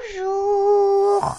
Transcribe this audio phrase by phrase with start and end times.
[0.00, 1.36] Bonjour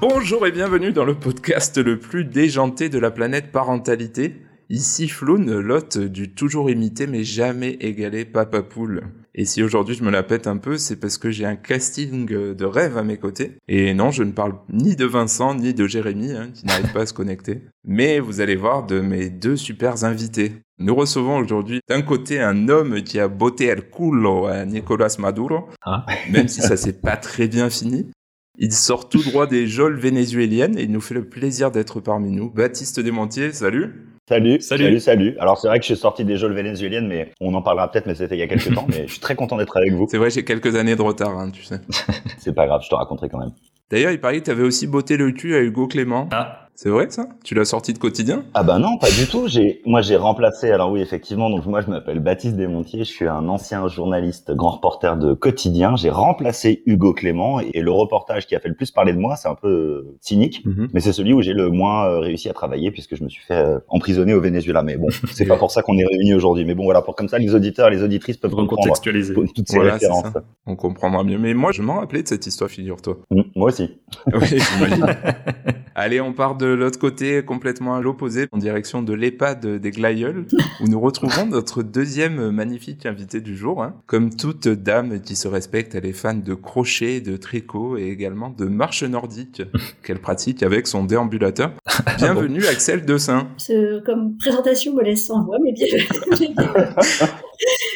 [0.00, 4.36] Bonjour et bienvenue dans le podcast le plus déjanté de la planète parentalité.
[4.74, 9.02] Ici Floun, l'hôte du toujours imité mais jamais égalé Papa Poule.
[9.34, 12.24] Et si aujourd'hui je me la pète un peu, c'est parce que j'ai un casting
[12.24, 13.58] de rêve à mes côtés.
[13.68, 17.02] Et non, je ne parle ni de Vincent ni de Jérémy, hein, qui n'arrivent pas
[17.02, 17.60] à se connecter.
[17.84, 20.52] Mais vous allez voir de mes deux super invités.
[20.78, 25.68] Nous recevons aujourd'hui d'un côté un homme qui a botté el culo à Nicolas Maduro,
[25.82, 26.06] Ah.
[26.30, 28.10] même si ça s'est pas très bien fini.
[28.56, 32.30] Il sort tout droit des geôles vénézuéliennes et il nous fait le plaisir d'être parmi
[32.30, 32.50] nous.
[32.50, 34.84] Baptiste Desmontiers, salut Salut, Salut.
[34.84, 35.36] salut, salut.
[35.40, 38.06] Alors c'est vrai que je suis sorti des geôles vénézuéliennes, mais on en parlera peut-être,
[38.06, 38.86] mais c'était il y a quelques temps.
[38.88, 40.06] Mais je suis très content d'être avec vous.
[40.08, 41.80] C'est vrai, j'ai quelques années de retard, hein, tu sais.
[42.38, 43.50] C'est pas grave, je te raconterai quand même.
[43.90, 46.28] D'ailleurs, il paraît que t'avais aussi botté le cul à Hugo Clément.
[46.30, 47.28] Ah, C'est vrai ça?
[47.44, 48.42] Tu l'as sorti de quotidien?
[48.54, 49.46] Ah bah non, pas du tout.
[49.46, 50.72] J'ai, moi j'ai remplacé.
[50.72, 51.48] Alors oui, effectivement.
[51.48, 53.04] Donc moi je m'appelle Baptiste Desmontiers.
[53.04, 55.94] Je suis un ancien journaliste, grand reporter de quotidien.
[55.94, 59.36] J'ai remplacé Hugo Clément et le reportage qui a fait le plus parler de moi,
[59.36, 60.66] c'est un peu euh, cynique.
[60.92, 63.44] Mais c'est celui où j'ai le moins euh, réussi à travailler puisque je me suis
[63.44, 64.82] fait euh, emprisonner au Venezuela.
[64.82, 66.64] Mais bon, c'est pas pour ça qu'on est réunis aujourd'hui.
[66.64, 69.34] Mais bon, voilà, pour comme ça, les auditeurs, les auditrices peuvent recontextualiser.
[69.34, 70.24] toutes ces Voilà, références.
[70.66, 71.38] On comprendra mieux.
[71.38, 73.18] Mais moi, je m'en rappelais de cette histoire, figure-toi.
[73.30, 73.88] Mm, moi aussi.
[74.32, 74.48] Oui.
[75.94, 80.46] Allez, on part de l'autre côté, complètement à l'opposé, en direction de l'EHPAD des Glaïeuls,
[80.80, 83.82] où nous retrouvons notre deuxième magnifique invité du jour.
[83.82, 83.94] hein.
[84.06, 88.50] Comme toute dame qui se respecte, elle est fan de crochet, de tricot et également
[88.50, 89.62] de marche nordique,
[90.02, 91.72] qu'elle pratique avec son déambulateur.
[92.18, 93.48] Bienvenue, Axel Dessin.
[93.58, 95.86] Ce- comme présentation me laisse sans voix, mais bien.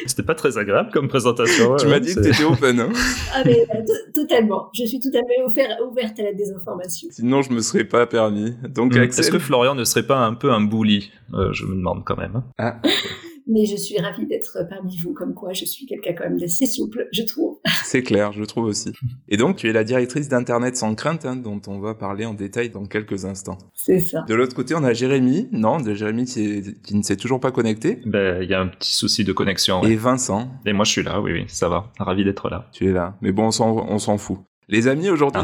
[0.07, 1.77] C'était pas très agréable comme présentation.
[1.77, 2.91] tu m'as ouais, dit que t'étais open, hein
[3.35, 4.71] ah, mais to- totalement.
[4.75, 7.09] Je suis tout à fait offert- ouverte à la désinformation.
[7.11, 8.55] Sinon, je me serais pas permis.
[8.69, 9.01] Donc, Hmm.
[9.01, 11.11] Axel, Est-ce que Florian ne serait pas un peu un bully?
[11.35, 12.43] Euh, Je me demande quand même.
[12.59, 12.75] hein.
[13.49, 16.67] Mais je suis ravie d'être parmi vous, comme quoi je suis quelqu'un quand même d'assez
[16.67, 17.59] souple, je trouve.
[17.85, 18.93] C'est clair, je trouve aussi.
[19.29, 22.35] Et donc, tu es la directrice d'Internet sans crainte, hein, dont on va parler en
[22.35, 23.59] détail dans quelques instants.
[23.73, 24.25] C'est ça.
[24.29, 27.39] De l'autre côté, on a Jérémy, non, de Jérémy qui, est- qui ne s'est toujours
[27.39, 29.81] pas connecté, Ben, il y a un petit souci de connexion.
[29.83, 29.93] ouais.
[29.93, 30.73] et Vincent, Et...
[30.73, 31.93] moi, je suis là, oui, oui, ça va.
[32.01, 32.69] Ravi d'être là.
[32.73, 33.17] tu es là.
[33.21, 34.39] Mais bon, on s'en, fout.
[34.69, 35.43] Les amis, aujourd'hui,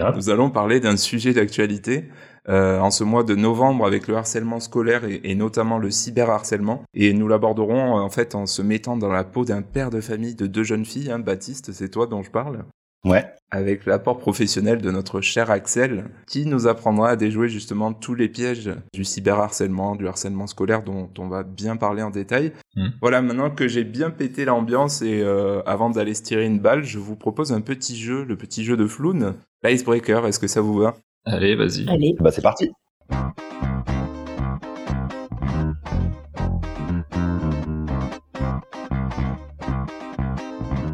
[0.00, 0.12] Ah.
[0.14, 2.04] nous allons parler d'un sujet d'actualité.
[2.48, 6.82] Euh, en ce mois de novembre avec le harcèlement scolaire et, et notamment le cyberharcèlement.
[6.94, 10.00] Et nous l'aborderons euh, en fait en se mettant dans la peau d'un père de
[10.00, 11.10] famille de deux jeunes filles.
[11.10, 12.64] Hein, Baptiste, c'est toi dont je parle.
[13.04, 13.24] Ouais.
[13.50, 18.28] avec l'apport professionnel de notre cher Axel, qui nous apprendra à déjouer justement tous les
[18.28, 22.52] pièges du cyberharcèlement, du harcèlement scolaire dont on va bien parler en détail.
[22.76, 22.86] Mm.
[23.00, 26.84] Voilà, maintenant que j'ai bien pété l'ambiance et euh, avant d'aller se tirer une balle,
[26.84, 30.60] je vous propose un petit jeu, le petit jeu de Floun, l'Icebreaker, est-ce que ça
[30.60, 30.94] vous va?
[31.24, 31.88] Allez, vas-y.
[31.88, 32.14] Allez.
[32.18, 32.70] Bah c'est parti.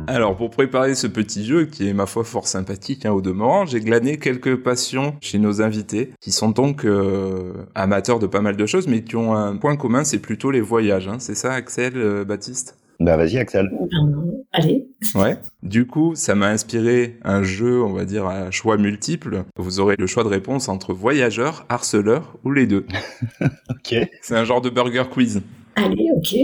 [0.06, 3.66] Alors, pour préparer ce petit jeu, qui est ma foi fort sympathique hein, au demeurant,
[3.66, 8.56] j'ai glané quelques passions chez nos invités, qui sont donc euh, amateurs de pas mal
[8.56, 11.08] de choses, mais qui ont un point commun, c'est plutôt les voyages.
[11.08, 11.18] Hein.
[11.18, 12.78] C'est ça, Axel, euh, Baptiste?
[13.00, 13.70] Bah vas-y Axel.
[13.70, 14.88] Ben, allez.
[15.14, 15.38] Ouais.
[15.62, 19.44] Du coup, ça m'a inspiré un jeu, on va dire, à choix multiples.
[19.56, 22.86] Vous aurez le choix de réponse entre voyageurs, harceleurs ou les deux.
[23.70, 23.94] Ok.
[24.22, 25.40] C'est un genre de burger quiz.
[25.76, 26.36] Allez, ok.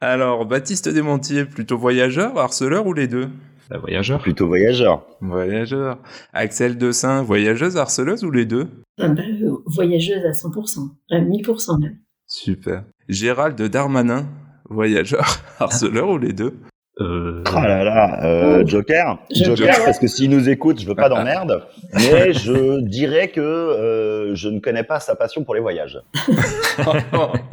[0.00, 3.28] Alors, Baptiste Desmontiers, plutôt voyageur, harceleur ou les deux?
[3.68, 4.20] Ben, voyageur.
[4.20, 5.04] Plutôt voyageur.
[5.20, 5.98] Voyageur.
[6.32, 8.68] Axel Dessin, voyageuse, harceleuse ou les deux?
[8.98, 11.98] Ah ben, euh, voyageuse à 100%, à 1000% même.
[12.26, 12.84] Super.
[13.08, 14.26] Gérald Darmanin,
[14.70, 15.26] voyageur,
[15.58, 16.54] harceleur ou les deux
[17.00, 17.42] Euh...
[17.48, 18.66] Oh là là, euh.
[18.66, 19.18] Joker.
[19.34, 21.62] Joker, parce que s'il nous écoute, je veux pas d'emmerde,
[21.94, 25.98] mais je dirais que euh, je ne connais pas sa passion pour les voyages.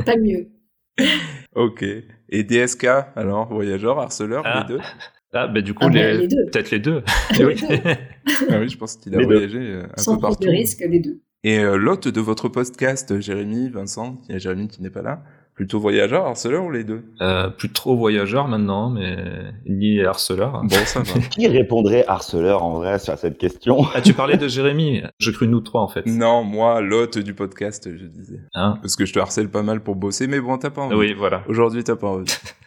[0.06, 0.48] Pas mieux.
[1.56, 1.84] ok.
[2.30, 4.66] Et DSK, alors, voyageur, harceleur, Ah.
[4.68, 4.82] les deux?
[5.34, 6.18] Ah, ben du coup, Ah les...
[6.18, 6.46] les deux.
[6.52, 7.04] peut-être les deux.
[7.38, 7.56] Les oui.
[7.56, 7.78] deux.
[8.50, 10.46] Ah oui, je pense qu'il a Les voyagé un Sans peu prise partout.
[10.46, 11.20] de risque, les deux.
[11.44, 15.02] Et euh, l'hôte de votre podcast, Jérémy, Vincent, il y a Jérémy qui n'est pas
[15.04, 15.22] là,
[15.58, 17.04] plutôt voyageur, harceleur ou les deux?
[17.20, 19.18] Euh, plus trop voyageur maintenant, mais
[19.66, 20.62] ni harceleur.
[20.64, 21.20] Bon, ça va.
[21.32, 23.80] Qui répondrait harceleur en vrai sur cette question?
[23.96, 25.02] Ah, tu parlais de Jérémy.
[25.18, 26.06] J'ai cru nous trois en fait.
[26.06, 28.40] non, moi, l'hôte du podcast, je disais.
[28.54, 28.78] Hein?
[28.82, 30.96] Parce que je te harcèle pas mal pour bosser, mais bon, t'as pas envie.
[30.96, 31.42] oui, voilà.
[31.48, 32.32] Aujourd'hui, t'as pas envie.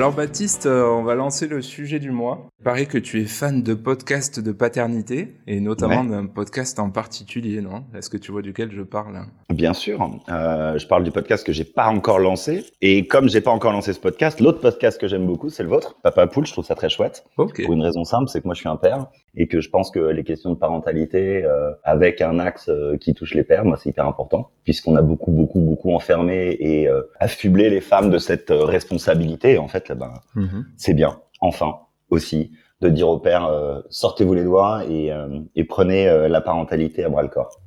[0.00, 2.48] Alors Baptiste, euh, on va lancer le sujet du mois.
[2.60, 6.90] Il paraît que tu es fan de podcasts de paternité, et notamment d'un podcast en
[6.90, 7.84] particulier, non?
[7.94, 9.20] Est-ce que tu vois duquel je parle?
[9.50, 10.10] Bien sûr.
[10.30, 12.64] Euh, je parle du podcast que j'ai pas encore lancé.
[12.80, 15.68] Et comme j'ai pas encore lancé ce podcast, l'autre podcast que j'aime beaucoup, c'est le
[15.68, 16.46] vôtre, Papa Poule.
[16.46, 17.24] Je trouve ça très chouette.
[17.36, 19.06] Pour une raison simple, c'est que moi je suis un père
[19.36, 23.14] et que je pense que les questions de parentalité euh, avec un axe euh, qui
[23.14, 26.88] touche les pères, moi c'est hyper important puisqu'on a beaucoup beaucoup beaucoup enfermé et
[27.18, 29.58] affublé les femmes de cette responsabilité.
[29.58, 30.66] En fait, ben, Mhm.
[30.76, 31.76] c'est bien, enfin
[32.10, 36.40] aussi, de dire aux pères euh, sortez-vous les doigts et, euh, et prenez euh, la
[36.40, 37.60] parentalité à bras le corps.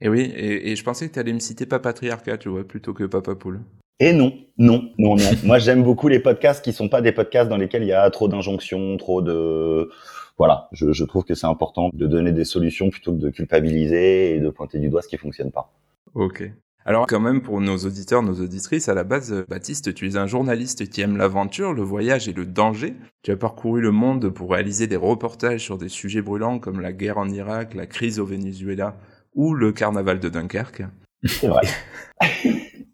[0.00, 2.94] Et oui, et, et je pensais que tu allais me citer Papatriarcat, tu vois, plutôt
[2.94, 3.60] que Papa Poule.
[4.00, 5.22] Et non, non, non, non.
[5.44, 8.08] Moi, j'aime beaucoup les podcasts qui sont pas des podcasts dans lesquels il y a
[8.10, 9.90] trop d'injonctions, trop de...
[10.38, 14.36] Voilà, je, je trouve que c'est important de donner des solutions plutôt que de culpabiliser
[14.36, 15.72] et de pointer du doigt ce qui fonctionne pas.
[16.14, 16.48] Ok.
[16.88, 20.16] Alors quand même pour nos auditeurs, nos auditrices, à la base, euh, Baptiste, tu es
[20.16, 22.94] un journaliste qui aime l'aventure, le voyage et le danger.
[23.22, 26.94] Tu as parcouru le monde pour réaliser des reportages sur des sujets brûlants comme la
[26.94, 28.96] guerre en Irak, la crise au Venezuela
[29.34, 30.84] ou le carnaval de Dunkerque.
[31.26, 31.60] C'est vrai.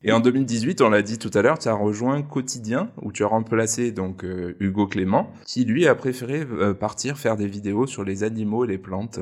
[0.02, 3.22] Et en 2018, on l'a dit tout à l'heure, tu as rejoint Quotidien, où tu
[3.22, 7.86] as remplacé donc euh, Hugo Clément, qui lui a préféré euh, partir faire des vidéos
[7.86, 9.20] sur les animaux et les plantes.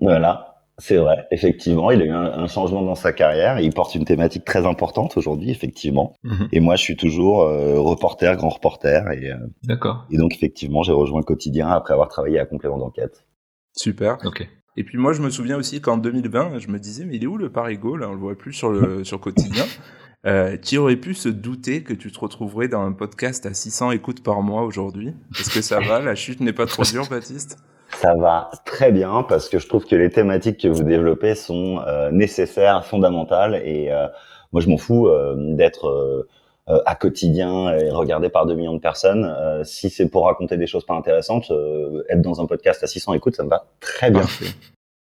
[0.00, 0.49] Voilà,
[0.80, 1.26] c'est vrai.
[1.30, 3.58] Effectivement, il a eu un, un changement dans sa carrière.
[3.58, 6.16] et Il porte une thématique très importante aujourd'hui, effectivement.
[6.52, 9.10] Et moi, je suis toujours euh, reporter, grand reporter.
[9.12, 10.06] Et, euh, D'accord.
[10.10, 13.24] et donc, effectivement, j'ai rejoint le quotidien après avoir travaillé à complément d'enquête.
[13.74, 14.18] Super.
[14.24, 14.48] Ok.
[14.76, 17.26] Et puis moi, je me souviens aussi qu'en 2020, je me disais, mais il est
[17.26, 19.64] où le parigo Là, on le voit plus sur le sur quotidien.
[20.26, 23.92] Euh, qui aurait pu se douter que tu te retrouverais dans un podcast à 600
[23.92, 25.14] écoutes par mois aujourd'hui?
[25.38, 26.00] Est-ce que ça va?
[26.00, 27.56] La chute n'est pas trop dure, Baptiste?
[28.00, 31.80] Ça va très bien parce que je trouve que les thématiques que vous développez sont
[31.86, 34.06] euh, nécessaires, fondamentales et euh,
[34.52, 36.26] moi je m'en fous euh, d'être
[36.86, 39.24] à quotidien et regardé par 2 millions de personnes.
[39.24, 42.86] Euh, si c'est pour raconter des choses pas intéressantes, euh, être dans un podcast à
[42.86, 44.20] 600 écoutes, ça me va très bien.
[44.20, 44.46] Parfait.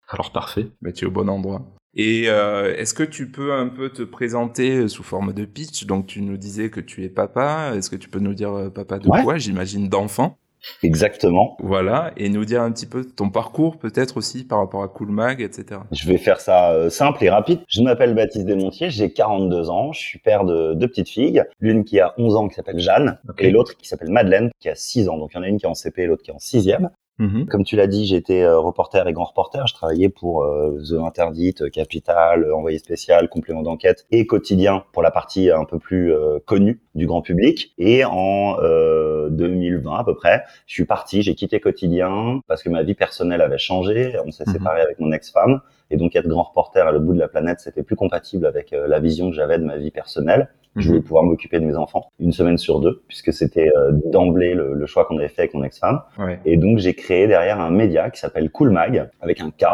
[0.09, 0.67] Alors parfait.
[0.81, 1.61] Bah, tu es au bon endroit.
[1.95, 5.85] Et euh, est-ce que tu peux un peu te présenter sous forme de pitch?
[5.85, 7.73] Donc tu nous disais que tu es papa.
[7.75, 9.21] Est-ce que tu peux nous dire papa de Ouais.
[9.23, 9.37] quoi?
[9.37, 10.37] J'imagine d'enfant.
[10.81, 11.57] Exactement.
[11.59, 12.11] Voilà.
[12.17, 15.41] Et nous dire un petit peu ton parcours peut-être aussi par rapport à Cool Mag,
[15.41, 15.81] etc.
[15.91, 17.59] Je vais faire ça euh, simple et rapide.
[17.67, 21.83] Je m'appelle Baptiste Desmontiers, j'ai 42 ans, je suis père de deux petites filles, l'une
[21.83, 25.09] qui a 11 ans qui s'appelle Jeanne et l'autre qui s'appelle Madeleine qui a 6
[25.09, 25.17] ans.
[25.17, 26.37] Donc il y en a une qui est en CP et l'autre qui est en
[26.37, 26.89] 6e.
[27.19, 27.45] Mhm.
[27.45, 29.67] Comme tu l'as dit, j'étais euh, reporter et grand reporter.
[29.67, 35.03] Je travaillais pour euh, The Interdite, Capital, euh, Envoyé spécial, Complément d'enquête et Quotidien pour
[35.03, 37.73] la partie un peu plus euh, connue du grand public.
[37.77, 42.69] Et en euh, 2020 à peu près, je suis parti, j'ai quitté Quotidien parce que
[42.69, 44.15] ma vie personnelle avait changé.
[44.25, 44.53] On s'est Mhm.
[44.53, 45.61] séparé avec mon ex-femme.
[45.91, 48.73] Et donc être grand reporter à l'autre bout de la planète, c'était plus compatible avec
[48.73, 50.49] euh, la vision que j'avais de ma vie personnelle.
[50.75, 54.53] Je voulais pouvoir m'occuper de mes enfants une semaine sur deux, puisque c'était euh, d'emblée
[54.53, 56.01] le, le choix qu'on avait fait avec mon ex-femme.
[56.17, 56.39] Ouais.
[56.45, 59.65] Et donc, j'ai créé derrière un média qui s'appelle Cool Mag, avec un K,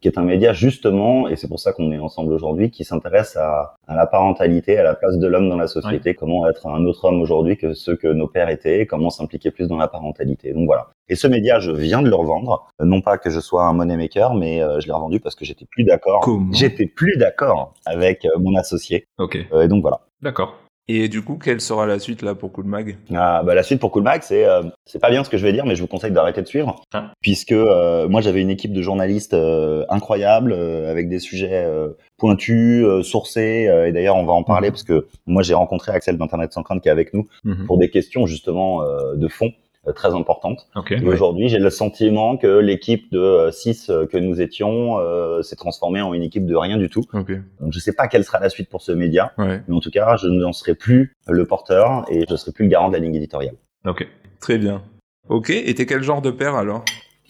[0.00, 3.34] qui est un média justement, et c'est pour ça qu'on est ensemble aujourd'hui, qui s'intéresse
[3.36, 6.84] à, à la parentalité, à la place de l'homme dans la société, comment être un
[6.84, 10.52] autre homme aujourd'hui que ceux que nos pères étaient, comment s'impliquer plus dans la parentalité.
[10.52, 10.88] Donc voilà.
[11.08, 12.66] Et ce média, je viens de le revendre.
[12.80, 15.34] Euh, Non pas que je sois un money maker, mais euh, je l'ai revendu parce
[15.34, 16.20] que j'étais plus d'accord.
[16.52, 19.06] J'étais plus d'accord avec euh, mon associé.
[19.18, 19.38] Ok.
[19.52, 20.00] Euh, et donc voilà.
[20.22, 20.58] D'accord.
[20.88, 23.80] Et du coup, quelle sera la suite là pour Cool Mag Ah, bah, la suite
[23.80, 25.80] pour Cool Mag, c'est euh, c'est pas bien ce que je vais dire, mais je
[25.82, 27.10] vous conseille d'arrêter de suivre, Ah.
[27.20, 31.88] puisque euh, moi j'avais une équipe de journalistes euh, incroyable euh, avec des sujets euh,
[32.18, 34.72] pointus, euh, sourcés, euh, et d'ailleurs on va en parler Mhm.
[34.74, 37.66] parce que moi j'ai rencontré Axel d'Internet sans crainte qui est avec nous Mhm.
[37.66, 39.50] pour des questions justement euh, de fond
[39.94, 40.66] très importantes.
[40.74, 40.92] Ok.
[40.92, 46.00] Et aujourd'hui j'ai le sentiment que l'équipe de 6 que nous étions euh, s'est transformée
[46.02, 47.02] en une équipe de rien du tout.
[47.12, 47.32] Ok.
[47.60, 49.60] Donc je sais pas quelle sera la suite pour ce média, Ouais.
[49.68, 52.70] mais en tout cas je n'en serai plus le porteur et je serai plus le
[52.70, 53.54] garant de la ligne éditoriale.
[53.86, 54.06] Ok.
[54.40, 54.82] Très bien.
[55.28, 55.50] Ok.
[55.50, 56.84] Et t'es quel genre de père alors?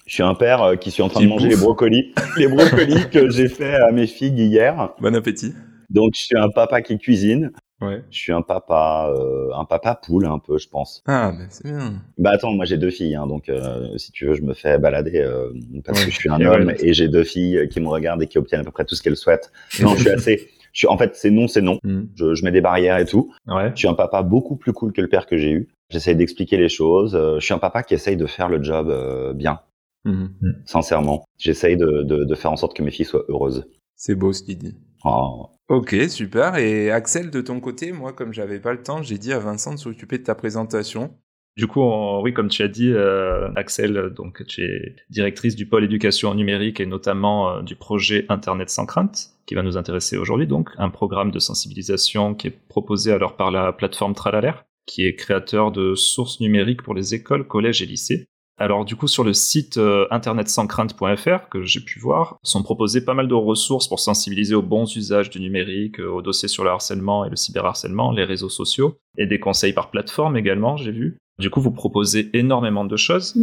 [0.06, 1.58] Je suis un père euh, qui suis en train de manger bouffe.
[1.58, 4.90] les brocolis, les brocolis que j'ai fait à mes filles hier.
[5.00, 5.52] Bon appétit.
[5.90, 7.50] Donc je suis un papa qui cuisine.
[7.82, 8.02] Ouais.
[8.10, 11.02] Je suis un papa, euh, un papa poule un peu, je pense.
[11.06, 11.94] Ah, ben c'est bien.
[12.16, 14.78] Bah attends, moi j'ai deux filles, hein, donc euh, si tu veux, je me fais
[14.78, 15.50] balader euh,
[15.84, 16.06] parce Ouais.
[16.06, 16.76] que je suis un Et homme ouais.
[16.80, 19.02] et j'ai deux filles qui me regardent et qui obtiennent à peu près tout ce
[19.02, 19.52] qu'elles souhaitent.
[19.82, 20.48] Non, je suis assez.
[20.72, 21.78] Je suis, en fait, c'est non, c'est non.
[21.84, 22.08] Mhm.
[22.16, 23.32] Je, je mets des barrières et tout.
[23.46, 23.70] Ouais.
[23.74, 25.68] Je suis un papa beaucoup plus cool que le père que j'ai eu.
[25.90, 27.14] J'essaye d'expliquer les choses.
[27.14, 29.60] Euh, je suis un papa qui essaye de faire le job euh, bien.
[30.04, 30.30] Mhm.
[30.66, 33.66] Sincèrement, j'essaye de, de, de faire en sorte que mes filles soient heureuses.
[33.96, 34.76] C'est beau ce qu'il dit.
[35.04, 35.46] Oh.
[35.68, 36.56] Ok, super.
[36.56, 39.72] Et Axel, de ton côté, moi, comme j'avais pas le temps, j'ai dit à Vincent
[39.74, 41.14] de s'occuper de ta présentation.
[41.56, 45.66] Du coup, on- oui, comme tu as dit, euh, Axel, donc tu es directrice du
[45.66, 50.18] pôle éducation numérique et notamment euh, du projet Internet sans crainte, qui va nous intéresser
[50.18, 54.52] aujourd'hui, donc un programme de sensibilisation qui est proposé alors par la plateforme Tralaler.
[54.86, 58.28] qui est créateur de sources numériques pour les écoles, collèges et lycées.
[58.58, 63.12] Alors du coup sur le site euh, internetsanscrainte.fr que j'ai pu voir, sont proposées pas
[63.12, 66.70] mal de ressources pour sensibiliser aux bons usages du numérique, euh, aux dossiers sur le
[66.70, 71.18] harcèlement et le cyberharcèlement, les réseaux sociaux, et des conseils par plateforme également, j'ai vu.
[71.38, 73.36] Du coup vous proposez énormément de choses.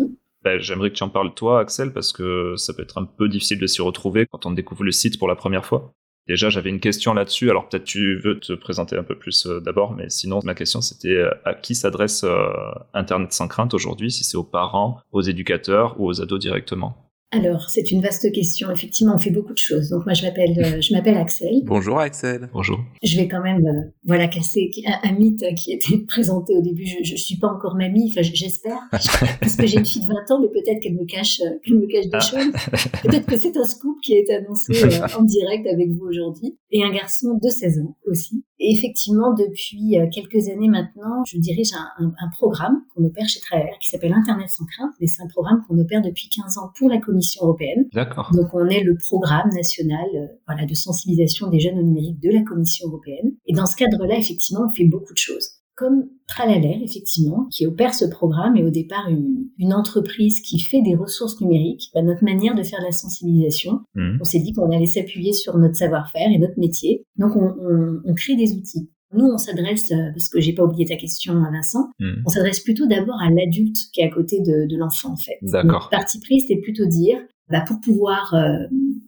[0.43, 3.29] Ben, J'aimerais que tu en parles toi Axel parce que ça peut être un peu
[3.29, 5.93] difficile de s'y retrouver quand on découvre le site pour la première fois.
[6.27, 7.49] Déjà, j'avais une question là-dessus.
[7.49, 10.81] Alors peut-être tu veux te présenter un peu plus euh, d'abord, mais sinon ma question
[10.81, 12.47] c'était euh, à qui s'adresse euh,
[12.93, 17.12] Internet sans crainte aujourd'hui, si c'est aux parents, aux éducateurs ou aux ados directement?
[17.35, 18.69] Alors, c'est une vaste question.
[18.69, 19.89] Effectivement, on fait beaucoup de choses.
[19.89, 21.61] Donc moi, je m'appelle, euh, je m'appelle Axel.
[21.63, 22.47] Bonjour Axel.
[22.53, 22.79] Bonjour.
[23.01, 26.85] Je vais quand même, euh, voilà, casser un, un mythe qui était présenté au début.
[26.85, 30.31] Je, je suis pas encore mamie, enfin, j'espère, parce que j'ai une fille de 20
[30.31, 32.19] ans, mais peut-être qu'elle me cache, euh, qu'elle me cache des Ah.
[32.19, 32.51] choses.
[33.03, 36.57] Peut-être que c'est un scoop qui est annoncé euh, en direct avec vous aujourd'hui.
[36.71, 38.43] Et un garçon de 16 ans aussi.
[38.65, 43.27] Et effectivement, depuis euh, quelques années maintenant, je dirige un, un- un programme qu'on opère
[43.27, 44.93] chez Travers qui s'appelle Internet sans crainte.
[45.01, 47.85] Et c'est un programme qu'on opère depuis 15 ans pour la Commission européenne.
[47.93, 48.31] D'accord.
[48.33, 52.29] Donc on est le programme national euh, voilà, de sensibilisation des jeunes au numérique de
[52.31, 53.33] la Commission européenne.
[53.47, 55.45] Et dans ce cadre-là, effectivement, on fait beaucoup de choses.
[55.75, 60.81] Comme Tralaler, effectivement, qui opère ce programme et au départ une, une entreprise qui fait
[60.81, 64.17] des ressources numériques, bah, notre manière de faire de la sensibilisation, Mhm.
[64.21, 67.03] on s'est dit qu'on allait s'appuyer sur notre savoir-faire et notre métier.
[67.17, 68.89] Donc on, on- on crée des outils.
[69.15, 72.23] Nous, on s'adresse, euh, parce que j'ai pas oublié ta question, à Vincent, Mhm.
[72.25, 75.37] on s'adresse plutôt d'abord à l'adulte qui est à côté de, de l'enfant, en fait.
[75.43, 75.89] D'accord.
[75.91, 77.17] Parti pris, c'est plutôt dire,
[77.49, 78.65] bah, pour pouvoir euh,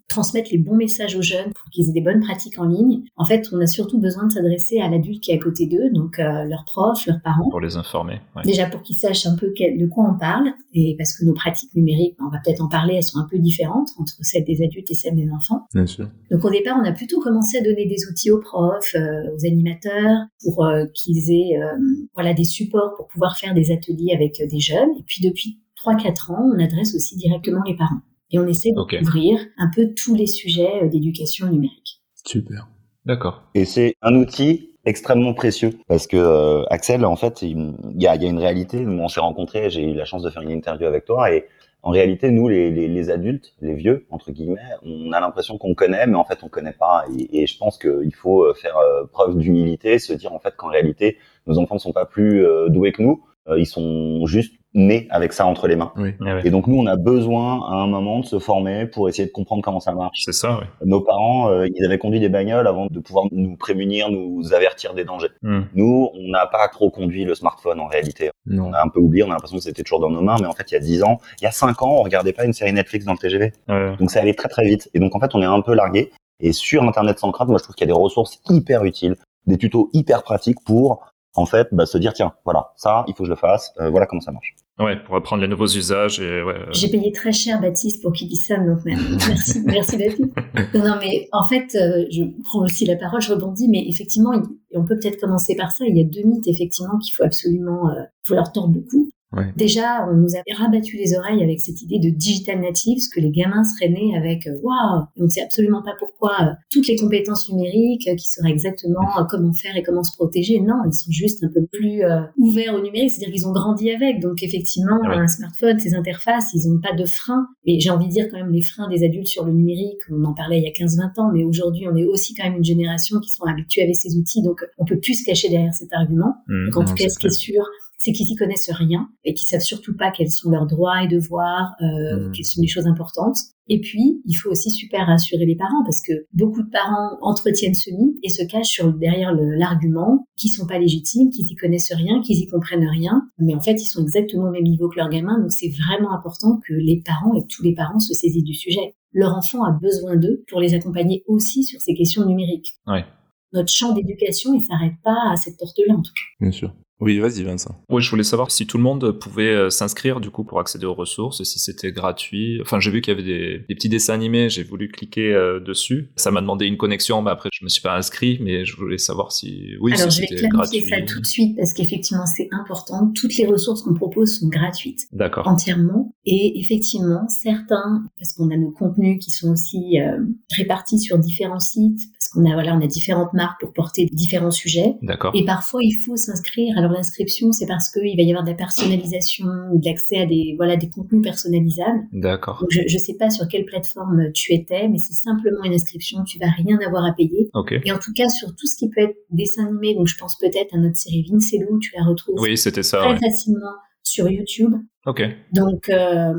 [0.08, 3.26] transmettre les bons messages aux jeunes, pour qu'ils aient des bonnes pratiques en ligne, en
[3.26, 6.20] fait, on a surtout besoin de s'adresser à l'adulte qui est à côté d'eux, donc
[6.20, 7.50] euh, leurs profs, leurs parents.
[7.50, 8.20] Pour les informer.
[8.36, 8.44] ouais.
[8.46, 11.34] Déjà pour qu'ils sachent un peu quel- de quoi on parle, et parce que nos
[11.34, 14.64] pratiques numériques, on va peut-être en parler, elles sont un peu différentes entre celles des
[14.64, 15.66] adultes et celles des enfants.
[15.74, 16.08] Bien sûr.
[16.32, 19.46] Donc au départ, on a plutôt commencé à donner des outils aux profs, euh, aux
[19.46, 21.68] animateurs, pour euh, qu'ils aient euh,
[22.14, 24.90] voilà des supports pour pouvoir faire des ateliers avec euh, des jeunes.
[25.00, 28.02] Et puis depuis 3-4 ans, on adresse aussi directement les parents.
[28.32, 28.98] Et on essaie de Ok.
[29.00, 32.02] couvrir un peu tous les sujets euh, d'éducation numérique.
[32.26, 32.68] Super.
[33.06, 33.44] D'accord.
[33.54, 38.16] Et c'est un outil extrêmement précieux parce que euh, Axel, en fait, il y a,
[38.16, 38.80] il y a une réalité.
[38.80, 41.46] Nous, on s'est rencontrés, j'ai eu la chance de faire une interview avec toi et
[41.84, 45.76] en réalité, nous, les, les, les adultes, les vieux entre guillemets, on a l'impression qu'on
[45.76, 47.06] connaît, mais en fait, on connaît pas.
[47.16, 50.56] Et, et je pense qu'il faut euh, faire euh, preuve d'humilité, se dire en fait
[50.56, 53.24] qu'en réalité, nos enfants ne sont pas plus euh, doués que nous.
[53.48, 55.92] Euh, ils sont juste nés avec ça entre les mains.
[55.96, 56.14] Oui.
[56.20, 56.42] Ouais.
[56.46, 59.32] Et donc nous, on a besoin à un moment de se former pour essayer de
[59.32, 60.22] comprendre comment ça marche.
[60.24, 60.66] C'est ça, oui.
[60.86, 64.94] Nos parents, euh, ils avaient conduit des bagnoles avant de pouvoir nous prémunir, nous avertir
[64.94, 65.30] des dangers.
[65.42, 65.68] Mhm.
[65.74, 68.30] Nous, on n'a pas trop conduit le smartphone en réalité.
[68.46, 68.68] Non.
[68.68, 70.48] On a un peu oublié, on a l'impression que c'était toujours dans nos mains, mais
[70.48, 72.46] en fait, il y a 10 ans, il y a 5 ans, on regardait pas
[72.46, 73.54] une série Netflix dans le TGV.
[73.70, 73.96] Ouais.
[73.98, 74.90] Donc ça allait très très vite.
[74.94, 76.12] Et donc en fait, on est un peu largué.
[76.42, 79.16] Et sur Internet sans crainte, moi je trouve qu'il y a des ressources hyper utiles,
[79.48, 81.06] des tutos hyper pratiques pour
[81.36, 83.90] en fait bah, se dire tiens, voilà, ça, il faut que je le fasse, euh,
[83.90, 84.56] voilà comment ça marche.
[84.78, 86.54] Ouais, pour apprendre les nouveaux usages et ouais.
[86.54, 90.34] euh, J'ai payé très cher Baptiste pour qu'il dise ça, donc merci, merci Baptiste.
[90.74, 94.34] Non, non, mais en fait, euh, je prends aussi la parole, je rebondis, mais effectivement,
[94.34, 94.42] il-
[94.78, 95.86] on peut peut-être commencer par ça.
[95.88, 97.94] Il y a deux mythes effectivement qu'il faut absolument, euh,
[98.28, 99.10] faut leur tordre le cou.
[99.36, 99.52] Ouais.
[99.58, 103.20] Déjà, on nous a rabattu les oreilles avec cette idée de digital native, ce que
[103.20, 106.88] les gamins seraient nés avec, euh, waouh, on ne sait absolument pas pourquoi, euh, toutes
[106.88, 110.60] les compétences numériques euh, qui seraient exactement comment faire et comment se protéger.
[110.62, 113.92] Non, ils sont juste un peu plus euh, ouverts au numérique, c'est-à-dire qu'ils ont grandi
[113.92, 114.20] avec.
[114.22, 115.16] Donc effectivement, Ouais.
[115.18, 117.46] un smartphone, ses interfaces, ils n'ont pas de frein.
[117.66, 120.24] Et j'ai envie de dire quand même les freins des adultes sur le numérique, on
[120.24, 122.64] en parlait il y a 15-20 ans, mais aujourd'hui, on est aussi quand même une
[122.64, 125.92] génération qui sont habitués avec ces outils, donc on peut plus se cacher derrière cet
[125.94, 126.36] argument.
[126.48, 126.66] mhm.
[126.68, 127.64] Donc, en Non, tout cas, ce qui est sûr,
[127.98, 131.08] c'est qu'ils y connaissent rien et qu'ils savent surtout pas quels sont leurs droits et
[131.08, 132.32] devoirs, euh, Mm.
[132.34, 133.38] quelles sont les choses importantes.
[133.68, 137.74] Et puis, il faut aussi super rassurer les parents parce que beaucoup de parents entretiennent
[137.74, 141.92] ce mythe et se cachent sur, derrière l'argument qu'ils sont pas légitimes, qu'ils y connaissent
[141.92, 143.24] rien, qu'ils y comprennent rien.
[143.40, 145.40] Mais en fait, ils sont exactement au même niveau que leurs gamins.
[145.40, 148.94] Donc, c'est vraiment important que les parents et tous les parents se saisissent du sujet.
[149.14, 152.74] Leur enfant a besoin d'eux pour les accompagner aussi sur ces questions numériques.
[152.86, 153.06] Ouais.
[153.54, 156.44] Notre champ d'éducation, il s'arrête pas à cette porte-là, en tout cas.
[156.46, 156.72] Bien sûr.
[157.02, 157.76] Oui, vas-y Vincent.
[157.90, 160.86] Oui, je voulais savoir si tout le monde pouvait euh, s'inscrire du coup pour accéder
[160.86, 162.60] aux ressources, si c'était gratuit.
[162.62, 165.60] Enfin, j'ai vu qu'il y avait des, des petits dessins animés, j'ai voulu cliquer euh,
[165.60, 166.12] dessus.
[166.16, 168.98] Ça m'a demandé une connexion, mais après je me suis pas inscrit, mais je voulais
[168.98, 170.82] savoir si oui, Alors, si je vais clarifier gratuit.
[170.90, 173.12] ça tout de suite parce qu'effectivement, c'est important.
[173.14, 175.48] Toutes les ressources qu'on propose sont gratuites D'accord.
[175.48, 176.14] entièrement.
[176.26, 180.18] Et effectivement, certains, parce qu'on a nos contenus qui sont aussi euh,
[180.56, 184.52] répartis sur différents sites, parce qu'on a voilà, on a différentes marques pour porter différents
[184.52, 184.96] sujets.
[185.02, 185.32] D'accord.
[185.36, 186.76] Et parfois, il faut s'inscrire.
[186.78, 190.26] Alors l'inscription, c'est parce qu'il va y avoir de la personnalisation ou de l'accès à
[190.26, 192.00] des voilà des contenus personnalisables.
[192.14, 192.60] D'accord.
[192.62, 196.24] Donc je ne sais pas sur quelle plateforme tu étais, mais c'est simplement une inscription.
[196.24, 197.50] Tu vas rien avoir à payer.
[197.54, 197.74] Ok.
[197.84, 200.38] Et en tout cas, sur tout ce qui peut être dessin animé, donc je pense
[200.38, 203.00] peut-être à notre série Vince et Lou, tu la retrouves Oui, c'était ça.
[203.00, 203.20] très ouais.
[203.20, 204.74] facilement sur YouTube.
[205.06, 205.22] Ok.
[205.54, 206.34] Donc euh,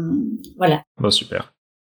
[0.56, 0.82] voilà.
[0.98, 1.52] Bah super.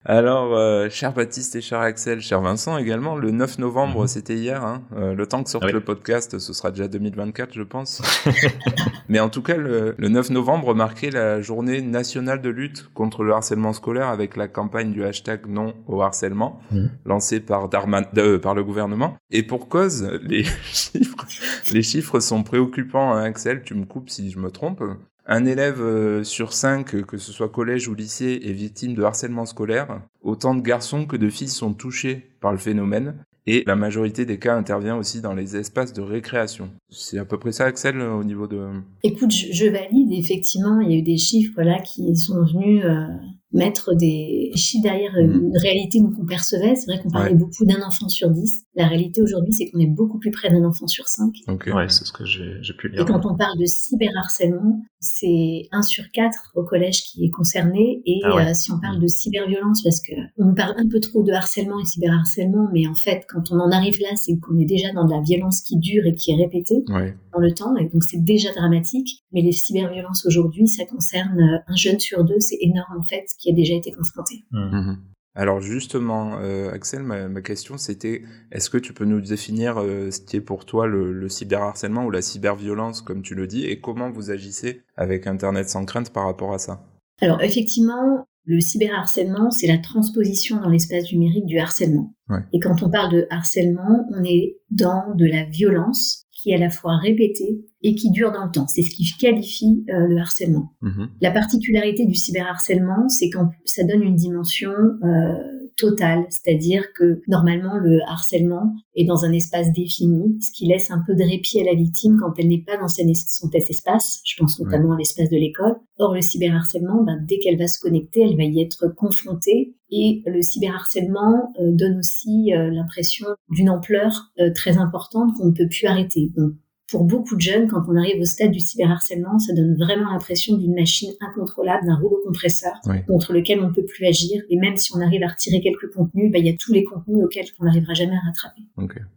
[0.09, 4.07] Alors, euh, cher Baptiste et cher Axel, cher Vincent également, le 9 novembre, Mhm.
[4.07, 4.63] c'était hier.
[4.63, 5.73] Hein, euh, le temps que sorte Ah oui.
[5.73, 8.01] le podcast, ce sera déjà 2024, je pense.
[9.09, 13.23] Mais en tout cas, le, le 9 novembre marquait la journée nationale de lutte contre
[13.23, 16.89] le harcèlement scolaire avec la campagne du hashtag non au harcèlement, Mhm.
[17.05, 19.17] lancée par, Darman, euh, par le gouvernement.
[19.31, 21.25] Et pour cause, les chiffres,
[21.73, 24.81] les chiffres sont préoccupants, hein, Axel, tu me coupes si je me trompe.
[25.29, 29.45] Un élève euh, sur cinq, que ce soit collège ou lycée, est victime de harcèlement
[29.45, 30.01] scolaire.
[30.21, 33.15] Autant de garçons que de filles sont touchés par le phénomène.
[33.45, 36.69] Et la majorité des cas intervient aussi dans les espaces de récréation.
[36.89, 38.67] C'est à peu près ça, Axel, au niveau de...
[39.03, 40.11] Écoute, je, valide.
[40.11, 43.07] Effectivement, il y a eu des chiffres là qui sont venus euh,
[43.53, 45.45] mettre des chiffres derrière Mhm.
[45.51, 46.75] une réalité nous qu'on percevait.
[46.75, 47.37] C'est vrai qu'on parlait Ouais.
[47.37, 48.63] beaucoup d'un enfant sur dix.
[48.75, 51.33] La réalité aujourd'hui, c'est qu'on est beaucoup plus près d'un enfant sur cinq.
[51.47, 51.69] Ok.
[51.73, 53.05] Ouais, c'est ce que j'ai j'ai pu Et lire.
[53.05, 58.01] quand on parle de cyberharcèlement, c'est un sur quatre au collège qui est concerné.
[58.05, 58.49] Et Ah ouais.
[58.49, 61.79] euh, si on parle de cyberviolence, parce que on parle un peu trop de harcèlement
[61.79, 65.05] et cyberharcèlement, mais en fait, quand on en arrive là, c'est qu'on est déjà dans
[65.05, 67.15] de la violence qui dure et qui est répétée Ouais.
[67.33, 69.23] dans le temps, et donc c'est déjà dramatique.
[69.31, 73.25] Mais les cyberviolences aujourd'hui, ça concerne euh, un jeune sur deux, c'est énorme en fait,
[73.37, 74.45] qui a déjà été confronté.
[74.51, 74.69] Hmm.
[74.71, 74.97] Mhm.
[75.35, 80.09] Alors justement, euh, Axel, ma, ma question c'était, est-ce que tu peux nous définir euh,
[80.09, 83.65] ce qui est pour toi le, le cyberharcèlement ou la cyberviolence, comme tu le dis,
[83.65, 86.87] et comment vous agissez avec Internet sans crainte par rapport à ça?
[87.21, 92.15] Alors effectivement, le cyberharcèlement, c'est la transposition dans l'espace numérique du harcèlement.
[92.29, 92.39] Ouais.
[92.53, 96.59] Et quand on parle de harcèlement, on est dans de la violence qui est à
[96.59, 98.67] la fois répétée et qui dure dans le temps.
[98.67, 100.71] C'est ce qui qualifie euh, le harcèlement.
[100.81, 101.09] Mhm.
[101.21, 105.33] La particularité du cyberharcèlement, c'est que ça donne une dimension euh,
[105.77, 111.03] totale, c'est-à-dire que normalement le harcèlement est dans un espace défini, ce qui laisse un
[111.05, 114.21] peu de répit à la victime quand elle n'est pas dans son son test espace.
[114.25, 115.75] Je pense notamment à l'espace de l'école.
[115.99, 119.75] Or le cyberharcèlement, ben, dès qu'elle va se connecter, elle va y être confrontée.
[119.89, 125.53] Et le cyberharcèlement euh, donne aussi euh, l'impression d'une ampleur euh, très importante qu'on ne
[125.53, 126.31] peut plus arrêter.
[126.35, 126.53] Donc,
[126.89, 130.55] pour beaucoup de jeunes, quand on arrive au stade du cyberharcèlement, ça donne vraiment l'impression
[130.55, 133.03] d'une machine incontrôlable, d'un rouleau compresseur Oui.
[133.05, 134.41] contre lequel on ne peut plus agir.
[134.49, 136.85] Et même si on arrive à retirer quelques contenus, ben, il y a tous les
[136.85, 138.61] contenus auxquels on n'arrivera jamais à rattraper.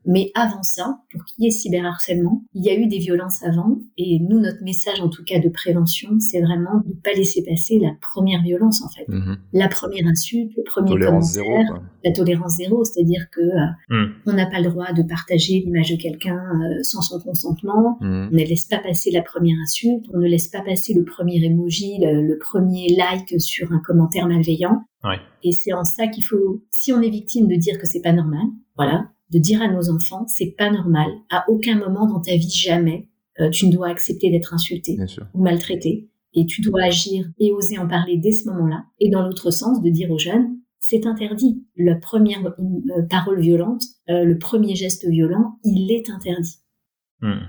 [0.05, 3.79] Mais avant ça, pour qu'il y ait cyberharcèlement, il y a eu des violences avant.
[3.97, 7.44] Et nous, notre message, en tout cas de prévention, c'est vraiment de ne pas laisser
[7.44, 9.07] passer la première violence, en fait.
[9.07, 9.38] Mhm.
[9.53, 11.81] La première insulte, le premier Tolérance commentaire, zéro.
[12.05, 14.13] La tolérance zéro, c'est-à-dire que euh, Hmm.
[14.27, 17.99] on n'a pas le droit de partager l'image de quelqu'un euh, sans son consentement.
[18.01, 18.29] Mhm.
[18.33, 21.45] On ne laisse pas passer la première insulte, on ne laisse pas passer le premier
[21.45, 24.83] emoji, le, le premier like sur un commentaire malveillant.
[25.05, 25.19] Ouais.
[25.43, 28.13] Et c'est en ça qu'il faut, si on est victime, de dire que c'est pas
[28.13, 28.47] normal.
[28.77, 31.09] Voilà, de dire à nos enfants, c'est pas normal.
[31.31, 33.09] À aucun moment dans ta vie, jamais,
[33.41, 34.97] euh, tu ne dois accepter d'être insulté
[35.35, 36.09] ou maltraité.
[36.33, 38.85] Et tu dois agir et oser en parler dès ce moment-là.
[39.01, 41.62] Et dans l'autre sens, de dire aux jeunes, c'est interdit.
[41.77, 46.59] La première euh, parole violente, euh, le premier geste violent, il est interdit.
[47.21, 47.40] Hmm.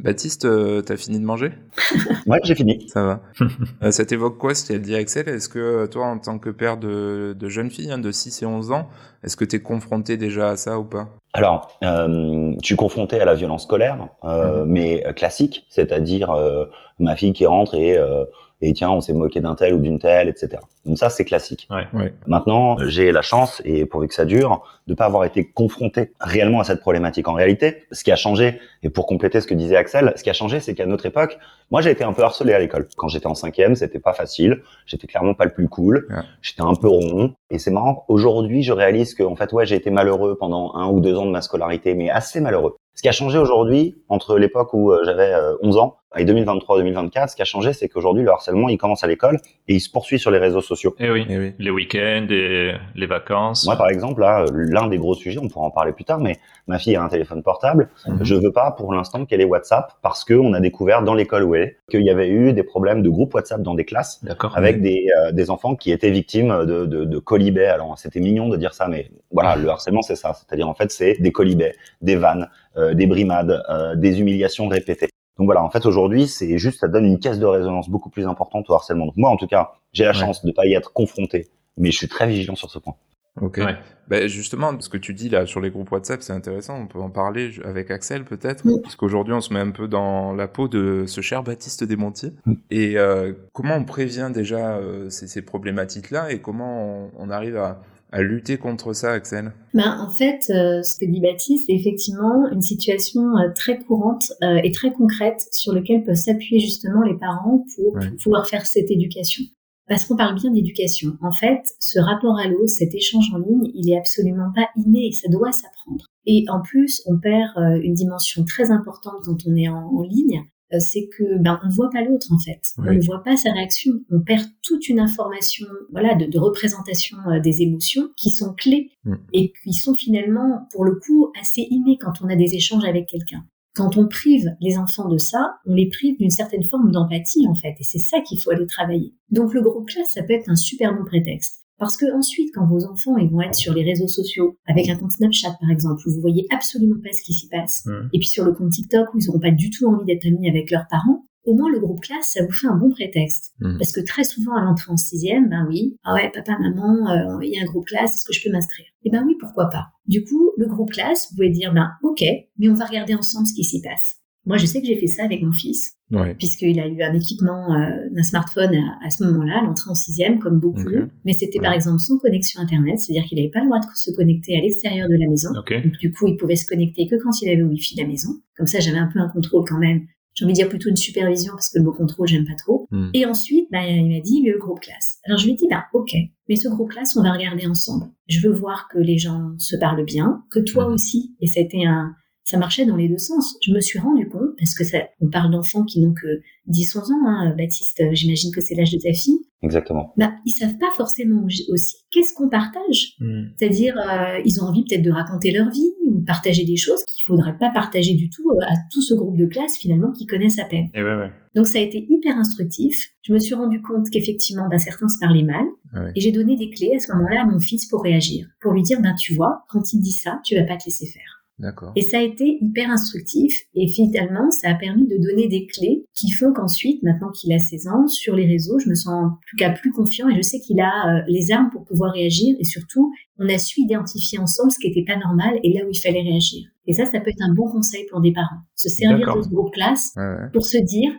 [0.00, 1.52] Baptiste, euh, t'as fini de manger?
[2.26, 2.88] Ouais, j'ai fini.
[2.88, 3.22] Ça va.
[3.82, 5.28] Euh, ça t'évoque quoi, ce qu'elle dit Axel?
[5.28, 8.46] Est-ce que toi, en tant que père de, de jeunes filles hein, de 6 et
[8.46, 8.88] 11 ans,
[9.22, 11.08] est-ce que t'es confronté déjà à ça ou pas?
[11.32, 14.70] Alors, euh, je suis confronté à la violence scolaire, euh, Mhm.
[14.72, 16.64] mais classique, c'est-à-dire euh,
[16.98, 18.24] ma fille qui rentre et, euh,
[18.60, 20.60] et tiens, on s'est moqué d'un tel ou d'une telle, etc.
[20.84, 21.68] Donc ça, c'est classique.
[21.70, 21.86] Ouais.
[21.92, 22.12] Ouais.
[22.26, 26.60] Maintenant, j'ai la chance, et pourvu que ça dure, de pas avoir été confronté réellement
[26.60, 27.28] à cette problématique.
[27.28, 30.30] En réalité, ce qui a changé, et pour compléter ce que disait Axel, ce qui
[30.30, 31.38] a changé, c'est qu'à notre époque,
[31.70, 32.88] moi, j'ai été un peu harcelé à l'école.
[32.96, 34.62] Quand j'étais en cinquième, c'était pas facile.
[34.86, 36.06] J'étais clairement pas le plus cool.
[36.10, 36.22] Ouais.
[36.42, 37.34] J'étais un peu rond.
[37.50, 38.04] Et c'est marrant.
[38.08, 41.26] Aujourd'hui, je réalise que, en fait, ouais, j'ai été malheureux pendant un ou deux ans
[41.26, 42.76] de ma scolarité, mais assez malheureux.
[42.94, 47.28] Ce qui a changé aujourd'hui, entre l'époque où euh, j'avais euh, 11 ans et 2023-2024,
[47.28, 49.90] ce qui a changé, c'est qu'aujourd'hui, le harcèlement, il commence à l'école et il se
[49.90, 50.94] poursuit sur les réseaux sociaux.
[50.98, 51.26] Eh oui.
[51.28, 51.52] Eh oui.
[51.58, 53.66] Les week-ends et les vacances.
[53.66, 56.38] Moi, par exemple, là, l'un des gros sujets, on pourra en parler plus tard, mais
[56.66, 57.90] ma fille a un téléphone portable.
[58.06, 58.20] Mhm.
[58.22, 61.44] Je veux pas, pour l'instant, qu'elle ait WhatsApp parce que on a découvert dans l'école
[61.44, 64.24] où elle est qu'il y avait eu des problèmes de groupe WhatsApp dans des classes
[64.24, 64.56] D'accord.
[64.56, 67.66] avec des, euh, des enfants qui étaient victimes de, de, de colibets.
[67.66, 70.32] Alors, c'était mignon de dire ça, mais voilà, le harcèlement, c'est ça.
[70.32, 75.08] C'est-à-dire, en fait, c'est des colibets, des vannes, euh, des brimades, euh, des humiliations répétées.
[75.38, 78.26] Donc voilà, en fait, aujourd'hui, c'est juste, ça donne une caisse de résonance beaucoup plus
[78.26, 79.06] importante au harcèlement.
[79.06, 80.16] Donc moi, en tout cas, j'ai la Ouais.
[80.16, 82.94] chance de pas y être confronté, mais je suis très vigilant sur ce point.
[83.40, 83.60] Ok.
[84.08, 86.76] Ben justement, ce que tu dis là sur les groupes WhatsApp, c'est intéressant.
[86.80, 88.80] On peut en parler avec Axel peut-être, Oui.
[88.82, 92.32] parce qu'aujourd'hui on se met un peu dans la peau de ce cher Baptiste Desmontiers.
[92.70, 97.56] Et euh, comment on prévient déjà euh, ces, ces problématiques-là et comment on, on arrive
[97.58, 99.52] à, à lutter contre ça, Axel?
[99.74, 104.32] Ben, en fait, euh, ce que dit Baptiste, c'est effectivement une situation euh, très courante
[104.42, 108.10] euh, et très concrète sur laquelle peuvent s'appuyer justement les parents pour Ouais.
[108.22, 109.44] pouvoir faire cette éducation.
[109.88, 111.12] Parce qu'on parle bien d'éducation.
[111.22, 115.12] En fait, ce rapport à l'eau, cet échange en ligne, il est absolument pas inné,
[115.12, 116.04] ça doit s'apprendre.
[116.26, 120.02] Et en plus, on perd euh, une dimension très importante quand on est en, en
[120.02, 120.42] ligne,
[120.78, 123.52] c'est que ben on ne voit pas l'autre en fait, on ne voit pas sa
[123.52, 128.54] réaction, on perd toute une information, voilà, de, de représentation euh, des émotions qui sont
[128.54, 129.14] clés Mm.
[129.32, 133.06] et qui sont finalement, pour le coup, assez innées quand on a des échanges avec
[133.06, 133.44] quelqu'un.
[133.74, 137.54] Quand on prive les enfants de ça, on les prive d'une certaine forme d'empathie en
[137.54, 139.14] fait, et c'est ça qu'il faut aller travailler.
[139.30, 141.64] Donc le groupe classe, ça peut être un super bon prétexte.
[141.78, 144.96] Parce que ensuite, quand vos enfants ils vont être sur les réseaux sociaux, avec un
[144.96, 148.08] compte Snapchat par exemple, où vous voyez absolument pas ce qui s'y passe, Mm.
[148.12, 150.48] et puis sur le compte TikTok où ils n'auront pas du tout envie d'être amis
[150.48, 153.54] avec leurs parents, au moins le groupe classe, ça vous fait un bon prétexte.
[153.60, 153.78] Mm.
[153.78, 157.38] Parce que très souvent à l'entrée en sixième, ben oui, ah ouais, papa, maman, euh,
[157.42, 158.86] il y a un groupe classe, est-ce que je peux m'inscrire?
[159.04, 159.86] Eh ben oui, pourquoi pas.
[160.06, 162.22] Du coup, le groupe classe, vous pouvez dire, ben ok,
[162.58, 164.16] mais on va regarder ensemble ce qui s'y passe.
[164.48, 166.34] Moi, je sais que j'ai fait ça avec mon fils, Ouais.
[166.34, 170.38] puisqu'il a eu un équipement euh, d'un smartphone à, à ce moment-là, l'entrée en sixième,
[170.40, 170.80] comme beaucoup.
[171.24, 174.10] Mais c'était par exemple sans connexion Internet, c'est-à-dire qu'il n'avait pas le droit de se
[174.10, 175.50] connecter à l'extérieur de la maison.
[175.52, 178.08] Donc, du coup, il pouvait se connecter que quand il avait le Wi-Fi de la
[178.08, 178.30] maison.
[178.56, 180.00] Comme ça, j'avais un peu un contrôle quand même.
[180.34, 182.86] J'ai envie de dire plutôt une supervision parce que le mot contrôle, j'aime pas trop.
[182.92, 183.08] Mm.
[183.12, 185.18] Et ensuite, bah, il m'a dit le groupe classe.
[185.24, 186.12] Alors, je lui ai dit, bah, ok,
[186.48, 188.06] mais ce groupe classe, on va regarder ensemble.
[188.28, 190.94] Je veux voir que les gens se parlent bien, que toi Mhm.
[190.94, 191.34] aussi.
[191.40, 192.14] Et ça a été un,
[192.48, 193.58] ça marchait dans les deux sens.
[193.62, 196.96] Je me suis rendu compte, parce que ça, on parle d'enfants qui n'ont que 10,
[196.96, 199.40] 11 ans, hein, Baptiste, euh, j'imagine que c'est l'âge de ta fille.
[199.62, 200.14] Exactement.
[200.16, 203.16] Bah, ils savent pas forcément aussi qu'est-ce qu'on partage.
[203.20, 203.48] Mm.
[203.54, 207.04] C'est-à-dire, euh, ils ont envie peut-être de raconter leur vie ou de partager des choses
[207.04, 210.24] qu'il faudrait pas partager du tout euh, à tout ce groupe de classe finalement qui
[210.24, 210.88] connaissent à peine.
[210.94, 211.30] Et ouais, ouais.
[211.54, 213.10] Donc ça a été hyper instructif.
[213.24, 215.66] Je me suis rendu compte qu'effectivement, bah, certains se parlaient mal.
[215.92, 216.12] Ouais.
[216.16, 218.82] Et j'ai donné des clés à ce moment-là à mon fils pour réagir, pour lui
[218.82, 221.37] dire, ben tu vois, quand il dit ça, tu vas pas te laisser faire.
[221.58, 221.92] D'accord.
[221.96, 223.52] Et ça a été hyper instructif.
[223.74, 227.58] Et finalement, ça a permis de donner des clés qui font qu'ensuite, maintenant qu'il a
[227.58, 230.42] 16 ans, sur les réseaux, je me sens en tout cas plus confiant et je
[230.42, 232.54] sais qu'il a euh, les armes pour pouvoir réagir.
[232.60, 235.90] Et surtout, on a su identifier ensemble ce qui n'était pas normal et là où
[235.90, 236.68] il fallait réagir.
[236.86, 238.62] Et ça, ça peut être un bon conseil pour des parents.
[238.74, 240.50] Se servir de ce groupe classe Ouais, ouais.
[240.52, 241.10] pour se dire,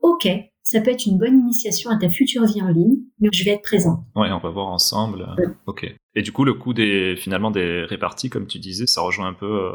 [0.00, 0.28] OK,
[0.70, 3.52] ça peut être une bonne initiation à ta future vie en ligne, mais je vais
[3.52, 4.04] être présent.
[4.14, 5.26] Ouais, on va voir ensemble.
[5.38, 5.46] Ouais.
[5.64, 5.94] Ok.
[6.14, 9.32] Et du coup, le coût des finalement des réparties, comme tu disais, ça rejoint un
[9.32, 9.72] peu euh,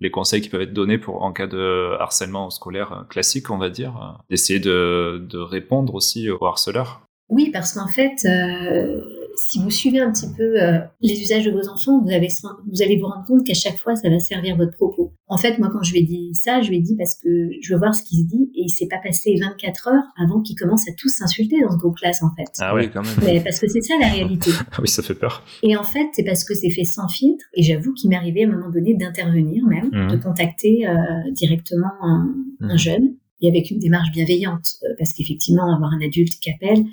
[0.00, 3.70] les conseils qui peuvent être donnés pour en cas de harcèlement scolaire classique, on va
[3.70, 7.00] dire, euh, d'essayer de, de répondre aussi aux harceleurs.
[7.28, 9.00] Oui, parce qu'en fait, euh,
[9.36, 12.28] si vous suivez un petit peu euh, les usages de vos enfants, vous, avez,
[12.72, 15.12] vous allez vous rendre compte qu'à chaque fois, ça va servir votre propos.
[15.28, 17.28] En fait, moi, quand je lui ai dit ça, je lui ai dit parce que
[17.60, 20.40] je veux voir ce qui se dit et il s'est pas passé 24 heures avant
[20.40, 22.48] qu'ils commencent à tous s'insulter dans ce groupe classe, en fait.
[22.60, 23.16] Ah oui, quand même.
[23.24, 24.50] Mais parce que c'est ça la réalité.
[24.72, 25.42] Ah oui, ça fait peur.
[25.62, 27.44] Et en fait, c'est parce que c'est fait sans filtre.
[27.54, 30.10] Et j'avoue qu'il m'est arrivé à un moment donné d'intervenir même, Mhm.
[30.12, 30.92] de contacter euh,
[31.32, 32.78] directement un, un Mhm.
[32.78, 34.66] jeune et avec une démarche bienveillante.
[34.84, 36.84] euh, parce qu'effectivement, avoir un adulte qui appelle,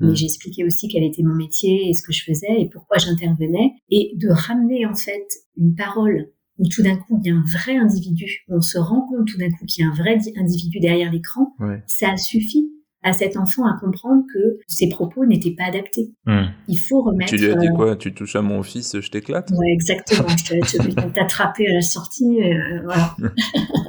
[0.00, 0.16] mais Mhm.
[0.16, 3.72] j'ai expliqué aussi quel était mon métier et ce que je faisais et pourquoi j'intervenais.
[3.90, 5.26] Et de ramener en fait
[5.56, 8.78] une parole où tout d'un coup il y a un vrai individu, où on se
[8.78, 11.82] rend compte tout d'un coup qu'il y a un vrai di- individu derrière l'écran, Ouais.
[11.86, 12.70] ça suffit
[13.06, 16.14] à cet enfant à comprendre que ses propos n'étaient pas adaptés.
[16.26, 16.44] Hmm.
[16.68, 17.30] Il faut remettre...
[17.32, 17.96] Tu lui as dit euh, quoi?
[17.96, 19.50] Tu touches à mon fils, je t'éclate?
[19.50, 20.26] Ouais, exactement.
[20.28, 22.40] je te- je vais t'attraper à la sortie.
[22.42, 23.14] euh, voilà.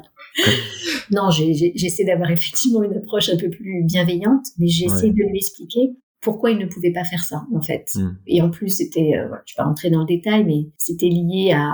[1.12, 5.12] non, j'essaie d'avoir effectivement une approche un peu plus bienveillante, mais j'essaie Ouais.
[5.12, 7.86] de lui expliquer pourquoi il ne pouvait pas faire ça, en fait.
[7.96, 8.10] Mm.
[8.28, 11.10] Et en plus, c'était, euh, voilà, je vais pas rentrer dans le détail, mais c'était
[11.10, 11.72] lié à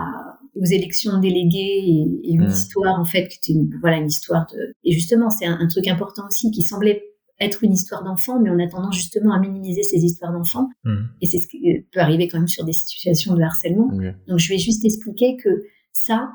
[0.54, 2.50] aux élections de délégués et, et une Mm.
[2.52, 5.68] histoire en fait qui était une, voilà une histoire de et justement c'est un, un
[5.70, 7.02] truc important aussi qui semblait
[7.40, 11.04] être une histoire d'enfant mais on a tendance justement à minimiser ces histoires d'enfants Hmm.
[11.22, 13.92] et c'est ce qui euh, peut arriver quand même sur des situations de harcèlement
[14.28, 16.30] donc je vais juste expliquer que ça,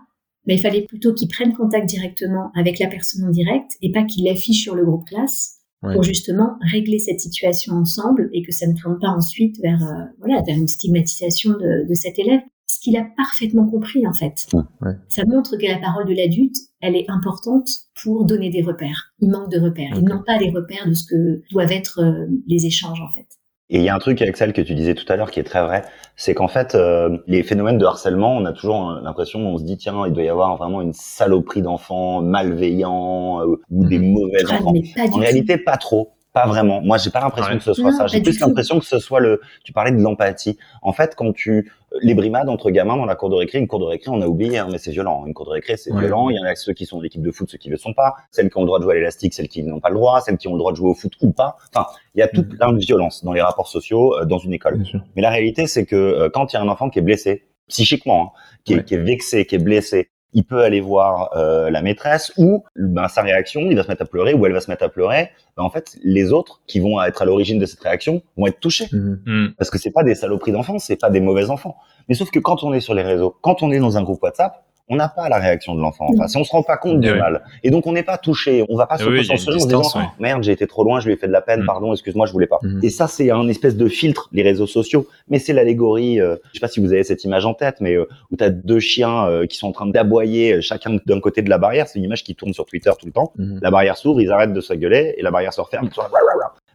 [0.47, 4.05] mais il fallait plutôt qu'il prenne contact directement avec la personne en direct et pas
[4.05, 5.93] qu'il l'affiche sur le groupe classe Ouais.
[5.93, 10.05] pour justement régler cette situation ensemble et que ça ne tourne pas ensuite vers euh,
[10.19, 12.41] voilà vers une stigmatisation de, de cet élève.
[12.67, 14.47] Ce qu'il a parfaitement compris en fait.
[14.55, 14.93] Ouais.
[15.09, 17.69] Ça montre que la parole de l'adulte, elle est importante
[18.03, 19.13] pour donner des repères.
[19.21, 19.91] Il manque de repères.
[19.97, 20.09] Ils Ok.
[20.09, 23.27] n'ont pas les repères de ce que doivent être euh, les échanges en fait.
[23.69, 25.45] Et il y a un truc, Axel, que tu disais tout à l'heure qui est
[25.45, 25.83] très vrai,
[26.15, 29.65] c'est qu'en fait, euh, les phénomènes de harcèlement, on a toujours euh, l'impression, on se
[29.65, 34.13] dit, tiens, il doit y avoir vraiment une saloperie d'enfants malveillants euh, ou des Mhm.
[34.13, 34.69] mauvais Ah, enfants.
[34.71, 34.73] En
[35.11, 35.19] tout.
[35.19, 36.13] réalité, pas trop.
[36.37, 36.83] Pas vraiment.
[36.83, 37.57] Moi, j'ai pas l'impression Ouais.
[37.59, 38.07] que ce soit Non, ça.
[38.09, 39.41] J'ai plus l'impression que ce soit le.
[39.65, 40.59] Tu parlais de l'empathie.
[40.83, 41.73] En fait, quand tu
[42.03, 44.27] les brimades entre gamins dans la cour de récré, une cour de récré, on a
[44.27, 45.25] oublié, hein, mais c'est violent.
[45.27, 46.01] Une cour de récré, c'est Ouais.
[46.01, 46.29] violent.
[46.29, 47.95] Il y en a ceux qui sont de l'équipe de foot, ceux qui le sont
[47.95, 48.17] pas.
[48.31, 50.21] Celles qui ont le droit de jouer à l'élastique, celles qui n'ont pas le droit.
[50.21, 51.57] Celles qui ont le droit de jouer au foot ou pas.
[51.75, 52.49] Enfin, il y a tout Mhm.
[52.59, 54.75] plein de violence dans les rapports sociaux euh, dans une école.
[54.77, 55.01] Bien sûr.
[55.17, 57.47] Mais la réalité, c'est que euh, quand il y a un enfant qui est blessé,
[57.69, 58.85] psychiquement, hein, qui, est, Ouais.
[58.85, 63.09] qui est vexé, qui est blessé, il peut aller voir euh, la maîtresse ou ben,
[63.09, 65.31] sa réaction, il va se mettre à pleurer ou elle va se mettre à pleurer.
[65.57, 68.61] Ben, en fait, les autres qui vont être à l'origine de cette réaction vont être
[68.61, 69.23] touchés Mhm.
[69.25, 69.47] Hmm.
[69.57, 71.77] parce que c'est pas des saloperies d'enfants, c'est pas des mauvais enfants.
[72.09, 74.23] Mais sauf que quand on est sur les réseaux, quand on est dans un groupe
[74.23, 76.35] WhatsApp, on n'a pas la réaction de l'enfant en face.
[76.35, 77.19] Et on se rend pas compte du oui.
[77.19, 77.43] mal.
[77.65, 78.65] Et donc on n'est pas touché.
[78.69, 80.05] On va pas se oui, censurer en se disant ouais.
[80.07, 81.67] Oh, merde, j'ai été trop loin, je lui ai fait de la peine, Mm.
[81.67, 82.59] pardon, excuse-moi, je voulais pas.
[82.63, 82.81] Mm.
[82.85, 85.07] Et ça, c'est un espèce de filtre, les réseaux sociaux.
[85.29, 86.21] Mais c'est l'allégorie.
[86.21, 88.51] Euh, je sais pas si vous avez cette image en tête, mais euh, où t'as
[88.51, 91.89] deux chiens euh, qui sont en train d'aboyer euh, chacun d'un côté de la barrière.
[91.89, 93.33] C'est une image qui tourne sur Twitter tout le temps.
[93.39, 95.89] La barrière s'ouvre, ils arrêtent de se gueuler et la barrière se referme.
[95.91, 96.09] ils sont là,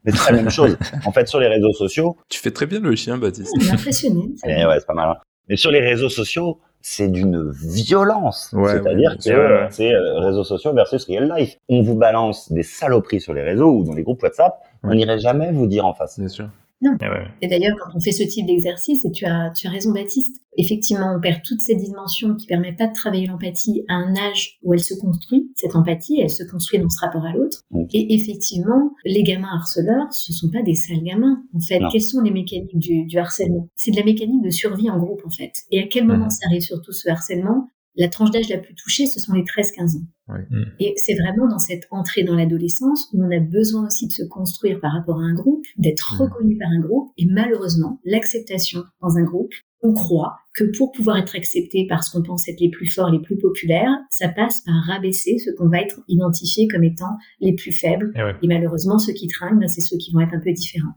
[0.03, 0.77] Mais c'est la même chose.
[1.05, 3.53] En fait, sur les réseaux sociaux, Tu fais très bien le chien, Baptiste.
[3.71, 4.21] Impressionné.
[4.45, 5.09] eh ouais, c'est pas mal.
[5.11, 5.15] hein.
[5.49, 8.51] Mais sur les réseaux sociaux, c'est d'une violence.
[8.53, 11.57] Ouais, C'est-à-dire que c'est euh, réseaux sociaux versus real life.
[11.69, 15.19] On vous balance des saloperies sur les réseaux ou dans les groupes WhatsApp, on n'irait
[15.19, 16.19] jamais vous dire en face.
[16.19, 16.49] Bien sûr.
[16.83, 17.27] Eh ouais.
[17.41, 20.37] Et d'ailleurs, quand on fait ce type d'exercice, et tu as, tu as raison, Baptiste,
[20.57, 24.57] effectivement, on perd toute cette dimension qui permet pas de travailler l'empathie à un âge
[24.63, 27.63] où elle se construit, cette empathie, elle se construit dans ce rapport à l'autre.
[27.93, 31.43] Et effectivement, les gamins harceleurs, ce sont pas des sales gamins.
[31.55, 31.89] En fait, Non.
[31.91, 33.69] quelles sont les mécaniques du, du harcèlement?
[33.75, 35.53] C'est de la mécanique de survie en groupe, en fait.
[35.71, 36.29] Et à quel moment Mhm.
[36.31, 37.67] ça arrive surtout ce harcèlement?
[37.95, 40.05] La tranche d'âge la plus touchée, ce sont les 13-15 ans.
[40.29, 40.45] Ouais.
[40.49, 40.63] Mm.
[40.79, 44.23] Et c'est vraiment dans cette entrée dans l'adolescence où on a besoin aussi de se
[44.23, 46.21] construire par rapport à un groupe, d'être Mhm.
[46.21, 47.11] reconnu par un groupe.
[47.17, 49.51] Et malheureusement, l'acceptation dans un groupe,
[49.83, 53.09] on croit que pour pouvoir être accepté par ce qu'on pense être les plus forts,
[53.09, 57.53] les plus populaires, ça passe par rabaisser ceux qu'on va être identifiés comme étant les
[57.53, 58.11] plus faibles.
[58.15, 58.35] Eh ouais.
[58.43, 60.93] Et malheureusement, ceux qui trinquent, ben, c'est ceux qui vont être un peu différents.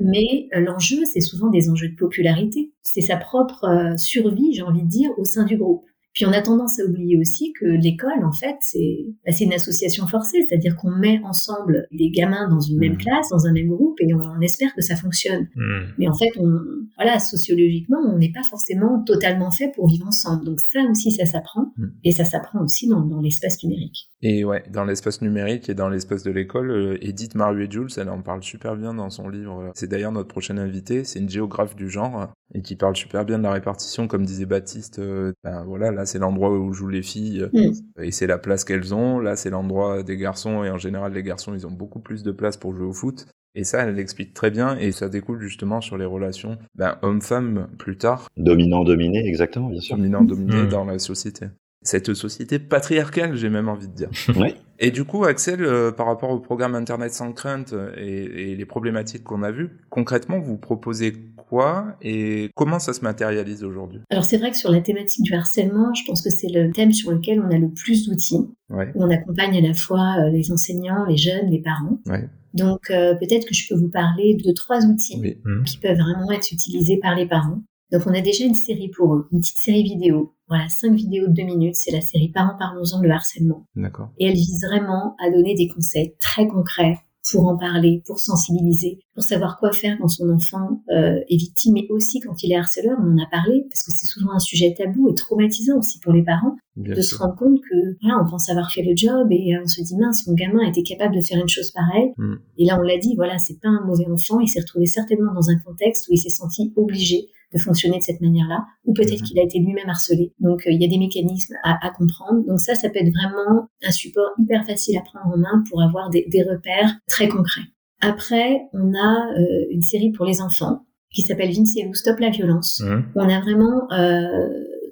[0.00, 2.72] Mais euh, l'enjeu, c'est souvent des enjeux de popularité.
[2.82, 5.84] C'est sa propre euh, survie, j'ai envie de dire, au sein du groupe.
[6.16, 10.06] Puis on a tendance à oublier aussi que l'école, en fait, c'est bah, une association
[10.06, 12.98] forcée, c'est-à-dire qu'on met ensemble des gamins dans une même Mhm.
[12.98, 15.46] classe, dans un même groupe, et on, on espère que ça fonctionne.
[15.54, 15.92] Hmm.
[15.98, 16.58] Mais en fait, on,
[16.96, 20.42] voilà, sociologiquement, on n'est pas forcément totalement fait pour vivre ensemble.
[20.46, 21.92] Donc ça aussi, ça s'apprend, Mhm.
[22.04, 24.08] et ça s'apprend aussi dans, dans l'espace numérique.
[24.22, 28.22] Et ouais, dans l'espace numérique et dans l'espace de l'école, euh, Edith Maruet-Jules, elle en
[28.22, 29.70] parle super bien dans son livre.
[29.74, 33.36] C'est d'ailleurs notre prochaine invitée, c'est une géographe du genre et qui parle super bien
[33.38, 34.98] de la répartition, comme disait Baptiste.
[35.44, 38.02] ben voilà, là c'est l'endroit où jouent les filles euh, Mm.
[38.02, 39.18] et c'est la place qu'elles ont.
[39.20, 42.32] Là c'est l'endroit des garçons et en général les garçons ils ont beaucoup plus de
[42.32, 43.26] place pour jouer au foot.
[43.58, 47.68] Et ça, elle l'explique très bien et ça découle justement sur les relations ben, homme-femme
[47.78, 49.96] plus tard, Dominant, dominé, exactement, bien sûr.
[49.96, 50.68] dominant-dominé Mm.
[50.68, 51.46] dans la société.
[51.86, 54.10] Cette société patriarcale, j'ai même envie de dire.
[54.78, 58.56] Et du coup, Axel, euh, par rapport au programme Internet sans crainte euh, et, et
[58.56, 61.14] les problématiques qu'on a vues, concrètement, vous proposez
[61.48, 64.00] quoi et comment ça se matérialise aujourd'hui?
[64.10, 66.92] Alors c'est vrai que sur la thématique du harcèlement, je pense que c'est le thème
[66.92, 68.48] sur lequel on a le plus d'outils.
[68.68, 71.98] Ouais, on accompagne à la fois euh, les enseignants, les jeunes, les parents.
[72.06, 75.38] ouais, Donc euh, peut-être que je peux vous parler de trois outils oui.
[75.64, 77.62] qui peuvent vraiment être utilisés par les parents.
[77.92, 80.34] Donc on a déjà une série pour eux, une petite série vidéo.
[80.48, 83.66] Voilà, cinq vidéos de deux minutes, c'est la série Parents parlons-en le harcèlement.
[83.74, 84.10] D'accord.
[84.18, 86.98] Et elle vise vraiment à donner des conseils très concrets
[87.32, 91.74] pour en parler, pour sensibiliser, pour savoir quoi faire quand son enfant euh, est victime,
[91.74, 94.38] mais aussi quand il est harceleur, on en a parlé, parce que c'est souvent un
[94.38, 98.22] sujet tabou et traumatisant aussi pour les parents Bien de se rendre compte que voilà,
[98.22, 100.82] on pense avoir fait le job et euh, on se dit mince, mon gamin était
[100.82, 102.12] capable de faire une chose pareille.
[102.16, 102.34] Mm.
[102.58, 104.40] Et là, on l'a dit, voilà, c'est pas un mauvais enfant.
[104.40, 108.02] Il s'est retrouvé certainement dans un contexte où il s'est senti obligé de fonctionner de
[108.02, 109.26] cette manière-là, ou peut-être Mhm.
[109.26, 110.32] qu'il a été lui-même harcelé.
[110.40, 112.44] Donc, euh, il y a des mécanismes à, à comprendre.
[112.46, 115.80] Donc ça, ça peut être vraiment un support hyper facile à prendre en main pour
[115.82, 117.62] avoir des, des repères très concrets.
[118.00, 122.18] Après, on a euh, une série pour les enfants qui s'appelle Vince et Lou, Stop
[122.18, 122.82] la violence.
[122.84, 123.02] Hmm.
[123.14, 124.48] On a vraiment euh,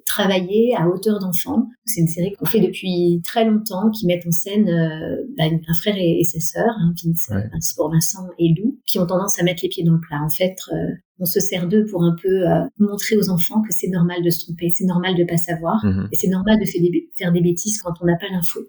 [0.07, 1.69] travaillé à hauteur d'enfant.
[1.85, 5.75] C'est une série qu'on fait depuis très longtemps, qui met en scène euh, bah, un
[5.75, 7.49] frère et, et sa sœur, hein, Vince, Ouais.
[7.53, 10.21] Vince pour Vincent et Lou, qui ont tendance à mettre les pieds dans le plat.
[10.25, 10.77] En fait, euh,
[11.19, 14.31] on se sert d'eux pour un peu euh, montrer aux enfants que c'est normal de
[14.31, 16.09] se tromper, c'est normal de pas savoir, Mhm.
[16.13, 18.61] et c'est normal de faire des, faire des bêtises quand on n'a pas l'info.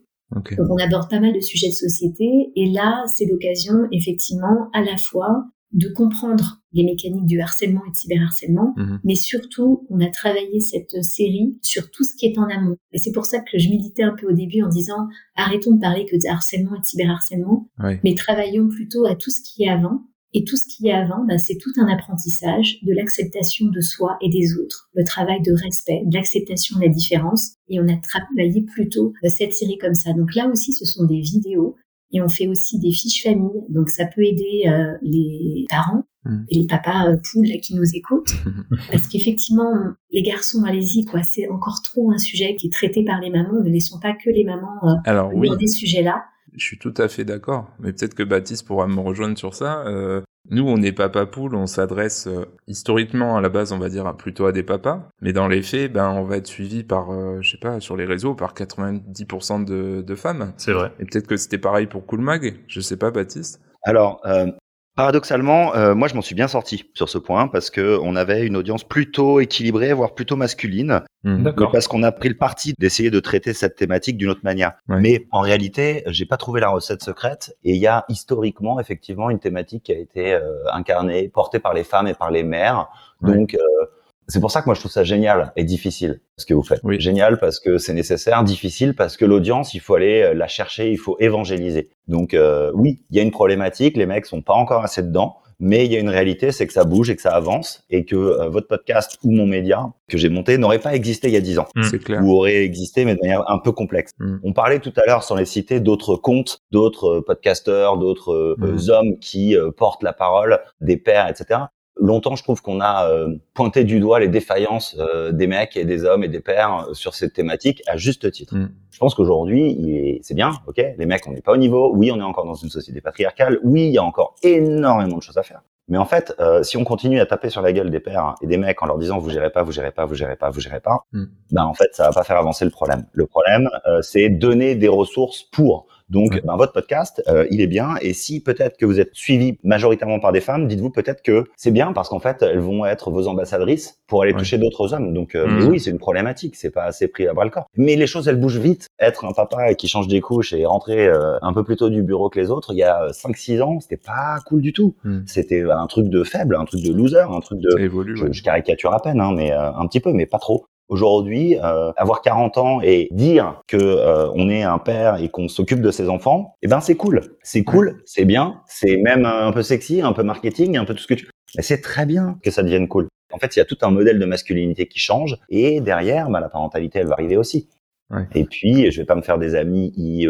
[0.58, 4.82] Donc on aborde pas mal de sujets de société et là c'est l'occasion effectivement à
[4.84, 9.00] la fois de comprendre les mécaniques du harcèlement et du cyberharcèlement, Mhm.
[9.04, 12.78] mais surtout on a travaillé cette série sur tout ce qui est en amont.
[12.94, 15.80] Et c'est pour ça que je militais un peu au début en disant arrêtons de
[15.82, 17.70] parler que de harcèlement et de cyberharcèlement,
[18.04, 20.02] mais travaillons plutôt à tout ce qui est avant.
[20.38, 24.18] Et tout ce qui est avant, bah, c'est tout un apprentissage de l'acceptation de soi
[24.22, 27.54] et des autres, le travail de respect, de l'acceptation de la différence.
[27.70, 30.12] Et on a travaillé plutôt euh, cette série comme ça.
[30.12, 31.76] Donc là aussi, ce sont des vidéos
[32.12, 33.62] Et on fait aussi des fiches famille.
[33.70, 36.46] Donc ça peut aider euh, les parents Mm.
[36.50, 38.34] et les papas euh, poules là, qui nous écoutent.
[38.92, 39.72] Parce qu'effectivement,
[40.12, 41.24] les garçons, allez-y, quoi.
[41.24, 43.62] C'est encore trop un sujet qui est traité par les mamans.
[43.64, 46.24] Ne laissons pas que les mamans euh, Alors oui, dans des sujets-là.
[46.56, 47.70] je suis tout à fait d'accord.
[47.80, 49.84] Mais peut-être que Baptiste pourra me rejoindre sur ça.
[49.86, 53.90] Euh, nous, on n'est papa poule, on s'adresse euh, historiquement à la base, on va
[53.90, 55.10] dire plutôt à des papas.
[55.22, 57.98] Mais dans les faits, ben, on va être suivi par, euh, je sais pas, sur
[57.98, 60.54] les réseaux, par 90% de, de femmes.
[60.58, 60.92] C'est vrai.
[61.00, 62.60] Et peut-être que c'était pareil pour Cool Mag.
[62.68, 63.62] Je sais pas, Baptiste.
[63.84, 64.48] Alors, euh,
[64.96, 68.46] paradoxalement, euh, moi, je m'en suis bien sorti sur ce point parce que on avait
[68.46, 71.02] une audience plutôt équilibrée, voire plutôt masculine.
[71.24, 71.72] D'accord.
[71.72, 74.74] parce qu'on a pris le parti d'essayer de traiter cette thématique d'une autre manière.
[74.88, 75.02] Ouais.
[75.02, 79.32] Mais en réalité, j'ai pas trouvé la recette secrète et il y a historiquement effectivement
[79.32, 82.90] une thématique qui a été euh, incarnée, portée par les femmes et par les mères.
[83.22, 83.34] Ouais.
[83.34, 83.86] Donc euh,
[84.28, 86.80] c'est pour ça que moi je trouve ça génial et difficile ce que vous faites.
[86.84, 87.00] Oui.
[87.00, 90.92] Génial parce que c'est nécessaire, difficile parce que l'audience, il faut aller euh, la chercher,
[90.92, 91.90] il faut évangéliser.
[92.08, 95.38] Donc euh, oui, il y a une problématique, les mecs sont pas encore assez dedans,
[95.60, 98.04] mais il y a une réalité, c'est que ça bouge et que ça avance et
[98.04, 101.38] que euh, votre podcast ou mon média que j'ai monté n'aurait pas existé il y
[101.38, 101.84] a dix ans Mm.
[101.84, 102.22] C'est clair.
[102.24, 104.12] ou aurait existé, mais de manière un peu complexe.
[104.20, 104.38] Mm.
[104.44, 108.56] On parlait tout à l'heure, sans les citer, d'autres comptes, d'autres euh, podcasteurs, d'autres euh,
[108.58, 108.90] Mm.
[108.90, 111.62] hommes qui euh, portent la parole, des pères, etc.
[111.98, 115.86] Longtemps, je trouve qu'on a euh, pointé du doigt les défaillances euh, des mecs et
[115.86, 118.56] des hommes et des pères euh, sur cette thématique à juste titre.
[118.56, 118.70] Mm.
[118.92, 121.92] Je pense qu'aujourd'hui, c'est bien, ok, les mecs, on n'est pas au niveau.
[121.96, 123.60] Oui, on est encore dans une société patriarcale.
[123.64, 125.62] Oui, il y a encore énormément de choses à faire.
[125.88, 128.48] Mais en fait, euh, si on continue à taper sur la gueule des pères et
[128.48, 130.60] des mecs en leur disant vous gérez pas, vous gérez pas, vous gérez pas, vous
[130.60, 131.26] gérez pas, Mm.
[131.52, 133.06] ben en fait, ça va pas faire avancer le problème.
[133.14, 135.88] Le problème, euh, c'est donner des ressources pour.
[136.10, 136.42] Donc, Ouais.
[136.46, 137.96] ben, votre podcast, euh, il est bien.
[138.02, 141.72] Et si peut-être que vous êtes suivi majoritairement par des femmes, dites-vous peut-être que c'est
[141.72, 144.40] bien parce qu'en fait, elles vont être vos ambassadrices pour aller Ouais.
[144.40, 145.14] toucher d'autres hommes.
[145.14, 146.56] Donc, euh, mais oui, c'est une problématique.
[146.56, 147.66] C'est pas assez pris à bras le corps.
[147.78, 148.88] Mais les choses, elles bougent vite.
[149.00, 152.04] Être un papa qui change des couches et rentrer euh, un peu plus tôt du
[152.04, 154.96] bureau que les autres, il y a 5-6 ans, c'était pas cool du tout.
[155.04, 155.20] Mm.
[155.26, 158.16] C'était un truc de faible, un truc de loser, un truc de Ça évolue.
[158.16, 158.34] je, ouais.
[158.34, 160.66] je caricature à peine, hein, mais euh, un petit peu, mais pas trop.
[160.88, 165.48] Aujourd'hui, euh, avoir 40 ans et dire que euh, on est un père et qu'on
[165.48, 167.22] s'occupe de ses enfants, eh ben c'est cool.
[167.42, 171.02] C'est cool, c'est bien, c'est même un peu sexy, un peu marketing, un peu tout
[171.02, 171.30] ce que tu.
[171.56, 173.08] Mais c'est très bien que ça devienne cool.
[173.32, 176.40] En fait, il y a tout un modèle de masculinité qui change et derrière, bah,
[176.40, 177.70] la parentalité, elle va arriver aussi.
[178.12, 178.28] Ouais.
[178.36, 180.28] Et puis, je vais pas me faire des amis IES,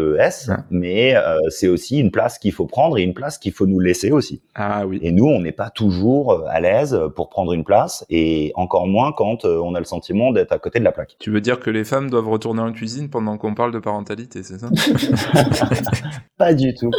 [0.48, 0.56] Ouais.
[0.70, 3.82] mais euh, c'est aussi une place qu'il faut prendre et une place qu'il faut nous
[3.82, 4.42] laisser aussi.
[4.56, 4.98] Ah oui.
[5.02, 8.88] Et nous, on n'est pas toujours euh, à l'aise pour prendre une place, et encore
[8.88, 11.18] moins quand euh, on a le sentiment d'être à côté de la plaque.
[11.20, 14.42] Tu veux dire que les femmes doivent retourner en cuisine pendant qu'on parle de parentalité,
[14.44, 14.70] c'est ça?
[16.38, 16.92] Pas du tout.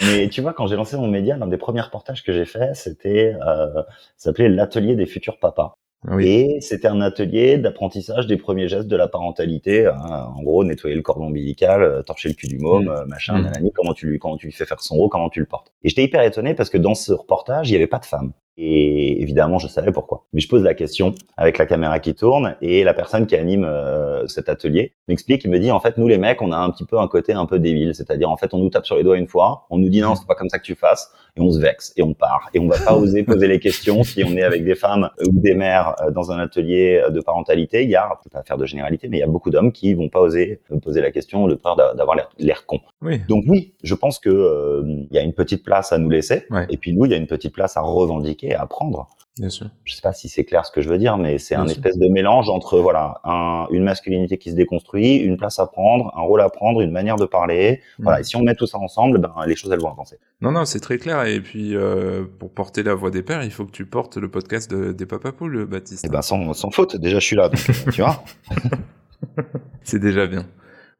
[0.00, 2.74] Mais tu vois, quand j'ai lancé mon média, l'un des premiers reportages que j'ai fait,
[2.74, 3.82] c'était, euh,
[4.16, 5.76] ça s'appelait l'atelier des futurs papas.
[6.10, 6.26] Oui.
[6.26, 9.86] Et c'était un atelier d'apprentissage des premiers gestes de la parentalité.
[9.86, 10.32] hein.
[10.36, 12.88] en gros, nettoyer le cordon ombilical, euh, torcher le cul du môme, Mm.
[12.88, 13.42] euh, machin, Mm.
[13.44, 15.72] nanani, comment tu lui, comment tu lui fais faire son haut, comment tu le portes.
[15.84, 18.32] Et j'étais hyper étonné parce que dans ce reportage, il n'y avait pas de femme.
[18.58, 20.24] Et évidemment, je savais pourquoi.
[20.34, 23.64] Mais je pose la question avec la caméra qui tourne et la personne qui anime
[23.64, 26.70] euh, cet atelier m'explique, il me dit en fait nous les mecs, on a un
[26.70, 29.04] petit peu un côté un peu débile, c'est-à-dire en fait on nous tape sur les
[29.04, 31.40] doigts une fois, on nous dit non c'est pas comme ça que tu fasses et
[31.40, 34.22] on se vexe et on part et on va pas oser poser les questions si
[34.22, 37.82] on est avec des femmes ou des mères euh, dans un atelier de parentalité.
[37.84, 39.94] Il y a, faut pas faire de généralité, mais il y a beaucoup d'hommes qui
[39.94, 42.80] vont pas oser euh, poser la question de peur d'a- d'avoir l'air- con.
[43.00, 43.20] Oui.
[43.28, 46.44] Donc oui, je pense que euh, il y a une petite place à nous laisser
[46.50, 46.66] Ouais.
[46.68, 49.70] et puis nous il y a une petite place à revendiquer, à prendre Bien sûr.
[49.84, 51.72] je sais pas si c'est clair ce que je veux dire, mais c'est un sûr.
[51.78, 56.12] espèce de mélange entre voilà un, une masculinité qui se déconstruit, une place à prendre,
[56.16, 57.80] un rôle à prendre, une manière de parler.
[57.98, 58.20] Voilà.
[58.20, 60.18] Et si on met tout ça ensemble, ben les choses elles vont avancer.
[60.42, 61.24] Non, non, c'est très clair.
[61.24, 64.30] Et puis, euh, pour porter la voix des pères, il faut que tu portes le
[64.30, 66.04] podcast de- des papapoules, Baptiste.
[66.04, 66.96] Et ben sans, sans faute.
[66.96, 68.22] Déjà je suis là, donc, euh, tu vois.
[69.82, 70.46] C'est déjà bien.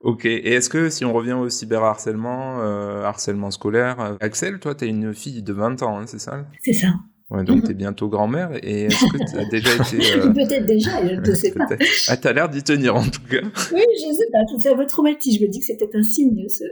[0.00, 0.24] Ok.
[0.24, 4.88] Et est-ce que si on revient au cyberharcèlement, euh, harcèlement scolaire, euh, Axel, toi, t'es
[4.88, 6.44] une fille de 20 ans, hein, c'est ça?
[6.62, 6.88] C'est ça.
[7.32, 8.50] Ouais, donc t'es bientôt grand-mère.
[8.62, 10.18] Et est-ce que t'as déjà été...
[10.18, 11.66] euh, Peut-être déjà, je ne sais pas.
[12.08, 13.40] Ah, t'as l'air d'y tenir en tout cas.
[13.72, 14.38] Oui, je sais pas.
[14.60, 15.40] C'est un peu traumatique.
[15.40, 16.46] Je me dis que c'est peut-être un signe.
[16.48, 16.64] Ce...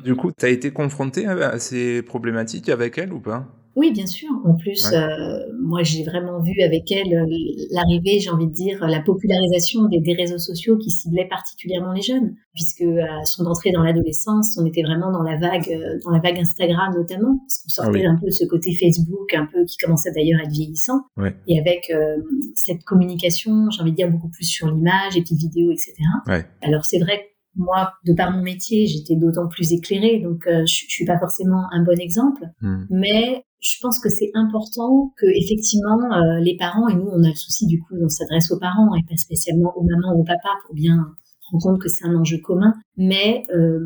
[0.04, 3.46] Du coup, t'as été confronté à à ces problématiques avec elle ou pas?
[3.74, 4.28] Oui, bien sûr.
[4.44, 4.96] En plus, Ouais.
[4.96, 7.26] euh, moi, j'ai vraiment vu avec elle euh,
[7.70, 12.02] l'arrivée, j'ai envie de dire, la popularisation des, des réseaux sociaux qui ciblaient particulièrement les
[12.02, 16.10] jeunes, puisque à son entrée dans l'adolescence, on était vraiment dans la vague, euh, dans
[16.10, 18.06] la vague Instagram notamment, parce qu'on sortait Ah oui.
[18.06, 21.34] un peu de ce côté Facebook, un peu qui commençait d'ailleurs à être vieillissant, Ouais.
[21.48, 22.16] et avec euh,
[22.54, 25.94] cette communication, j'ai envie de dire beaucoup plus sur l'image, et puis vidéo, etc.
[26.26, 26.44] Ouais.
[26.62, 27.22] Alors c'est vrai que
[27.54, 31.18] moi, de par mon métier, j'étais d'autant plus éclairée, donc euh, je, je suis pas
[31.18, 32.42] forcément un bon exemple.
[32.62, 32.84] Hmm.
[32.90, 37.28] Mais je pense que c'est important que effectivement euh, les parents et nous on a
[37.28, 40.24] le souci du coup on s'adresse aux parents et pas spécialement aux mamans ou aux
[40.24, 40.96] papas pour bien
[41.50, 42.74] rendre compte que c'est un enjeu commun.
[42.96, 43.78] Mais euh,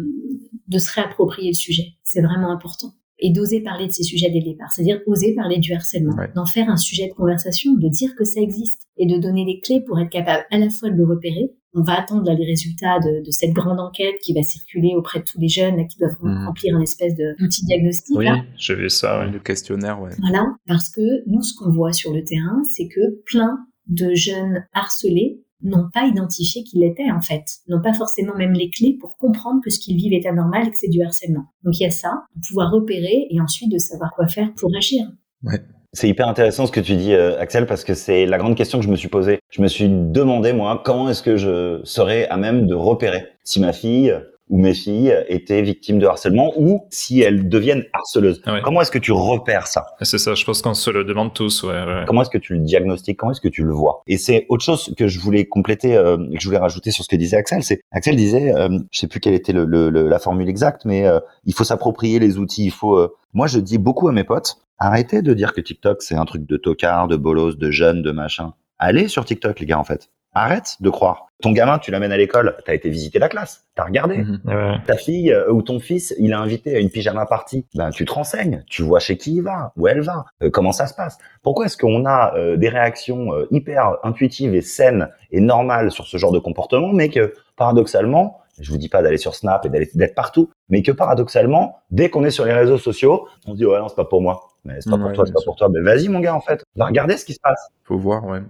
[0.68, 1.94] de se réapproprier le sujet.
[2.02, 5.58] C'est vraiment important et d'oser parler de ces sujets dès le départ, c'est-à-dire oser parler
[5.58, 9.16] du harcèlement, d'en faire un sujet de conversation, de dire que ça existe et de
[9.16, 11.50] donner les clés pour être capable à la fois de le repérer.
[11.76, 15.20] On va attendre là, les résultats de, de, cette grande enquête qui va circuler auprès
[15.20, 16.46] de tous les jeunes là, qui doivent mhm.
[16.46, 18.16] remplir un espèce d'outil diagnostic.
[18.16, 20.00] Oui, j'ai vu ça, le questionnaire.
[20.00, 20.10] Ouais.
[20.18, 23.58] Voilà, parce que nous, ce qu'on voit sur le terrain, c'est que plein
[23.88, 28.70] de jeunes harcelés n'ont pas identifié qu'ils l'étaient en fait, n'ont pas forcément même les
[28.70, 31.44] clés pour comprendre que ce qu'ils vivent est anormal et que c'est du harcèlement.
[31.62, 34.74] Donc il y a ça, de pouvoir repérer et ensuite de savoir quoi faire pour
[34.76, 35.06] agir.
[35.42, 35.60] Ouais.
[35.96, 38.78] C'est hyper intéressant ce que tu dis, euh, Axel, parce que c'est la grande question
[38.78, 39.38] que je me suis posée.
[39.48, 43.60] Je me suis demandé, moi, comment est-ce que je serais à même de repérer si
[43.60, 44.14] ma fille
[44.48, 48.40] ou mes filles étaient victimes de harcèlement ou si elles deviennent harceleuses.
[48.62, 49.86] Comment est-ce que tu repères ça?
[50.02, 51.62] C'est ça, je pense qu'on se le demande tous.
[51.64, 52.04] Ouais, ouais.
[52.06, 53.18] Comment est-ce que tu le diagnostiques?
[53.18, 54.02] Comment est-ce que tu le vois?
[54.06, 57.08] Et c'est autre chose que je voulais compléter, euh, que je voulais rajouter sur ce
[57.08, 57.62] que disait Axel.
[57.62, 61.06] C'est Axel disait, euh, je sais plus quelle était le, le, la formule exacte, mais
[61.06, 62.66] euh, il faut s'approprier les outils.
[62.66, 62.96] Il faut.
[62.96, 66.24] Euh, moi, je dis beaucoup à mes potes, arrêtez de dire que TikTok c'est un
[66.24, 68.54] truc de tocard, de bolos, de jeunes, de machin.
[68.78, 70.10] Allez sur TikTok, les gars, en fait.
[70.38, 71.28] Arrête de croire.
[71.40, 74.18] Ton gamin, tu l'amènes à l'école, t'as été visiter la classe, t'as regardé.
[74.18, 74.82] Mhm.
[74.86, 77.64] Ta fille euh, ou ton fils, il a invité à une pyjama party.
[77.74, 80.72] Ben, tu te renseignes, tu vois chez qui il va, où elle va, euh, comment
[80.72, 81.16] ça se passe.
[81.42, 86.18] Pourquoi est-ce qu'on a euh, des réactions hyper intuitives et saines et normales sur ce
[86.18, 90.14] genre de comportement, mais que paradoxalement, je vous dis pas d'aller sur Snap et d'être
[90.14, 93.78] partout, mais que paradoxalement, dès qu'on est sur les réseaux sociaux, on se dit ouais
[93.78, 95.68] non c'est pas pour moi, mais c'est pas pour toi, c'est pas pour toi.
[95.70, 97.68] Mais vas-y mon gars en fait, va regarder ce qui se passe.
[97.84, 98.40] Faut voir ouais.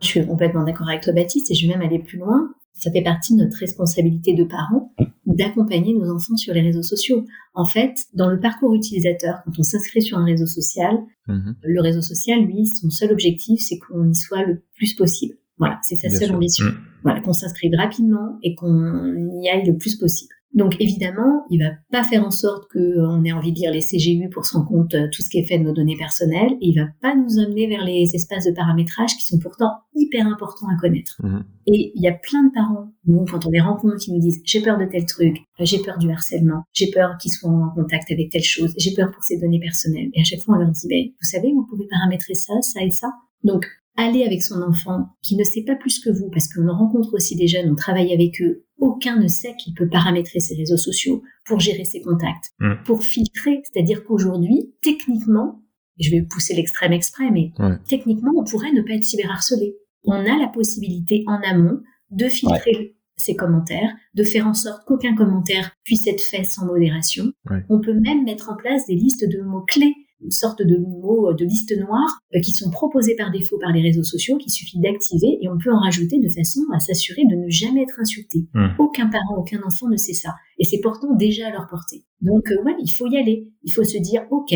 [0.00, 2.50] Je suis complètement d'accord avec toi Baptiste et je vais même aller plus loin.
[2.74, 4.92] Ça fait partie de notre responsabilité de parents
[5.26, 7.24] d'accompagner nos enfants sur les réseaux sociaux.
[7.54, 10.98] En fait, dans le parcours utilisateur, quand on s'inscrit sur un réseau social,
[11.28, 11.52] mmh.
[11.62, 15.36] le réseau social, lui, son seul objectif, c'est qu'on y soit le plus possible.
[15.58, 16.66] Voilà, c'est sa seule ambition.
[16.66, 16.78] Mmh.
[17.04, 20.34] Voilà, qu'on s'inscrive rapidement et qu'on y aille le plus possible.
[20.54, 24.28] Donc évidemment, il va pas faire en sorte qu'on ait envie de lire les CGU
[24.28, 26.68] pour se rendre compte euh, tout ce qui est fait de nos données personnelles, et
[26.68, 30.68] il va pas nous amener vers les espaces de paramétrage qui sont pourtant hyper importants
[30.68, 31.20] à connaître.
[31.22, 31.44] Mhm.
[31.66, 34.42] Et il y a plein de parents, nous, quand on les rencontre, qui nous disent
[34.44, 37.70] j'ai peur de tel truc, euh, j'ai peur du harcèlement, j'ai peur qu'ils soient en
[37.70, 40.10] contact avec telle chose, j'ai peur pour ces données personnelles.
[40.14, 42.82] Et à chaque fois, on leur dit ben, vous savez, vous pouvez paramétrer ça, ça
[42.82, 43.08] et ça?
[43.42, 47.14] Donc aller avec son enfant qui ne sait pas plus que vous, parce qu'on rencontre
[47.14, 50.76] aussi des jeunes, on travaille avec eux, aucun ne sait qu'il peut paramétrer ses réseaux
[50.76, 52.84] sociaux pour gérer ses contacts, mm.
[52.84, 53.62] pour filtrer.
[53.64, 55.62] C'est-à-dire qu'aujourd'hui, techniquement,
[56.00, 57.52] je vais pousser l'extrême exprès, mais
[57.86, 59.76] techniquement, on pourrait ne pas être cyberharcelé.
[60.04, 61.80] On a la possibilité en amont
[62.10, 67.32] de filtrer ses commentaires, de faire en sorte qu'aucun commentaire puisse être fait sans modération.
[67.68, 71.44] On peut même mettre en place des listes de mots-clés une sorte de mots de
[71.44, 75.38] liste noire euh, qui sont proposés par défaut par les réseaux sociaux qu'il suffit d'activer
[75.40, 78.46] et on peut en rajouter de façon à s'assurer de ne jamais être insulté.
[78.54, 78.68] Hmm.
[78.78, 80.34] Aucun parent, aucun enfant ne sait ça.
[80.58, 82.04] Et c'est pourtant déjà à leur portée.
[82.20, 83.48] Donc euh, ouais, il faut y aller.
[83.62, 84.54] Il faut se dire, OK,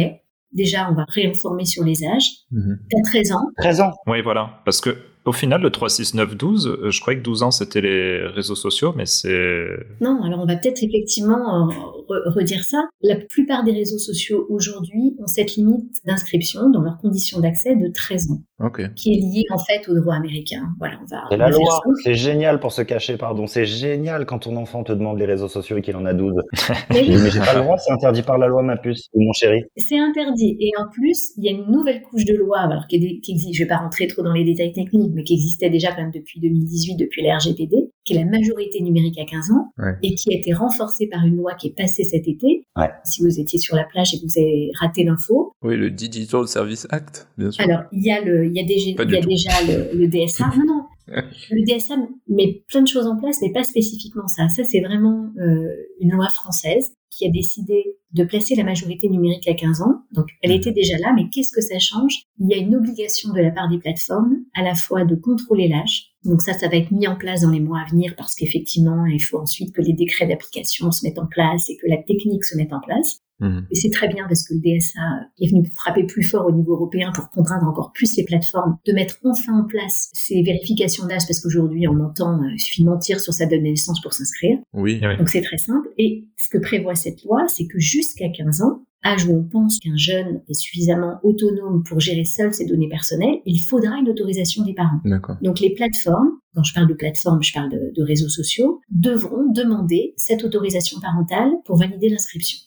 [0.52, 2.30] déjà on va réinformer sur les âges.
[2.50, 2.74] Mmh.
[2.90, 3.46] T'as 13 ans.
[3.58, 3.92] 13 ans.
[4.06, 4.60] Oui, voilà.
[4.64, 4.96] Parce que
[5.26, 9.06] au final, le 36912, euh, je croyais que 12 ans c'était les réseaux sociaux, mais
[9.06, 9.66] c'est.
[10.00, 12.84] Non, alors on va peut-être effectivement euh, redire ça.
[13.02, 17.88] La plupart des réseaux sociaux aujourd'hui ont cette limite d'inscription dans leurs conditions d'accès de
[17.92, 18.70] 13 ans.
[18.94, 20.62] Qui est liée en fait au droit américain.
[20.78, 21.24] Voilà, on va.
[21.30, 21.80] C'est la loi.
[22.04, 23.46] C'est génial pour se cacher, pardon.
[23.46, 26.32] C'est génial quand ton enfant te demande les réseaux sociaux et qu'il en a 12.
[26.90, 29.32] mais, mais j'ai pas le droit, c'est interdit par la loi, ma puce, ou mon
[29.32, 29.64] chéri.
[29.76, 30.56] C'est interdit.
[30.60, 33.54] Et en plus, il y a une nouvelle couche de loi, alors qui, qui existe.
[33.54, 36.10] Je vais pas rentrer trop dans les détails techniques mais qui existait déjà quand même
[36.12, 40.32] depuis 2018, depuis la RGPD, qui est la majorité numérique à 15 ans, et qui
[40.32, 42.64] a été renforcée par une loi qui est passée cet été.
[43.04, 45.52] Si vous étiez sur la plage et que vous avez raté l'info.
[45.62, 47.64] Oui, le Digital Service Act, bien sûr.
[47.64, 50.06] Alors, il y a, le, il y a, déjà, il y a déjà le, le
[50.06, 50.50] DSA.
[50.58, 51.96] non, non, le DSA
[52.28, 54.48] met plein de choses en place, mais pas spécifiquement ça.
[54.48, 55.68] Ça, c'est vraiment euh,
[56.00, 60.02] une loi française qui a décidé de placer la majorité numérique à 15 ans.
[60.12, 60.54] Donc, elle mmh.
[60.54, 62.22] était déjà là, mais qu'est-ce que ça change?
[62.38, 65.68] Il y a une obligation de la part des plateformes à la fois de contrôler
[65.68, 66.10] l'âge.
[66.24, 69.06] Donc ça, ça va être mis en place dans les mois à venir parce qu'effectivement,
[69.06, 72.44] il faut ensuite que les décrets d'application se mettent en place et que la technique
[72.44, 73.20] se mette en place.
[73.40, 73.66] Mhm.
[73.70, 75.00] Et c'est très bien parce que le DSA
[75.40, 78.92] est venu frapper plus fort au niveau européen pour contraindre encore plus les plateformes de
[78.92, 82.88] mettre enfin en place ces vérifications d'âge parce qu'aujourd'hui on entend euh, il suffit de
[82.88, 84.58] mentir sur sa date de naissance pour s'inscrire.
[84.72, 85.00] Oui.
[85.18, 85.88] Donc c'est très simple.
[85.98, 89.78] Et ce que prévoit cette loi, c'est que jusqu'à 15 ans, âge où on pense
[89.78, 94.64] qu'un jeune est suffisamment autonome pour gérer seul ses données personnelles, il faudra une autorisation
[94.64, 95.00] des parents.
[95.42, 100.14] Donc les plateformes, quand je parle de plateformes, je parle de, réseaux sociaux, devront demander
[100.16, 102.58] cette autorisation parentale pour valider l'inscription.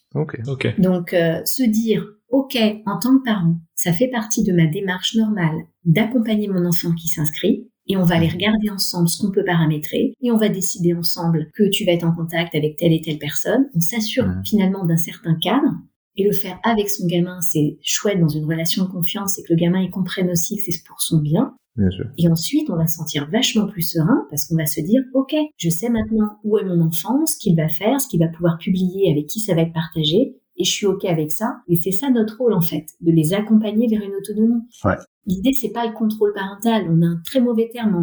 [0.77, 5.15] Donc euh, se dire, OK, en tant que parent, ça fait partie de ma démarche
[5.15, 9.43] normale d'accompagner mon enfant qui s'inscrit, et on va aller regarder ensemble ce qu'on peut
[9.43, 13.01] paramétrer et on va décider ensemble que tu vas être en contact avec telle et
[13.01, 13.65] telle personne.
[13.73, 15.75] On s'assure finalement d'un certain cadre
[16.19, 19.53] et le faire avec son gamin, c'est chouette dans une relation de confiance et que
[19.53, 21.55] le gamin il comprenne aussi que c'est pour son bien.
[21.77, 22.05] Bien sûr.
[22.17, 25.33] Et ensuite, on va se sentir vachement plus serein parce qu'on va se dire, OK,
[25.55, 28.57] je sais maintenant où est mon enfant, ce qu'il va faire, ce qu'il va pouvoir
[28.57, 31.61] publier, avec qui ça va être partagé, et je suis OK avec ça.
[31.69, 34.61] Et c'est ça notre rôle, en fait, de les accompagner vers une autonomie.
[34.83, 34.97] Ouais.
[35.25, 36.87] L'idée, c'est pas le contrôle parental.
[36.89, 37.95] On a un très mauvais terme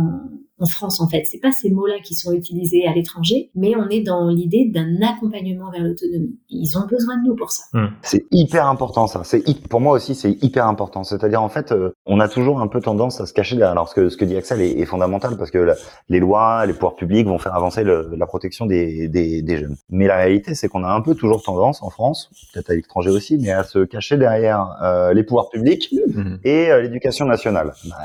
[0.56, 1.23] en, en France, en fait.
[1.25, 5.03] C'est pas ces mots-là qui sont utilisés à l'étranger, mais on est dans l'idée d'un
[5.03, 6.39] accompagnement vers l'autonomie.
[6.49, 7.65] Ils ont besoin de nous pour ça.
[8.03, 9.23] C'est hyper important ça.
[9.25, 11.05] C'est pour moi aussi c'est hyper important.
[11.05, 13.73] C'est-à-dire en fait euh, on a toujours un peu tendance à se cacher derrière.
[13.73, 15.75] Alors ce que ce que dit Axel est, est fondamental parce que la-
[16.09, 19.77] les lois, les pouvoirs publics vont faire avancer le- la protection des, des, des jeunes.
[19.91, 23.11] Mais la réalité c'est qu'on a un peu toujours tendance en France, peut-être à l'étranger
[23.11, 26.39] aussi, mais à se cacher derrière euh, les pouvoirs publics Mhm.
[26.45, 27.73] et euh, l'éducation nationale.
[27.89, 27.97] Bah,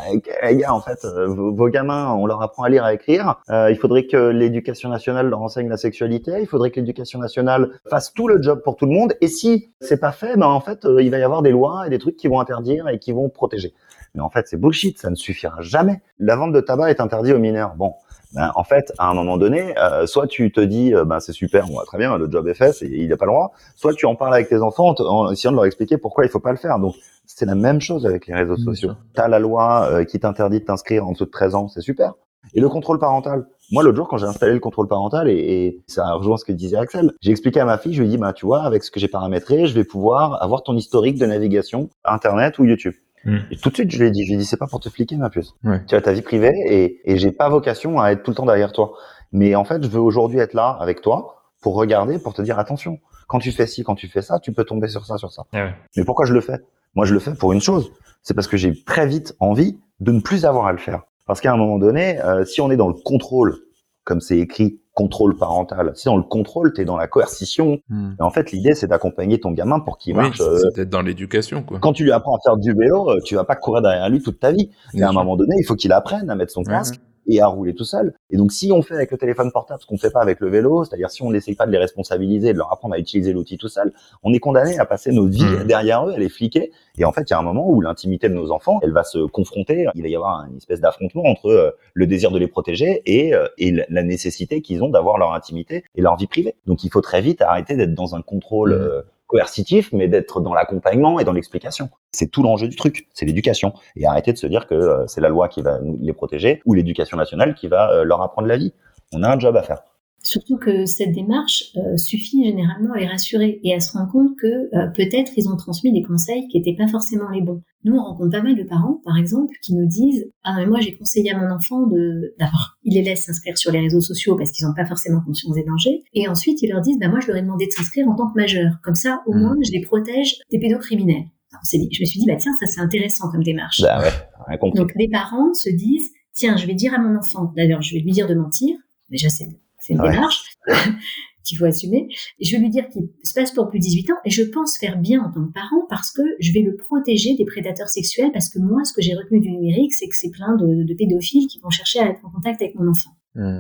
[0.49, 3.36] les gars, en fait, euh, vos, vos gamins, on leur apprend à lire, à écrire.
[3.50, 6.34] Euh, il faudrait que l'éducation nationale leur enseigne la sexualité.
[6.39, 9.14] Il faudrait que l'éducation nationale fasse tout le job pour tout le monde.
[9.22, 11.88] Et si c'est pas fait, ben en fait, euh, il va y avoir des lois
[11.88, 13.74] et des trucs qui vont interdire et qui vont protéger.
[14.16, 14.98] Mais en fait, c'est bullshit.
[15.00, 16.02] Ça ne suffira jamais.
[16.20, 17.76] La vente de tabac est interdite aux mineurs.
[17.76, 17.94] Bon.
[18.34, 21.34] Ben, en fait, à un moment donné, euh, soit tu te dis, euh, ben c'est
[21.34, 23.52] super, bon, très bien, le job est fait, c'est- il n'a pas le droit.
[23.76, 26.39] Soit tu en parles avec tes enfants en, essayant de leur expliquer pourquoi il faut
[26.39, 26.80] pas le faire.
[26.80, 28.89] Donc c'est la même chose avec les réseaux sociaux.
[28.92, 28.98] sûr.
[29.14, 32.14] T'as la loi euh, qui t'interdit de t'inscrire en dessous de 13 ans, c'est super.
[32.54, 33.46] Et le contrôle parental.
[33.72, 36.52] Moi, l'autre jour, quand j'ai installé le contrôle parental, et, et ça rejoint ce que
[36.52, 38.84] disait Axel, j'ai expliqué à ma fille, je lui ai dit, bah, tu vois, avec
[38.84, 42.96] ce que j'ai paramétré, je vais pouvoir avoir ton historique de navigation, Internet ou YouTube.
[43.24, 43.38] Hmm.
[43.52, 44.80] Et tout de suite, je lui ai dit, je lui ai dit, c'est pas pour
[44.80, 45.54] te fliquer, ma puce.
[45.64, 45.86] Ouais.
[45.86, 48.46] Tu as ta vie privée et, et j'ai pas vocation à être tout le temps
[48.46, 48.94] derrière toi.
[49.32, 52.58] Mais en fait, je veux aujourd'hui être là avec toi pour regarder, pour te dire,
[52.60, 55.32] attention, quand tu fais ci, quand tu fais ça, tu peux tomber sur ça, sur
[55.32, 55.44] ça.
[55.54, 55.76] Ah ouais.
[55.96, 56.58] Mais pourquoi je le fais?
[56.96, 57.92] Moi, je le fais pour une chose.
[58.24, 61.04] C'est parce que j'ai très vite envie de ne plus avoir à le faire.
[61.32, 63.56] Parce qu'à un moment donné, euh, si on est dans le contrôle,
[64.04, 67.80] comme c'est écrit contrôle parental, si dans le contrôle, tu es dans la coercition.
[68.20, 70.40] Et en fait, l'idée, c'est d'accompagner ton gamin pour qu'il Oui, marche.
[70.40, 71.80] c'est euh, c'est peut-être dans l'éducation, quoi.
[71.80, 74.22] quand tu lui apprends à faire du vélo, euh, tu vas pas courir derrière lui
[74.22, 74.72] toute ta vie.
[74.94, 77.00] Et à un moment donné, il faut qu'il apprenne à mettre son casque
[77.36, 78.14] et à rouler tout seul.
[78.30, 80.50] Et donc, si on fait avec le téléphone portable ce qu'on fait pas avec le
[80.50, 83.58] vélo, c'est-à-dire si on n'essaye pas de les responsabiliser, de leur apprendre à utiliser l'outil
[83.58, 85.64] tout seul, on est condamné à passer notre vie Mhm.
[85.66, 86.72] derrière eux, à les fliquer.
[86.98, 89.04] Et en fait, il y a un moment où l'intimité de nos enfants, elle va
[89.04, 89.88] se confronter.
[89.96, 93.34] Il va y avoir une espèce d'affrontement entre euh, le désir de les protéger et,
[93.34, 96.56] euh, et la- nécessité qu'ils ont d'avoir leur intimité et leur vie privée.
[96.68, 98.82] Donc, il faut très vite arrêter d'être dans un contrôle Mhm.
[98.82, 99.02] euh,
[99.32, 101.90] coercitif, mais d'être dans l'accompagnement et dans l'explication.
[102.12, 103.74] C'est tout l'enjeu du truc, c'est l'éducation.
[103.96, 106.74] Et arrêter de se dire que euh, c'est la loi qui va les protéger ou
[106.74, 108.74] l'éducation nationale qui va euh, leur apprendre la vie.
[109.14, 109.84] On a un job à faire.
[110.24, 114.36] Surtout que cette démarche euh, suffit généralement à les rassurer et à se rendre compte
[114.40, 117.62] que euh, peut-être ils ont transmis des conseils qui n'étaient pas forcément les bons.
[117.84, 120.80] Nous, on rencontre pas mal de parents, par exemple, qui nous disent Ah, mais moi,
[120.80, 122.36] j'ai conseillé à mon enfant de.
[122.40, 125.56] D'abord, ils les laissent s'inscrire sur les réseaux sociaux parce qu'ils n'ont pas forcément conscience
[125.56, 126.04] des dangers.
[126.14, 128.28] Et ensuite, ils leur disent Bah, moi, je leur ai demandé de s'inscrire en tant
[128.30, 128.74] que majeur.
[128.84, 129.40] Comme ça, au Mhm.
[129.42, 131.26] moins, je les protège des pédocriminels.
[131.74, 133.82] Je me suis dit Bah, tiens, ça, c'est intéressant comme démarche.
[133.82, 134.72] Bah ouais.
[134.76, 138.02] Donc les parents se disent tiens, je vais dire à mon enfant, d'ailleurs, je vais
[138.02, 138.76] lui dire de mentir.
[139.10, 139.48] Déjà, c'est
[139.82, 140.12] c'est une Ouais.
[140.12, 140.44] démarche
[141.44, 142.08] qu'il faut assumer.
[142.40, 144.44] Et je vais lui dire qu'il se passe pour plus de 18 ans et je
[144.44, 147.90] pense faire bien en tant que parent parce que je vais le protéger des prédateurs
[147.90, 150.84] sexuels parce que moi, ce que j'ai retenu du numérique, c'est que c'est plein de,
[150.84, 153.10] de pédophiles qui vont chercher à être en contact avec mon enfant.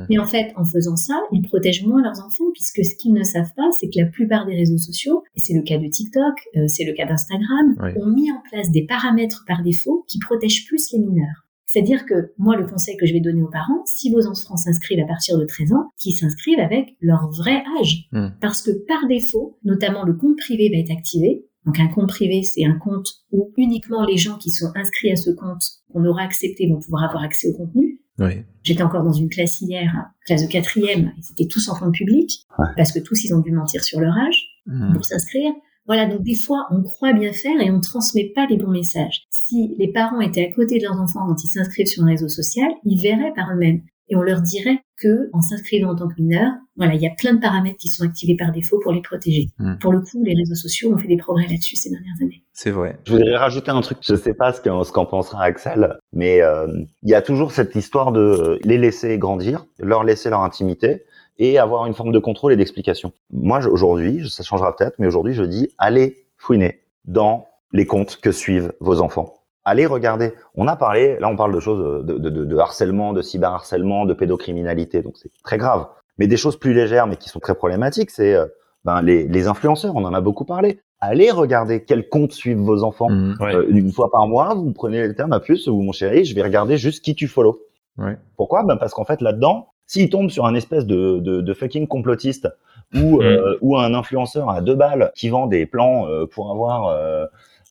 [0.09, 3.23] Mais en fait, en faisant ça, ils protègent moins leurs enfants puisque ce qu'ils ne
[3.23, 6.35] savent pas, c'est que la plupart des réseaux sociaux, et c'est le cas de TikTok,
[6.57, 7.91] euh, c'est le cas d'Instagram, Oui.
[7.95, 11.47] ont mis en place des paramètres par défaut qui protègent plus les mineurs.
[11.71, 14.99] C'est-à-dire que moi, le conseil que je vais donner aux parents, si vos enfants s'inscrivent
[14.99, 18.09] à partir de 13 ans, qu'ils s'inscrivent avec leur vrai âge.
[18.11, 18.27] Hmm.
[18.41, 21.45] Parce que par défaut, notamment le compte privé va être activé.
[21.65, 25.15] Donc un compte privé, c'est un compte où uniquement les gens qui sont inscrits à
[25.15, 25.63] ce compte
[25.93, 28.01] qu'on aura accepté vont pouvoir avoir accès au contenu.
[28.19, 28.43] Oui.
[28.63, 29.93] J'étais encore dans une classe hier,
[30.25, 32.67] classe de quatrième, ils étaient tous en compte public, Ouais.
[32.75, 34.93] parce que tous ils ont dû mentir sur leur âge Mhm.
[34.93, 35.53] pour s'inscrire.
[35.91, 38.71] Voilà, donc des fois, on croit bien faire et on ne transmet pas les bons
[38.71, 39.23] messages.
[39.29, 42.29] Si les parents étaient à côté de leurs enfants quand ils s'inscrivent sur un réseau
[42.29, 43.81] social, ils verraient par eux-mêmes.
[44.07, 47.11] Et on leur dirait que, en s'inscrivant en tant que mineur, voilà, il y a
[47.17, 49.49] plein de paramètres qui sont activés par défaut pour les protéger.
[49.59, 49.79] Mm.
[49.81, 52.41] Pour le coup, les réseaux sociaux ont fait des progrès là-dessus ces dernières années.
[52.53, 52.97] C'est vrai.
[53.05, 53.97] Je voudrais rajouter un truc.
[53.99, 56.67] Je sais pas ce qu'en pensera Axel, mais euh,
[57.03, 61.03] il y a toujours cette histoire de les laisser grandir, leur laisser leur intimité
[61.41, 63.11] et avoir une forme de contrôle et d'explication.
[63.31, 68.31] Moi, aujourd'hui, ça changera peut-être, mais aujourd'hui, je dis allez fouiner dans les comptes que
[68.31, 69.33] suivent vos enfants.
[69.65, 70.33] Allez regarder.
[70.53, 74.05] On a parlé, là, on parle de choses de, de, de, de harcèlement, de cyberharcèlement,
[74.05, 75.87] de pédocriminalité, donc c'est très grave.
[76.19, 78.45] Mais des choses plus légères, mais qui sont très problématiques, c'est euh,
[78.85, 79.95] ben, les, les influenceurs.
[79.95, 80.79] On en a beaucoup parlé.
[80.99, 83.09] Allez regarder quels comptes suivent vos enfants.
[83.39, 83.55] Ouais.
[83.55, 86.35] Euh, une fois par mois, vous prenez le terme à plus, ou mon chéri, je
[86.35, 87.61] vais regarder juste qui tu follow.
[87.97, 88.17] Ouais.
[88.37, 88.63] Pourquoi?
[88.63, 92.47] Ben Parce qu'en fait, là-dedans, s'il tombe sur un espèce de, de, de fucking complotiste
[92.93, 93.25] ou, Mm.
[93.25, 97.25] euh, ou un influenceur à deux balles qui vend des plans euh, pour avoir euh,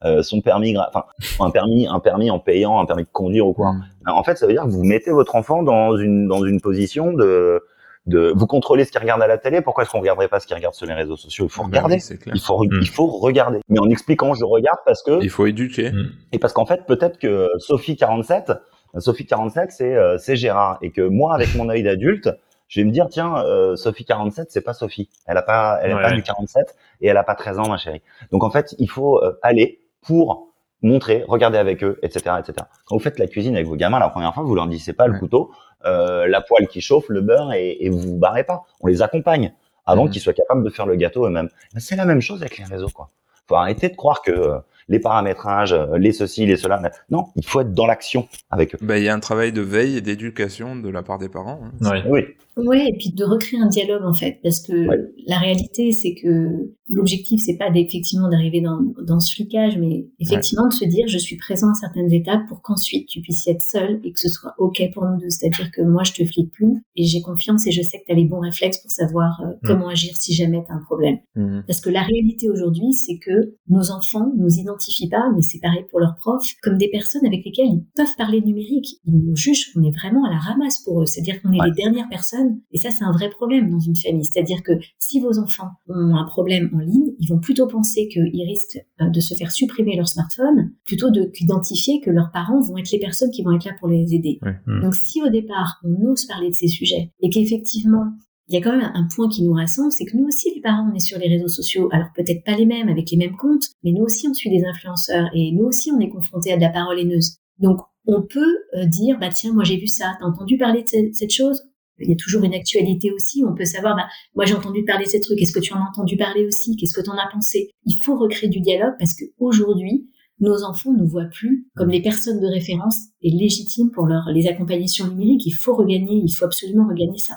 [0.05, 1.05] euh, son permis, enfin
[1.41, 3.73] un permis, un permis en payant, un permis de conduire ou quoi.
[3.73, 3.85] Mm.
[4.07, 6.61] Ben, En fait, ça veut dire que vous mettez votre enfant dans une dans une
[6.61, 7.63] position de
[8.07, 9.61] de vous contrôlez ce qu'il regarde à la télé.
[9.61, 11.45] Pourquoi est-ce qu'on regarderait pas ce qu'il regarde sur les réseaux sociaux?
[11.47, 11.95] Il faut Bah regarder.
[11.97, 12.35] oui, c'est clair.
[12.35, 12.79] Il faut, Mm.
[12.81, 13.59] il faut regarder.
[13.69, 15.93] Mais en expliquant, je regarde parce que, Il faut éduquer.
[16.33, 18.53] et parce qu'en fait, peut-être que Sophie 47,
[18.99, 20.79] Sophie 47, c'est, euh, c'est Gérard.
[20.83, 22.29] Et que moi, avec mon œil d'adulte,
[22.69, 25.09] je vais me dire, tiens, euh, Sophie 47, c'est pas Sophie.
[25.27, 26.03] Elle a pas, elle est Ouais.
[26.03, 28.03] pas du 47 et elle a pas 13 ans, ma chérie.
[28.33, 30.49] Donc, en fait, il faut euh, aller pour
[30.83, 32.55] montrer, regarder avec eux, etc., etc.
[32.87, 35.07] Quand vous faites la cuisine avec vos gamins la première fois, vous leur c'est pas
[35.07, 35.19] le Ouais.
[35.19, 35.51] couteau,
[35.85, 38.63] euh, la poêle qui chauffe, le beurre et, et vous vous barrez pas.
[38.81, 39.53] On les accompagne
[39.85, 40.11] avant Mhm.
[40.11, 41.49] qu'ils soient capables de faire le gâteau eux-mêmes.
[41.75, 43.11] Ben, C'est la même chose avec les réseaux, quoi.
[43.49, 44.59] Faut arrêter de croire que euh,
[44.91, 46.83] les paramétrages, euh, les ceci, les cela.
[47.09, 48.79] Non, il faut être dans l'action avec eux.
[48.83, 51.61] Bah, il y a un travail de veille et d'éducation de la part des parents.
[51.65, 51.91] hein.
[51.91, 52.03] Ouais.
[52.07, 52.27] Oui.
[52.57, 54.99] Ouais, et puis de recréer un dialogue en fait, parce que Ouais.
[55.27, 56.49] la réalité c'est que
[56.89, 61.19] l'objectif c'est pas d'effectivement d'arriver dans, dans ce flicage, mais effectivement de se dire je
[61.19, 64.29] suis présent à certaines étapes pour qu'ensuite tu puisses y être seul et que ce
[64.29, 67.67] soit ok pour nous deux, c'est-à-dire que moi je te flique plus et j'ai confiance
[67.67, 70.35] et je sais que tu as les bons réflexes pour savoir euh, comment agir si
[70.35, 71.19] jamais tu as un problème.
[71.37, 71.63] Mhm.
[71.67, 75.85] Parce que la réalité aujourd'hui, c'est que nos enfants nous identifient pas, mais c'est pareil
[75.91, 78.97] pour leurs profs, comme des personnes avec lesquelles ils peuvent parler numérique.
[79.07, 81.07] Ils nous jugent, on est vraiment à la ramasse pour eux.
[81.07, 81.67] C'est-à-dire qu'on est Ouais.
[81.69, 82.50] les dernières personnes.
[82.73, 84.25] Et ça, c'est un vrai problème dans une famille.
[84.25, 88.43] C'est-à-dire que si vos enfants ont un problème en ligne, ils vont plutôt penser qu'ils
[88.45, 92.77] risquent euh, de se faire supprimer leur smartphone, plutôt de qu'identifier que leurs parents vont
[92.79, 94.39] être les personnes qui vont être là pour les aider.
[94.43, 94.57] Ouais.
[94.67, 94.83] Mm.
[94.83, 98.07] Donc si au départ, on ose parler de ces sujets et qu'effectivement,
[98.49, 100.61] il y a quand même un point qui nous rassemble, c'est que nous aussi, les
[100.61, 101.89] parents, on est sur les réseaux sociaux.
[101.93, 104.65] Alors peut-être pas les mêmes, avec les mêmes comptes, mais nous aussi, on suit des
[104.65, 107.37] influenceurs et nous aussi, on est confrontés à de la parole haineuse.
[107.61, 110.89] Donc on peut euh, dire, bah tiens, moi j'ai vu ça, t'as entendu parler de
[110.89, 111.63] ce- cette chose?
[112.01, 115.05] Il y a toujours une actualité aussi, on peut savoir, bah moi j'ai entendu parler
[115.05, 117.19] de ces trucs, est-ce que tu en as entendu parler aussi Qu'est-ce que tu en
[117.19, 117.71] as pensé?
[117.85, 120.09] Il faut recréer du dialogue parce que aujourd'hui,
[120.41, 124.31] nos enfants ne nous voient plus comme les personnes de référence et légitimes pour leur,
[124.33, 125.07] les accompagner sur.
[125.19, 127.35] Il faut regagner, il faut absolument regagner ça.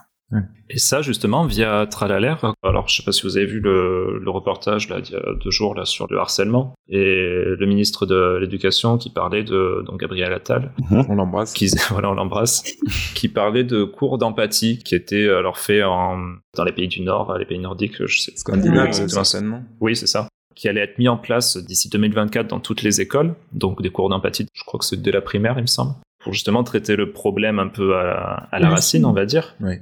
[0.70, 2.36] Et ça, justement, via Tralaler.
[2.64, 5.22] Alors, je sais pas si vous avez vu le, le reportage là, d'il y a
[5.44, 10.00] deux jours là, sur le harcèlement et le ministre de l'Éducation qui parlait de donc
[10.00, 11.54] Gabriel Attal, On l'embrasse.
[11.54, 12.64] qui voilà, on l'embrasse,
[13.16, 16.18] qui parlait de cours d'empathie qui étaient alors faits en,
[16.58, 18.32] dans les pays du Nord, les pays nordiques, je sais.
[18.36, 19.64] Scandinave, exactement.
[19.80, 20.28] Oui, c'est ça.
[20.56, 24.10] Qui allait être mis en place d'ici 2024 dans toutes les écoles, donc des cours
[24.10, 24.48] d'empathie.
[24.54, 27.60] Je crois que c'est dès la primaire, il me semble, pour justement traiter le problème
[27.60, 29.56] un peu à, à la racine, on va dire.
[29.62, 29.76] Oui.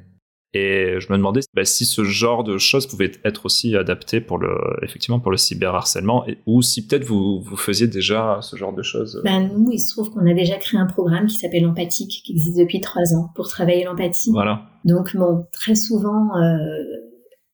[0.54, 4.38] Et je me demandais bah, si ce genre de choses pouvait être aussi adapté pour
[4.38, 4.50] le,
[4.84, 8.84] effectivement, pour le cyberharcèlement, et, ou si peut-être vous, vous faisiez déjà ce genre de
[8.84, 9.22] choses.
[9.24, 12.34] Ben, nous, il se trouve qu'on a déjà créé un programme qui s'appelle Empathique, qui
[12.34, 14.32] existe depuis trois ans, pour travailler l'empathie.
[14.32, 14.64] Voilà.
[14.84, 16.58] Donc, bon, très souvent, euh,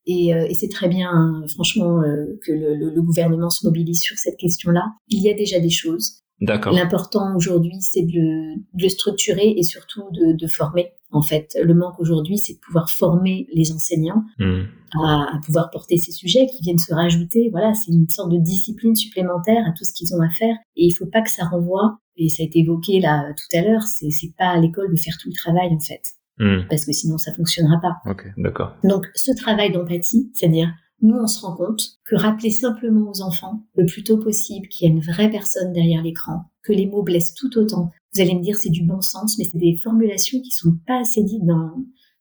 [0.06, 3.66] et, euh, et c'est très bien, hein, franchement, euh, que le, le- le gouvernement se
[3.66, 4.82] mobilise sur cette question-là.
[5.08, 6.22] Il y a déjà des choses.
[6.40, 6.72] D'accord.
[6.72, 10.92] L'important aujourd'hui, c'est de, le- de le structurer et surtout de, de former.
[11.10, 14.64] En fait, le manque aujourd'hui, c'est de pouvoir former les enseignants Hmm.
[15.02, 17.48] à, à pouvoir porter ces sujets qui viennent se rajouter.
[17.50, 20.54] Voilà, c'est une sorte de discipline supplémentaire à tout ce qu'ils ont à faire.
[20.76, 23.62] Et il faut pas que ça renvoie, et ça a été évoqué là tout à
[23.62, 26.02] l'heure, c'est, c'est pas à l'école de faire tout le travail en fait,
[26.38, 26.66] Hmm.
[26.68, 27.96] parce que sinon ça fonctionnera pas.
[28.10, 28.26] Ok.
[28.36, 28.74] D'accord.
[28.84, 33.62] Donc ce travail d'empathie, c'est-à-dire nous on se rend compte que rappeler simplement aux enfants
[33.76, 37.02] le plus tôt possible qu'il y a une vraie personne derrière l'écran, que les mots
[37.02, 37.90] blessent tout autant.
[38.14, 41.00] Vous allez me dire c'est du bon sens, mais c'est des formulations qui sont pas
[41.00, 41.70] assez dites dans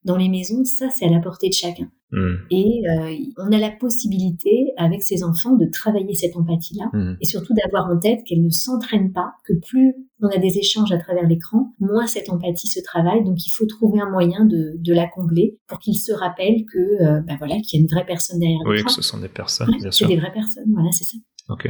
[0.03, 0.63] dans les maisons.
[0.63, 1.89] Ça c'est à la portée de chacun.
[2.11, 2.35] Hmm.
[2.51, 7.17] Et euh, on a la possibilité, avec ses enfants, de travailler cette empathie-là Mhm.
[7.19, 10.89] et surtout d'avoir en tête qu'elle ne s'entraîne pas, que plus on a des échanges
[10.93, 13.25] à travers l'écran, moins cette empathie se travaille.
[13.25, 16.79] Donc il faut trouver un moyen de, de la combler pour qu'il se rappelle que,
[16.79, 19.27] euh, ben voilà, qu'il y a une vraie personne derrière Oui, que ce sont des
[19.27, 20.07] personnes, Ouais, bien c'est sûr.
[20.07, 21.17] des vraies personnes, voilà, c'est ça.
[21.49, 21.67] Ok.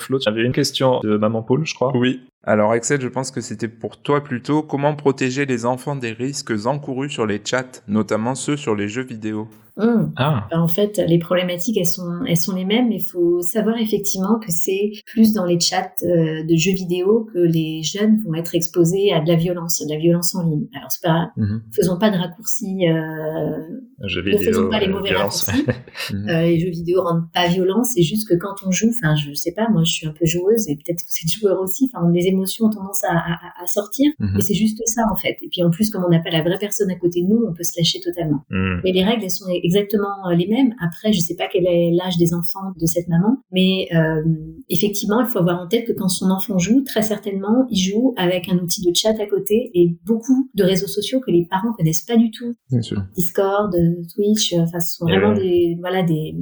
[0.00, 1.92] Flo, tu avais une question de Maman Paul, je crois?
[1.96, 2.20] Oui.
[2.42, 4.62] Alors, Axel, je pense que c'était pour toi plutôt.
[4.62, 9.04] Comment protéger les enfants des risques encourus sur les chats, notamment ceux sur les jeux
[9.04, 9.46] vidéo?
[9.76, 10.12] Hum.
[10.16, 13.78] Ah, En fait, les problématiques, elles sont, elles sont les mêmes, mais il faut savoir
[13.78, 18.34] effectivement que c'est plus dans les chats euh, de jeux vidéo que les jeunes vont
[18.34, 20.66] être exposés à de la violence, de la violence en ligne.
[20.76, 21.30] Alors, c'est pas,
[21.74, 24.44] faisons pas de raccourcis, euh, jeux ne vidéo.
[24.44, 25.44] faisons pas les euh, mauvais violence.
[25.44, 25.66] raccourcis.
[26.12, 26.28] Mhm.
[26.28, 29.32] Euh, les jeux vidéo rendent pas violents, c'est juste que quand on joue, enfin, je
[29.32, 31.90] sais pas, moi, je suis un peu joueuse et peut-être que vous êtes joueur aussi,
[31.92, 34.10] enfin, on ne les émotions ont tendance à, à, à sortir.
[34.18, 34.36] Mhm.
[34.38, 35.36] Et c'est juste ça, en fait.
[35.42, 37.44] Et puis en plus, comme on n'a pas la vraie personne à côté de nous,
[37.48, 38.44] on peut se lâcher totalement.
[38.50, 38.80] Hmm.
[38.84, 40.74] Mais les règles, elles sont exactement euh, les mêmes.
[40.80, 44.22] Après, je sais pas quel est l'âge des enfants de cette maman, mais euh,
[44.68, 48.14] effectivement, il faut avoir en tête que quand son enfant joue, très certainement, il joue
[48.16, 51.72] avec un outil de chat à côté et beaucoup de réseaux sociaux que les parents
[51.76, 52.54] connaissent pas du tout.
[52.70, 53.02] Bien sûr.
[53.16, 56.34] Discord, euh, Twitch, enfin, ce sont vraiment des, voilà, des,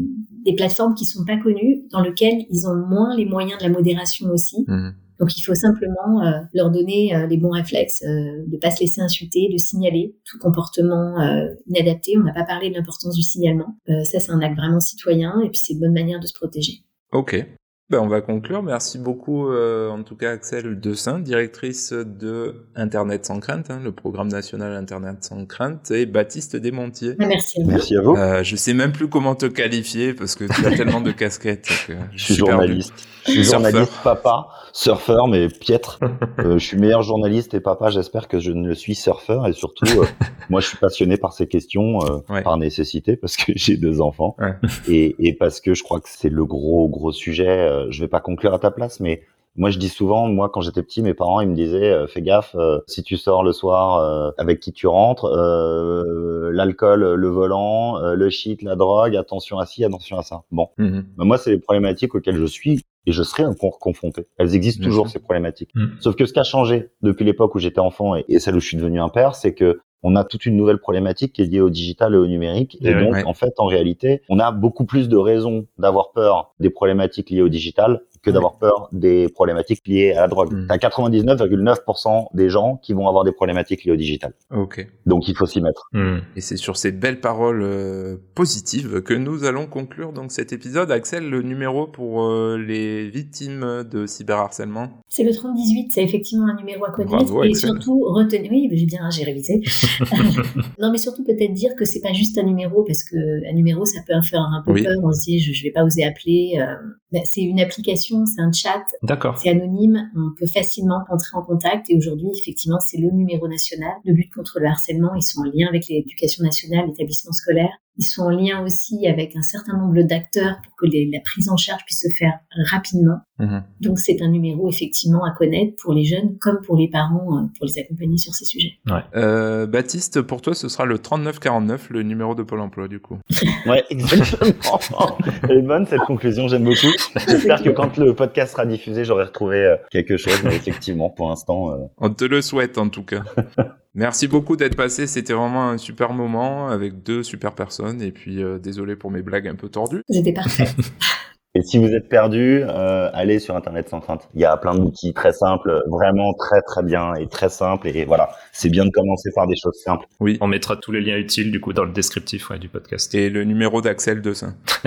[0.45, 3.71] des plateformes qui sont pas connues, dans lesquelles ils ont moins les moyens de la
[3.71, 4.65] modération aussi.
[4.67, 4.95] Mhm.
[5.19, 8.81] Donc il faut simplement euh, leur donner euh, les bons réflexes, euh, de pas se
[8.81, 12.17] laisser insulter, de signaler tout comportement euh, inadapté.
[12.17, 13.77] On n'a pas parlé de l'importance du signalement.
[13.87, 16.83] Ça c'est un acte vraiment citoyen et puis c'est une bonne manière de se protéger.
[17.13, 17.45] Ok.
[17.91, 18.63] Ben, on va conclure.
[18.63, 23.93] Merci beaucoup, euh, en tout cas, Axel Dessin, directrice de Internet sans crainte, hein, le
[23.93, 27.15] programme national Internet sans crainte, et Baptiste Desmontiers.
[27.19, 27.59] Ah, merci.
[27.59, 27.71] à vous.
[27.71, 28.15] Merci à vous.
[28.15, 31.67] Euh, je sais même plus comment te qualifier parce que tu as tellement de casquettes.
[31.87, 32.51] que Je suis perdu.
[32.51, 32.93] journaliste.
[33.25, 33.71] Je suis Surfeur.
[33.71, 35.99] journaliste papa, surfeur, mais piètre.
[36.41, 39.47] Euh, je suis meilleur journaliste et papa, j'espère que je ne le suis surfeur.
[39.49, 40.05] Et surtout, euh,
[40.51, 42.43] moi, je suis passionné par ces questions, euh, Ouais.
[42.43, 44.37] par nécessité, parce que j'ai deux enfants.
[44.39, 44.55] Ouais.
[44.89, 47.78] Et, et parce que je crois que c'est le gros, gros sujet.
[47.79, 49.23] Euh, je vais pas conclure à ta place, mais
[49.57, 52.23] moi, je dis souvent, moi, quand j'étais petit, mes parents, ils me disaient, euh, fais
[52.23, 57.29] gaffe, euh, si tu sors le soir, euh, avec qui tu rentres, euh, l'alcool, le
[57.29, 60.43] volant, euh, le shit, la drogue, attention à ci, attention à ça.
[60.53, 60.69] Bon.
[60.79, 61.05] Mhm.
[61.17, 64.29] Bah, moi, c'est les problématiques auxquelles je suis et je serai encore confronté.
[64.39, 65.15] Elles existent Bien toujours, sûr.
[65.15, 65.71] ces problématiques.
[65.75, 65.87] Mm.
[66.01, 68.61] Sauf que ce qui a changé depuis l'époque où j'étais enfant et, et celle où
[68.61, 71.47] je suis devenu un père, c'est que on a toute une nouvelle problématique qui est
[71.47, 72.77] liée au digital et au numérique.
[72.81, 73.25] Et, Et ouais, donc, ouais.
[73.25, 77.43] en fait, en réalité, on a beaucoup plus de raisons d'avoir peur des problématiques liées
[77.43, 80.53] au digital que d'avoir peur des problématiques liées à la drogue.
[80.53, 80.67] Mm.
[80.69, 84.33] T'as 99,9% des gens qui vont avoir des problématiques liées au digital.
[84.55, 84.87] Ok.
[85.07, 85.89] Donc, il faut s'y mettre.
[85.93, 86.19] Hmm.
[86.37, 90.91] Et c'est sur ces belles paroles euh, positives que nous allons conclure donc cet épisode.
[90.91, 94.89] Axel, le numéro pour euh, les victimes de cyberharcèlement?
[95.09, 97.71] C'est le 3018, c'est effectivement un numéro à connaître Bravo, et Axel.
[97.71, 98.51] surtout retenir.
[98.53, 99.61] Oui, j'ai bien, j'ai révisé.
[100.79, 103.17] non, mais surtout peut-être dire que c'est pas juste un numéro parce que
[103.49, 104.83] un numéro ça peut faire un peu Oui.
[104.85, 104.93] peur.
[105.03, 106.59] On se dit je, je vais pas oser appeler.
[106.59, 106.75] euh,
[107.11, 109.39] ben, c'est une application, c'est un chat, D'accord.
[109.39, 113.93] c'est anonyme, on peut facilement entrer en contact et aujourd'hui effectivement c'est le numéro national
[114.05, 115.15] de lutte contre le harcèlement.
[115.15, 117.71] Ils sont en lien avec l'éducation nationale, l'établissement scolaire.
[117.99, 121.49] Ils sont en lien aussi avec un certain nombre d'acteurs pour que les- la prise
[121.51, 122.39] en charge puisse se faire
[122.71, 123.19] rapidement.
[123.41, 123.63] Mhm.
[123.81, 127.43] Donc c'est un numéro effectivement à connaître pour les jeunes comme pour les parents, euh,
[127.59, 128.73] pour les accompagner sur ces sujets.
[129.17, 133.19] Euh, Baptiste, pour toi, ce sera le 3949, le numéro de Pôle emploi du coup.
[133.67, 135.19] Ouais, exactement.
[135.49, 136.93] Elle est bonne cette conclusion, j'aime beaucoup.
[137.27, 141.29] J'espère que quand le podcast sera diffusé, j'aurai retrouvé euh, quelque chose, mais effectivement, pour
[141.29, 143.23] l'instant, euh, On te le souhaite en tout cas.
[143.99, 148.45] Merci beaucoup d'être passé, c'était vraiment un super moment avec deux super personnes et puis
[148.45, 150.03] euh, désolé pour mes blagues un peu tordues.
[150.09, 150.69] C'était parfait.
[151.55, 154.29] Et si vous êtes perdu, euh, allez sur Internet sans crainte.
[154.35, 157.89] Il y a plein d'outils très simples, vraiment très très bien et très simples.
[157.89, 160.07] Et voilà, c'est bien de commencer par des choses simples.
[160.21, 160.37] Oui.
[160.43, 163.13] On mettra tous les liens utiles du coup dans le descriptif ouais, du podcast.
[163.15, 164.55] Et le numéro d'Axel Dessin.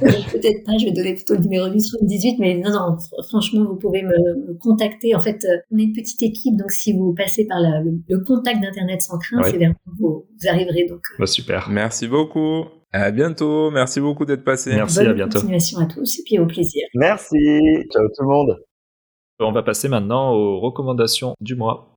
[0.00, 3.64] Peut-être pas, je vais donner plutôt le numéro du 18, mais non, non, fr- franchement,
[3.64, 4.08] vous pouvez me,
[4.46, 5.14] me contacter.
[5.14, 7.92] En fait, euh, on est une petite équipe, donc si vous passez par la- le,
[8.08, 9.50] le contact d'Internet sans crainte, Ouais.
[9.50, 10.86] c'est vers nous vous, vous arriverez.
[10.88, 11.68] Donc, euh, Bah, super.
[11.70, 12.64] Merci beaucoup.
[12.92, 13.70] À bientôt.
[13.70, 14.74] Merci beaucoup d'être passé.
[14.74, 15.40] Merci, bonne à bientôt.
[15.40, 16.86] continuation à tous et puis au plaisir.
[16.94, 17.36] Merci.
[17.92, 18.64] Ciao tout le monde.
[19.40, 21.94] On va passer maintenant aux recommandations du mois.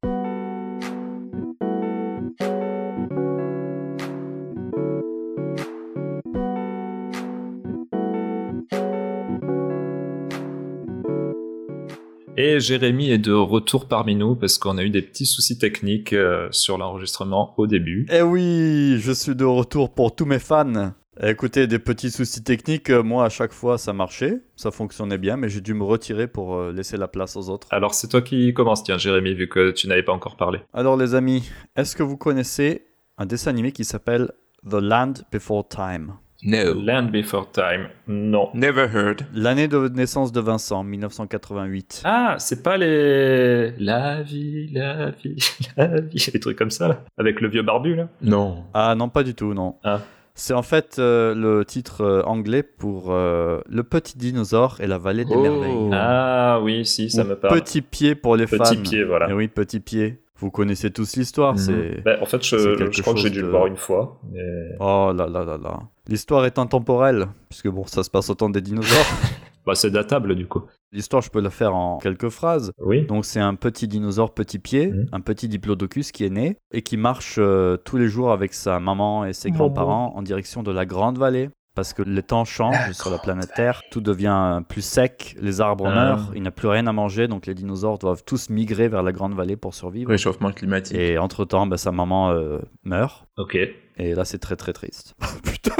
[12.43, 16.11] Et Jérémy est de retour parmi nous parce qu'on a eu des petits soucis techniques
[16.11, 18.07] euh, sur l'enregistrement au début.
[18.11, 20.93] Eh oui, je suis de retour pour tous mes fans.
[21.21, 25.37] Écoutez, des petits soucis techniques, euh, moi à chaque fois ça marchait, ça fonctionnait bien,
[25.37, 27.67] mais j'ai dû me retirer pour euh, laisser la place aux autres.
[27.69, 30.61] Alors c'est toi qui commences, tiens Jérémy, vu que tu n'avais pas encore parlé.
[30.73, 32.87] Alors les amis, est-ce que vous connaissez
[33.19, 34.31] un dessin animé qui s'appelle
[34.67, 36.13] The Land Before Time?
[36.43, 36.73] No.
[36.73, 38.49] Land Before Time, non.
[38.55, 39.21] Never heard.
[39.33, 42.01] L'année de naissance de Vincent, 1988.
[42.03, 43.71] Ah, c'est pas les...
[43.77, 45.37] La vie, la vie,
[45.77, 48.63] la vie, des trucs comme ça, là, avec le vieux barbu, là Non.
[48.73, 49.75] Ah non, pas du tout, non.
[49.83, 49.99] Ah.
[50.33, 54.97] C'est en fait euh, le titre euh, anglais pour euh, Le petit dinosaure et la
[54.97, 55.41] vallée des Oh.
[55.41, 55.89] merveilles.
[55.93, 57.59] Ah oui, si, ça Ou me parle.
[57.59, 58.81] Petit pied pour les Petit fans.
[58.81, 59.27] pied, voilà.
[59.29, 60.19] Eh oui, petit pied.
[60.41, 61.57] Vous connaissez tous l'histoire, Mhm.
[61.59, 62.01] c'est...
[62.03, 64.19] Ben, en fait, je, crois que j'ai dû de- le voir une fois.
[64.31, 64.41] Mais...
[64.79, 65.79] Oh là là là là.
[66.07, 68.89] L'histoire est intemporelle, puisque bon, ça se passe au temps des dinosaures.
[69.63, 70.63] Bah, c'est datable, du coup.
[70.91, 72.71] L'histoire, je peux la faire en quelques phrases.
[72.79, 73.05] Oui.
[73.05, 75.05] Donc c'est un petit dinosaure petit pied, Mhm.
[75.11, 78.79] un petit diplodocus qui est né et qui marche euh, tous les jours avec sa
[78.79, 79.53] maman et ses Oh.
[79.53, 81.51] grands-parents en direction de la Grande Vallée.
[81.75, 85.87] Parce que les temps changent sur la planète Terre, tout devient plus sec, les arbres
[85.87, 85.93] Ah.
[85.95, 89.03] meurent, il n'y a plus rien à manger, donc les dinosaures doivent tous migrer vers
[89.03, 90.09] la grande vallée pour survivre.
[90.11, 90.97] Réchauffement climatique.
[90.97, 93.55] Et entre-temps, bah, sa maman euh, meurt, Ok.
[93.55, 95.15] et là c'est très très triste.
[95.43, 95.75] Putain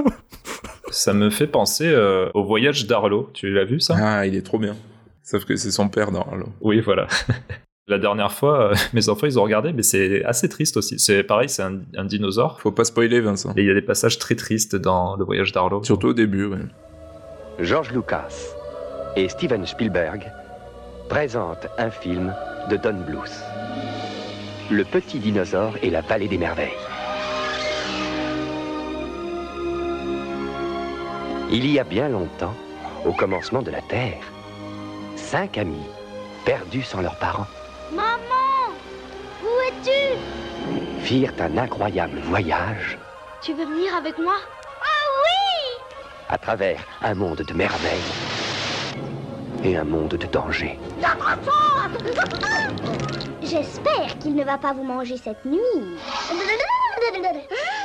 [0.91, 3.29] Ça me fait penser euh, au voyage d'Arlo.
[3.33, 3.95] Tu l'as vu ça?
[3.97, 4.75] Ah, il est trop bien.
[5.23, 6.47] Sauf que c'est son père dans Halo.
[6.61, 7.07] Oui, voilà.
[7.91, 10.97] La dernière fois, euh, mes enfants, ils ont regardé, mais c'est assez triste aussi.
[10.97, 12.61] C'est pareil, c'est un, un dinosaure.
[12.61, 13.51] Faut pas spoiler, Vincent.
[13.57, 15.83] Et il y a des passages très tristes dans le voyage d'Arlo.
[15.83, 16.59] Surtout au début, ouais.
[17.59, 18.29] George Lucas
[19.17, 20.31] et Steven Spielberg
[21.09, 22.33] présentent un film
[22.69, 23.43] de Don Bluth.
[24.71, 26.69] Le petit dinosaure et la vallée des merveilles.
[31.51, 32.55] Il y a bien longtemps,
[33.05, 34.21] au commencement de la Terre,
[35.17, 35.89] cinq amis,
[36.45, 37.47] perdus sans leurs parents,
[37.93, 38.73] Maman
[39.43, 41.03] Où es-tu?
[41.03, 42.97] Firent un incroyable voyage
[43.41, 44.35] Tu veux venir avec moi?
[46.29, 47.99] À travers un monde de merveilles
[49.65, 50.79] et un monde de danger.
[53.41, 55.59] J'espère qu'il ne va pas vous manger cette nuit.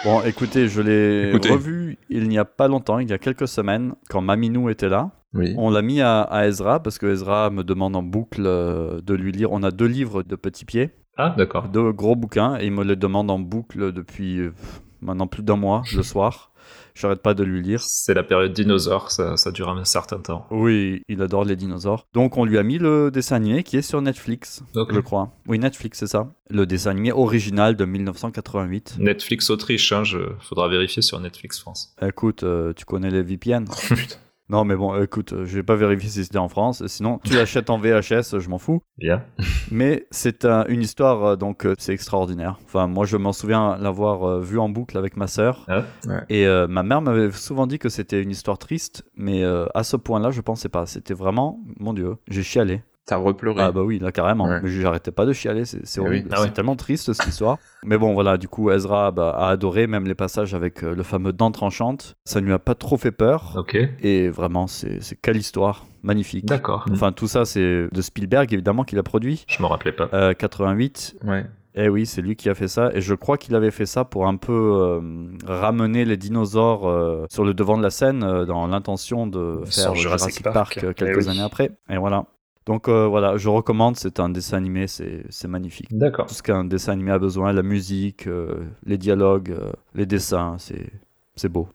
[0.05, 3.95] Bon, écoutez, je l'ai revu il n'y a pas longtemps, il y a quelques semaines,
[4.09, 5.11] quand Maminou était là.
[5.37, 5.55] Oui.
[5.59, 9.15] On l'a mis à, à Ezra parce que Ezra me demande en boucle euh, de
[9.15, 9.53] lui lire.
[9.53, 11.69] On a deux livres de petits pieds, Ah, d'accord.
[11.69, 14.53] deux gros bouquins, et il me les demande en boucle depuis euh,
[15.01, 16.53] maintenant plus d'un mois, le soir.
[16.97, 17.81] J'arrête pas de lui lire.
[17.83, 20.47] C'est la période dinosaure, ça, ça dure un certain temps.
[20.51, 22.07] Oui, il adore les dinosaures.
[22.15, 25.31] Donc on lui a mis le dessin animé qui est sur Netflix, je crois.
[25.47, 26.33] Oui, Netflix, c'est ça.
[26.51, 28.97] Le dessin animé original de 1988.
[28.99, 30.19] Netflix Autriche, hein, je...
[30.41, 31.95] faudra vérifier sur Netflix France.
[32.03, 34.17] Écoute, euh, tu connais les VPN Putain.
[34.49, 36.87] Non, mais bon, écoute, euh, je vais pas vérifier si c'était en France.
[36.87, 38.81] Sinon, tu l'achètes en VHS, je m'en fous.
[38.97, 39.25] Bien.
[39.73, 42.57] Mais c'est un- une histoire, euh, donc euh, c'est extraordinaire.
[42.65, 45.65] Enfin, moi, je m'en souviens l'avoir euh, vu en boucle avec ma sœur.
[45.69, 46.21] Ah, ouais.
[46.29, 49.83] Et euh, ma mère m'avait souvent dit que c'était une histoire triste, mais euh, à
[49.83, 50.87] ce point-là, je pensais pas.
[50.87, 52.83] C'était vraiment, mon Dieu, j'ai chialé.
[53.07, 53.63] T'as repleuré.
[53.63, 54.47] Ah bah oui, là carrément.
[54.49, 54.61] Ouais.
[54.63, 56.07] Mais j'arrêtais pas de chialer, c'est Eh oui.
[56.07, 56.29] horrible.
[56.33, 56.47] Ah ouais.
[56.47, 57.59] C'est tellement triste cette histoire.
[57.85, 61.03] Mais bon, voilà, du coup, Ezra bah, a adoré même les passages avec euh, le
[61.05, 62.17] fameux dent tranchante.
[62.25, 63.55] Ça ne lui a pas trop fait peur.
[63.57, 63.77] ok.
[64.03, 66.47] Et vraiment, c'est c'est quelle histoire magnifique.
[66.47, 66.85] D'accord.
[66.91, 69.45] Enfin, tout ça, c'est de Spielberg, évidemment, qu'il a produit.
[69.49, 70.09] Je me rappelais pas.
[70.13, 71.17] Euh, 88.
[71.25, 71.47] Ouais.
[71.79, 72.91] Eh oui, c'est lui qui a fait ça.
[72.95, 75.01] Et je crois qu'il avait fait ça pour un peu euh,
[75.47, 79.95] ramener les dinosaures euh, sur le devant de la scène euh, dans l'intention de faire
[79.95, 80.55] Jurassic Jurassic, Park.
[80.55, 81.29] Park, euh, quelques Eh oui.
[81.29, 81.71] années après.
[81.91, 82.25] Et voilà.
[82.67, 83.97] Donc euh, voilà, je recommande.
[83.97, 85.87] C'est un dessin animé, c'est magnifique.
[85.91, 86.27] D'accord.
[86.27, 90.57] Tout ce qu'un dessin animé a besoin, la musique, euh, les dialogues, euh, les dessins,
[90.59, 91.69] c'est beau.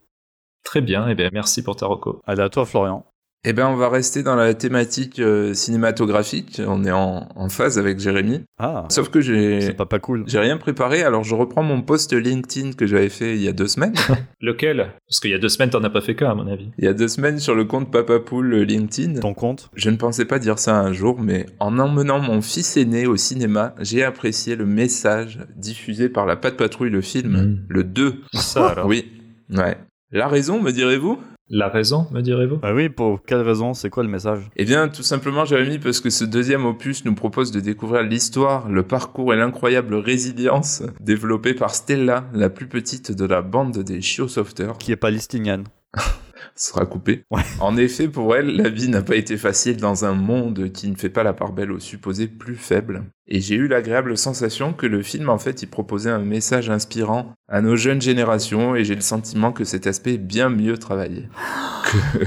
[0.64, 2.22] Très bien, et bien merci pour ta reco.
[2.28, 3.06] Allez, à toi, Florian.
[3.44, 6.62] Eh ben, on va rester dans la thématique euh, cinématographique.
[6.68, 8.42] On est en, en phase avec Jérémy.
[8.60, 10.24] Ah, Sauf que j'ai c'est pas pas cool.
[10.28, 13.52] j'ai rien préparé, alors je reprends mon post LinkedIn que j'avais fait il y a
[13.52, 13.96] deux semaines.
[14.42, 14.92] Lequel?
[15.08, 16.70] Parce qu'il y a deux semaines, t'en as pas fait qu'un, à mon avis.
[16.78, 19.20] il y a deux semaines sur le compte Papapoul LinkedIn.
[19.22, 19.72] Ton compte?
[19.76, 23.18] Je ne pensais pas dire ça un jour, mais en emmenant mon fils aîné au
[23.18, 27.60] cinéma, j'ai apprécié le message diffusé par la Patte Patrouille, le film, Mm.
[27.70, 28.22] le 2.
[28.34, 28.86] Ça alors.
[28.86, 29.12] Oui,
[29.50, 29.78] ouais.
[30.12, 31.18] La raison, me direz-vous?
[31.54, 32.60] La raison, me direz-vous?
[32.64, 33.74] Ah oui, pour quelle raison?
[33.74, 34.50] C'est quoi le message?
[34.56, 38.70] Eh bien, tout simplement, Jérémy, parce que ce deuxième opus nous propose de découvrir l'histoire,
[38.70, 44.00] le parcours et l'incroyable résilience développée par Stella, la plus petite de la bande des
[44.00, 44.78] chiosauveteurs.
[44.78, 45.66] Qui est palestinienne.
[46.56, 47.26] sera coupé.
[47.32, 47.42] Ouais.
[47.60, 50.96] En effet, pour elle, la vie n'a pas été facile dans un monde qui ne
[50.96, 53.04] fait pas la part belle aux supposés plus faibles.
[53.28, 57.34] Et j'ai eu l'agréable sensation que le film, en fait, il proposait un message inspirant
[57.48, 61.30] à nos jeunes générations, et j'ai le sentiment que cet aspect est bien mieux travaillé
[61.86, 62.26] que,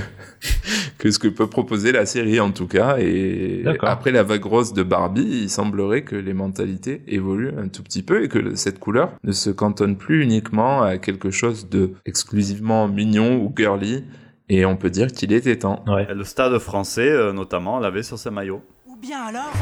[0.98, 2.98] que ce que peut proposer la série, en tout cas.
[2.98, 7.82] Et après la vague rose de Barbie, il semblerait que les mentalités évoluent un tout
[7.82, 11.94] petit peu et que cette couleur ne se cantonne plus uniquement à quelque chose de
[12.06, 14.04] exclusivement mignon ou girly,
[14.48, 15.84] et on peut dire qu'il était temps.
[15.88, 16.06] Ouais.
[16.14, 18.62] Le stade français, euh, notamment, l'avait sur ses maillots.
[18.86, 19.52] Ou bien alors,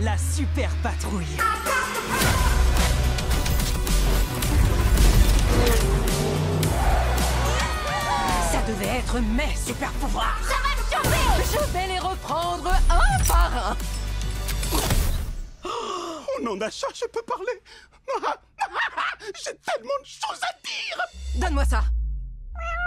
[0.00, 1.36] la super patrouille.
[8.50, 10.38] Ça devait être mes super pouvoirs.
[10.42, 13.76] Ça va me Je vais les reprendre un par un.
[15.64, 17.62] Oh non, d'achat, je peux parler.
[19.44, 20.98] J'ai tellement de choses à dire.
[21.36, 21.84] Donne-moi ça.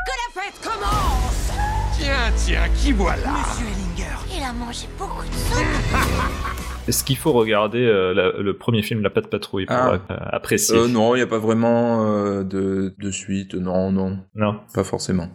[0.06, 1.51] Que la fête commence
[1.97, 3.32] Tiens, tiens, qui voilà?
[3.32, 3.95] Monsieur Ellinger.
[4.38, 5.64] Il a mangé beaucoup de soupe.
[6.88, 9.94] Est-ce qu'il faut regarder euh, la- le premier film La Patte Patrouille pour Ah.
[10.12, 10.78] euh, apprécier?
[10.78, 14.60] Euh, non, il n'y a pas vraiment euh, de, de suite, non, non, Non.
[14.74, 15.30] pas forcément.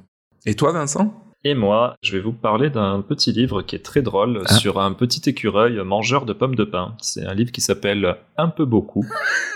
[0.47, 1.13] Et toi, Vincent?
[1.43, 4.55] Et moi, je vais vous parler d'un petit livre qui est très drôle Ah.
[4.55, 6.95] sur un petit écureuil mangeur de pommes de pin.
[7.01, 9.05] C'est un livre qui s'appelle Un peu beaucoup.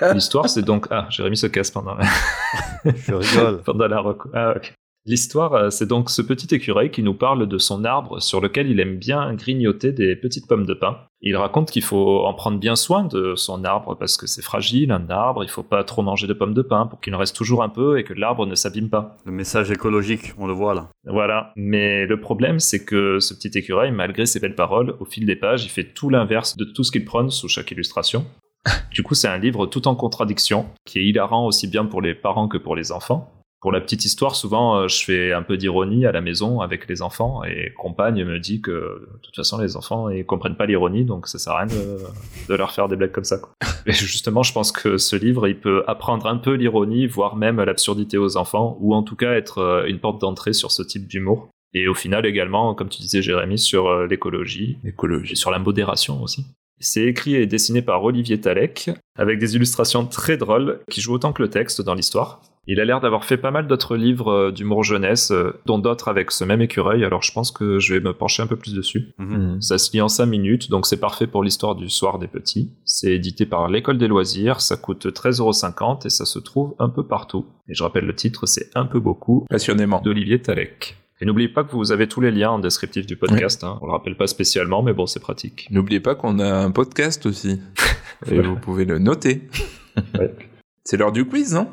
[0.15, 0.87] L'histoire, c'est donc...
[0.91, 2.07] Ah, Jérémy se casse pendant la,
[2.95, 3.63] Je rigole.
[3.65, 4.03] pendant la.
[4.33, 4.73] Ah, ok.
[5.07, 8.71] L'histoire, euh, c'est donc ce petit écureuil qui nous parle de son arbre sur lequel
[8.71, 10.97] il aime bien grignoter des petites pommes de pin.
[11.21, 14.91] Il raconte qu'il faut en prendre bien soin de son arbre parce que c'est fragile,
[14.93, 17.37] un arbre, il faut pas trop manger de pommes de pin pour qu'il en reste
[17.37, 19.19] toujours un peu et que l'arbre ne s'abîme pas.
[19.27, 20.89] Le message écologique, on le voit là.
[21.05, 21.53] Voilà.
[21.55, 25.37] Mais le problème, c'est que ce petit écureuil, malgré ses belles paroles, au fil des
[25.37, 28.25] pages, il fait tout l'inverse de tout ce qu'il prône sous chaque illustration.
[28.91, 32.15] Du coup, c'est un livre tout en contradiction, qui est hilarant aussi bien pour les
[32.15, 33.44] parents que pour les enfants.
[33.65, 36.87] Pour la petite histoire, souvent, euh, je fais un peu d'ironie à la maison avec
[36.87, 40.67] les enfants et compagne me dit que de toute façon, les enfants ils comprennent pas
[40.67, 41.99] l'ironie, donc ça sert à rien de,
[42.47, 43.39] de leur faire des blagues comme ça.
[43.39, 43.55] quoi.
[43.87, 47.59] Et justement, je pense que ce livre, il peut apprendre un peu l'ironie, voire même
[47.59, 51.09] l'absurdité aux enfants, ou en tout cas être euh, une porte d'entrée sur ce type
[51.09, 51.49] d'humour.
[51.73, 55.37] Et au final également, comme tu disais Jérémy, sur euh, l'écologie, Écologie.
[55.37, 56.45] sur la modération aussi.
[56.81, 61.33] C'est écrit et dessiné par Olivier Talek, avec des illustrations très drôles qui jouent autant
[61.33, 62.43] que le texte dans l'histoire.
[62.67, 66.09] Il a l'air d'avoir fait pas mal d'autres livres euh, d'humour jeunesse, euh, dont d'autres
[66.09, 68.75] avec ce même écureuil, alors je pense que je vais me pencher un peu plus
[68.75, 69.12] dessus.
[69.19, 69.61] Mhm.
[69.61, 72.73] Ça se lit en 5 minutes, donc c'est parfait pour l'histoire du soir des petits.
[72.85, 77.07] C'est édité par l'École des loisirs, ça coûte 13,50€ et ça se trouve un peu
[77.07, 77.47] partout.
[77.69, 80.01] Et je rappelle le titre, c'est Un peu beaucoup, Passionnément.
[80.01, 80.97] d'Olivier Talek.
[81.21, 83.79] Et n'oubliez pas que vous avez tous les liens en descriptif du podcast, hein.
[83.83, 85.69] on le rappelle pas spécialement, mais bon, c'est pratique.
[85.71, 87.61] N'oubliez pas qu'on a un podcast aussi.
[88.31, 89.43] Et vous pouvez le noter.
[90.19, 90.35] Ouais.
[90.83, 91.69] C'est l'heure du quiz, non?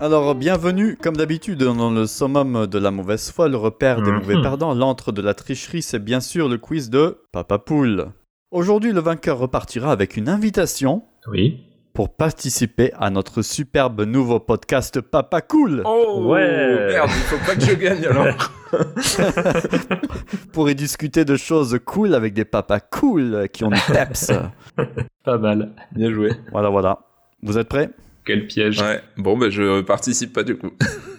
[0.00, 4.18] Alors, bienvenue, comme d'habitude, dans le summum de la mauvaise foi, le repère des Mhm.
[4.18, 8.06] mauvais perdants, l'antre de la tricherie, c'est bien sûr le quiz de Papa Poule.
[8.52, 11.64] Aujourd'hui, le vainqueur repartira avec une invitation Oui.
[11.94, 16.86] pour participer à notre superbe nouveau podcast Papa Cool, Oh Ouais.
[16.92, 18.52] Merde, il faut pas que je gagne alors.
[20.52, 24.30] pour y discuter de choses cool avec des papas cool qui ont du peps.
[25.24, 25.72] Pas mal.
[25.92, 26.30] Bien joué.
[26.52, 27.00] voilà, voilà.
[27.42, 27.90] Vous êtes prêts?
[28.28, 28.80] Quel piège.
[28.80, 29.00] Ouais.
[29.16, 30.70] Bon, bah je participe pas du coup.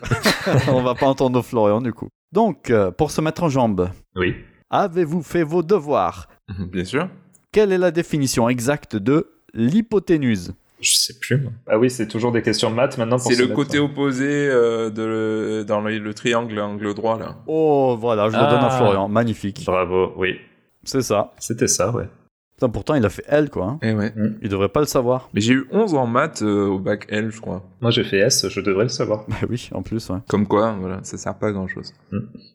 [0.71, 2.07] On va pas entendre Florian du coup.
[2.31, 4.35] Donc, euh, pour se mettre en jambes, Oui.
[4.69, 6.27] avez-vous fait vos devoirs?
[6.71, 7.09] Bien sûr.
[7.51, 10.53] Quelle est la définition exacte de l'hypoténuse?
[10.81, 11.37] Je sais plus.
[11.41, 11.51] moi.
[11.67, 13.17] Ah oui, c'est toujours des questions de maths maintenant.
[13.17, 17.35] C'est le mettre- côté opposé euh, de le- dans le, le triangle, angle droit là.
[17.47, 18.77] Oh, voilà, je le donne à Ah.
[18.77, 19.09] Florian.
[19.09, 19.63] Magnifique.
[19.65, 20.37] Bravo, oui.
[20.83, 21.33] C'est ça.
[21.39, 22.07] C'était ça, ouais.
[22.59, 23.67] Putain, pourtant, il a fait L, quoi.
[23.67, 23.79] hein.
[23.81, 24.13] Eh ouais.
[24.41, 25.29] Il devrait pas le savoir.
[25.33, 27.63] Mais j'ai eu 11 en maths euh, au bac L, je crois.
[27.79, 29.23] Moi j'ai fait S, je devrais le savoir.
[29.29, 30.17] Bah oui, en plus, ouais.
[30.27, 31.93] Comme quoi, voilà, ça sert pas à grand chose.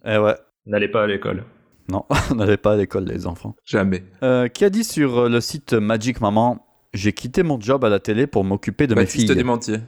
[0.05, 0.37] Eh ouais.
[0.67, 1.45] N'allez pas à l'école.
[1.89, 3.57] Non, on n'allait pas à l'école, les enfants.
[3.65, 4.05] Jamais.
[4.23, 7.89] Euh, qui a dit sur euh, le site Magic Maman J'ai quitté mon job à
[7.89, 9.35] la télé pour m'occuper de mes Baptiste filles.
[9.37, 9.81] Desmentiers.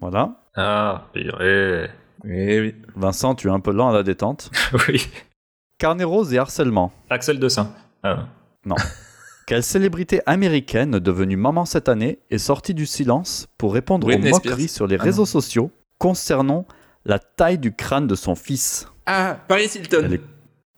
[0.00, 0.42] Voilà.
[0.56, 1.90] Ah, purée.
[2.26, 2.74] Eh oui.
[2.96, 4.50] Vincent, tu es un peu lent à la détente.
[4.88, 5.06] oui.
[5.78, 6.90] Carnet rose et harcèlement.
[7.08, 7.70] Axel de Saint.
[8.02, 8.26] Ah.
[9.46, 14.36] Quelle célébrité américaine devenue maman cette année est sortie du silence pour répondre Britney aux
[14.36, 14.52] Spears.
[14.52, 15.26] moqueries sur les Ah réseaux non.
[15.26, 16.66] sociaux concernant
[17.04, 18.88] la taille du crâne de son fils?
[19.06, 20.02] Ah, Paris Hilton.
[20.04, 20.20] Elle est-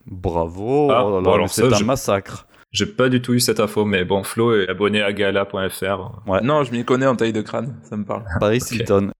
[0.07, 2.47] Bravo Ah, oh là là, bon, alors mais ça, c'est un je- massacre.
[2.73, 6.23] J'ai pas du tout eu cette info, mais bon, Flo est abonné à gala.fr.
[6.43, 8.25] Non, je m'y connais en taille de crâne, ça me parle.
[8.41, 8.73] Paris Ok.
[8.73, 9.11] Hilton.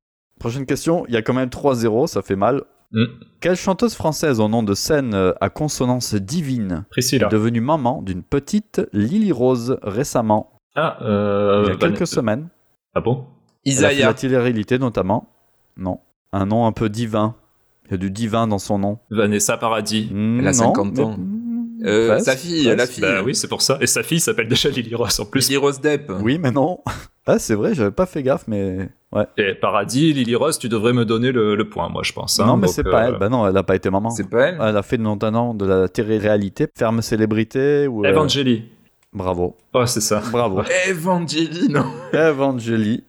[0.41, 2.63] Prochaine question, il y a quand même 3-0, ça fait mal.
[2.97, 3.05] Hmm.
[3.41, 7.27] Quelle chanteuse française au nom de scène euh, à consonance divine Priscilla.
[7.27, 12.49] est devenue maman d'une petite Lily Rose récemment, Ah, euh, il y a quelques semaines
[12.95, 13.27] Ah bon?
[13.67, 14.07] Isaiah.
[14.07, 15.29] la télé-réalité notamment.
[15.77, 16.01] Non.
[16.33, 17.35] Un nom un peu divin.
[17.87, 18.99] Il y a du divin dans son nom.
[19.11, 20.09] Vanessa Paradis.
[20.11, 21.17] Hmm, Elle a non, 50 mais- ans.
[21.85, 22.79] Euh, sa fille, presque.
[22.79, 23.01] la fille.
[23.03, 23.79] Bah oui, c'est pour ça.
[23.81, 25.49] Et sa fille s'appelle déjà Lily Ross en plus.
[25.49, 26.11] Lily Rose Depp.
[26.23, 26.79] Oui, mais non.
[27.27, 28.89] Ah, c'est vrai, j'avais pas fait gaffe, mais.
[29.13, 29.25] Ouais.
[29.37, 32.39] Et Paradis, Lily Ross, tu devrais me donner le, le point, moi, je pense.
[32.41, 32.47] hein.
[32.47, 33.19] non, mais c'est pas euh, elle.
[33.19, 34.11] Bah non, elle a pas été maman.
[34.11, 38.05] C'est pas elle Elle a fait notamment de la télé-réalité, ferme célébrité ou.
[38.05, 38.65] euh, Evangélie.
[39.13, 39.57] Bravo.
[39.75, 40.23] Oh, c'est ça.
[40.31, 40.63] Bravo.
[40.89, 43.03] Evangélie, non Evangélie.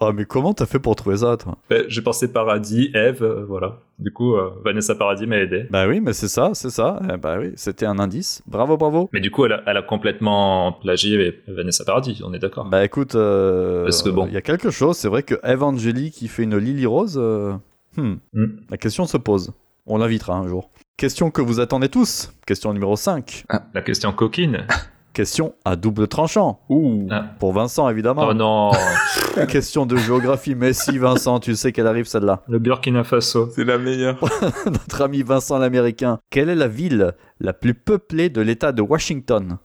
[0.00, 1.56] Oh, mais comment t'as fait pour trouver ça, toi?
[1.70, 3.78] Ouais, J'ai pensé Paradis, Eve, euh, voilà.
[4.00, 5.66] Du coup, euh, Vanessa Paradis m'a aidé.
[5.70, 6.98] Bah oui, mais c'est ça, c'est ça.
[7.12, 8.42] Eh bah oui, c'était un indice.
[8.48, 9.08] Bravo, bravo.
[9.12, 12.64] Mais du coup, elle a, elle a complètement plagié Vanessa Paradis, on est d'accord.
[12.64, 14.26] Bah écoute, euh, Parce que bon.
[14.26, 14.96] il y a quelque chose.
[14.96, 17.52] C'est vrai que Evangélie qui fait une Lily Rose, euh,
[17.96, 18.46] hmm, Hmm.
[18.70, 19.52] la question se pose.
[19.86, 20.70] On l'invitera un jour.
[20.96, 22.32] Question que vous attendez tous.
[22.46, 23.44] Question numéro 5.
[23.74, 24.66] La question coquine.
[25.14, 26.60] Question à double tranchant.
[26.68, 27.06] Ouh.
[27.10, 27.24] Ah.
[27.38, 28.26] Pour Vincent, évidemment.
[28.28, 28.72] Oh non,
[29.48, 30.56] Question de géographie.
[30.56, 32.42] Mais si, Vincent, tu sais qu'elle arrive celle-là.
[32.48, 33.48] le Burkina Faso.
[33.54, 34.18] C'est la meilleure.
[34.66, 36.18] Notre ami Vincent l'Américain.
[36.30, 39.58] Quelle est la ville la plus peuplée de l'État de Washington?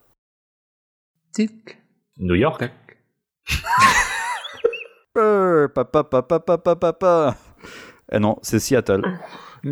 [1.32, 1.78] Tic.
[2.18, 2.70] New York.
[5.18, 7.36] Euh, Papa, papa, papa, papa.
[8.12, 9.02] Eh non, c'est Seattle.
[9.64, 9.68] C'est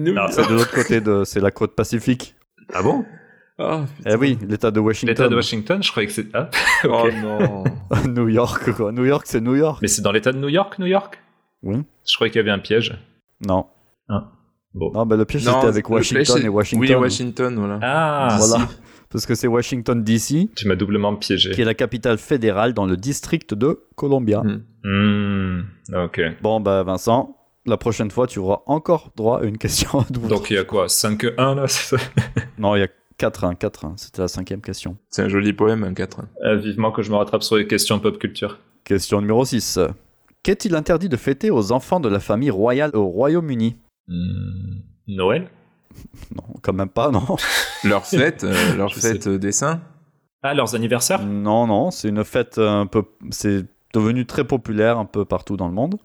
[0.49, 2.35] de l'autre côté de, c'est la côte pacifique.
[2.75, 3.05] Ah bon?
[3.59, 5.09] Ah, Eh oui, l'État de Washington.
[5.09, 6.27] L'État de Washington, je croyais que c'est.
[6.35, 6.49] Ah,
[6.85, 7.15] Oh ok.
[7.23, 7.65] non.
[8.09, 8.93] New York, quoi.
[8.93, 9.79] New York, c'est New York.
[9.83, 11.19] Mais c'est dans l'État de New York, New York?
[11.63, 11.77] Oui.
[12.07, 12.97] Je croyais qu'il y avait un piège.
[13.47, 13.67] Non.
[14.09, 14.31] Ah.
[14.75, 14.93] Bon.
[14.93, 16.89] Non, bah, le piège, c'était avec Washington et Washington.
[16.89, 17.79] Oui, Washington, voilà.
[17.83, 18.69] Ah, Voilà.
[19.11, 21.53] Parce que c'est Washington, D.C., tu m'as doublement piégé.
[21.53, 24.43] qui est la capitale fédérale dans le district de Columbia.
[24.43, 24.63] Mm.
[24.85, 25.61] Hmm,
[25.95, 26.21] ok.
[26.43, 27.35] Bon, bah, Vincent,
[27.65, 30.29] la prochaine fois, tu auras encore droit à une question à double.
[30.29, 30.87] Donc il y a quoi?
[30.87, 32.03] 5-1 là c'est ça?
[32.59, 32.89] Non, il y a
[33.19, 33.97] 4-1, 4-1.
[33.97, 34.97] C'était la cinquième question.
[35.11, 36.21] C'est un joli poème, un 4.
[36.45, 38.59] Euh, Vivement que je me rattrape sur les questions pop culture.
[38.85, 39.79] Question numéro 6.
[40.43, 43.77] Qu'est-il interdit de fêter aux enfants de la famille royale au Royaume-Uni?
[44.07, 45.49] Hmm, Noël?
[46.37, 47.25] Non, quand même pas, non.
[47.85, 49.81] Leur fête, euh, leur Je fête euh, des saints?
[50.43, 51.25] Ah, leurs anniversaires?
[51.25, 53.03] Non, non, c'est une fête un peu.
[53.31, 55.97] C'est devenu très populaire un peu partout dans le monde.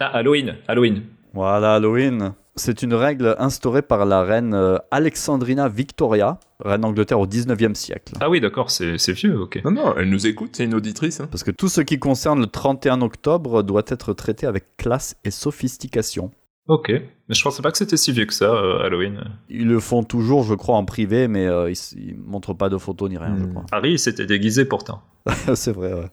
[0.00, 1.02] Ah, Halloween, Halloween.
[1.34, 2.32] Voilà, Halloween.
[2.58, 8.14] C'est une règle instaurée par la reine euh, Alexandrina Victoria, reine d'Angleterre au 19e siècle.
[8.20, 9.60] Ah oui, d'accord, c'est vieux, ok.
[9.64, 11.20] Non, non, elle nous écoute, c'est une auditrice.
[11.20, 11.28] hein.
[11.30, 15.30] Parce que tout ce qui concerne le 31 octobre doit être traité avec classe et
[15.30, 16.30] sophistication.
[16.66, 16.90] Ok.
[16.90, 19.24] Mais je pensais pas que c'était si vieux que ça, euh, Halloween.
[19.48, 22.76] Ils le font toujours, je crois, en privé, mais euh, ils, ils montrent pas de
[22.76, 23.50] photos ni rien, je Hmm.
[23.52, 23.64] crois.
[23.72, 25.00] Harry, il s'était déguisé pourtant.
[25.54, 26.10] c'est vrai, ouais.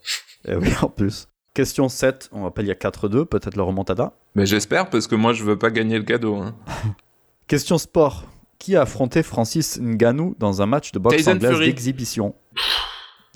[0.47, 1.27] Et oui, en plus.
[1.55, 4.11] Question 7, on rappelle, il y a 4-2, peut-être le remontada.
[4.35, 6.35] Mais j'espère, parce que moi, je veux pas gagner le cadeau.
[6.35, 6.53] hein.
[7.47, 8.25] Question sport.
[8.59, 12.35] Qui a affronté Francis Ngannou dans un match de boxe Tyson anglaise d'exhibition?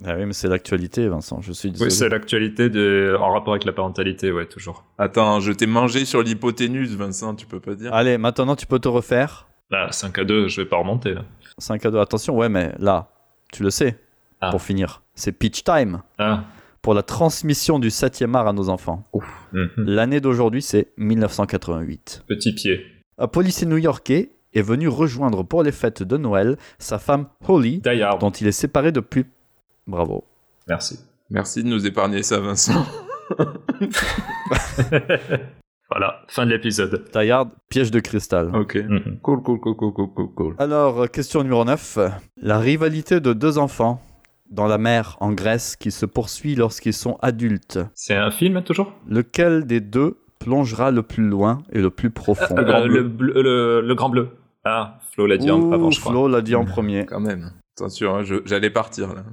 [0.05, 1.89] Ah oui, mais c'est l'actualité, Vincent, je suis désolé.
[1.89, 3.15] Oui, c'est l'actualité de...
[3.19, 4.83] en rapport avec la parentalité, ouais, toujours.
[4.97, 7.93] Attends, je t'ai mangé sur l'hypoténuse, Vincent, tu peux pas dire?
[7.93, 9.47] Allez, maintenant tu peux te refaire.
[9.71, 11.23] Là, 5 à 2, je vais pas remonter, là.
[11.57, 13.09] 5 à 2, attention, ouais, mais là,
[13.53, 13.97] tu le sais,
[14.41, 14.49] Ah.
[14.51, 16.43] pour finir, c'est pitch time Ah.
[16.81, 19.07] Pour la transmission du 7e art à nos enfants.
[19.53, 19.69] Mhm.
[19.77, 22.23] L'année d'aujourd'hui, c'est 1988.
[22.27, 22.81] Petit pied.
[23.17, 27.81] Un policier new-yorkais est venu rejoindre pour les fêtes de Noël sa femme Holly,
[28.19, 29.25] dont il est séparé depuis.
[29.87, 30.23] Bravo.
[30.67, 30.99] Merci.
[31.29, 32.85] Merci de nous épargner ça, Vincent.
[35.91, 37.05] Voilà, fin de l'épisode.
[37.15, 38.55] Die Hard, piège de cristal.
[38.55, 38.75] ok.
[38.75, 39.19] Mhm.
[39.23, 40.55] Cool, cool, cool, cool, cool, cool, cool.
[40.59, 41.97] Alors, euh, question numéro 9.
[42.37, 43.99] La rivalité de deux enfants
[44.51, 47.79] dans la mer en Grèce qui se poursuit lorsqu'ils sont adultes.
[47.93, 48.93] C'est un film, toujours?
[49.07, 53.03] Lequel des deux plongera le plus loin et le plus profond Euh, Grand le, Bleu.
[53.33, 54.29] bleu- le, le Grand Bleu.
[54.65, 56.11] Ah, Flo l'a dit Ouh, avant, je crois.
[56.11, 57.05] Flo l'a dit en premier.
[57.05, 57.51] Quand même.
[57.77, 59.23] Attention, hein, j'allais partir là.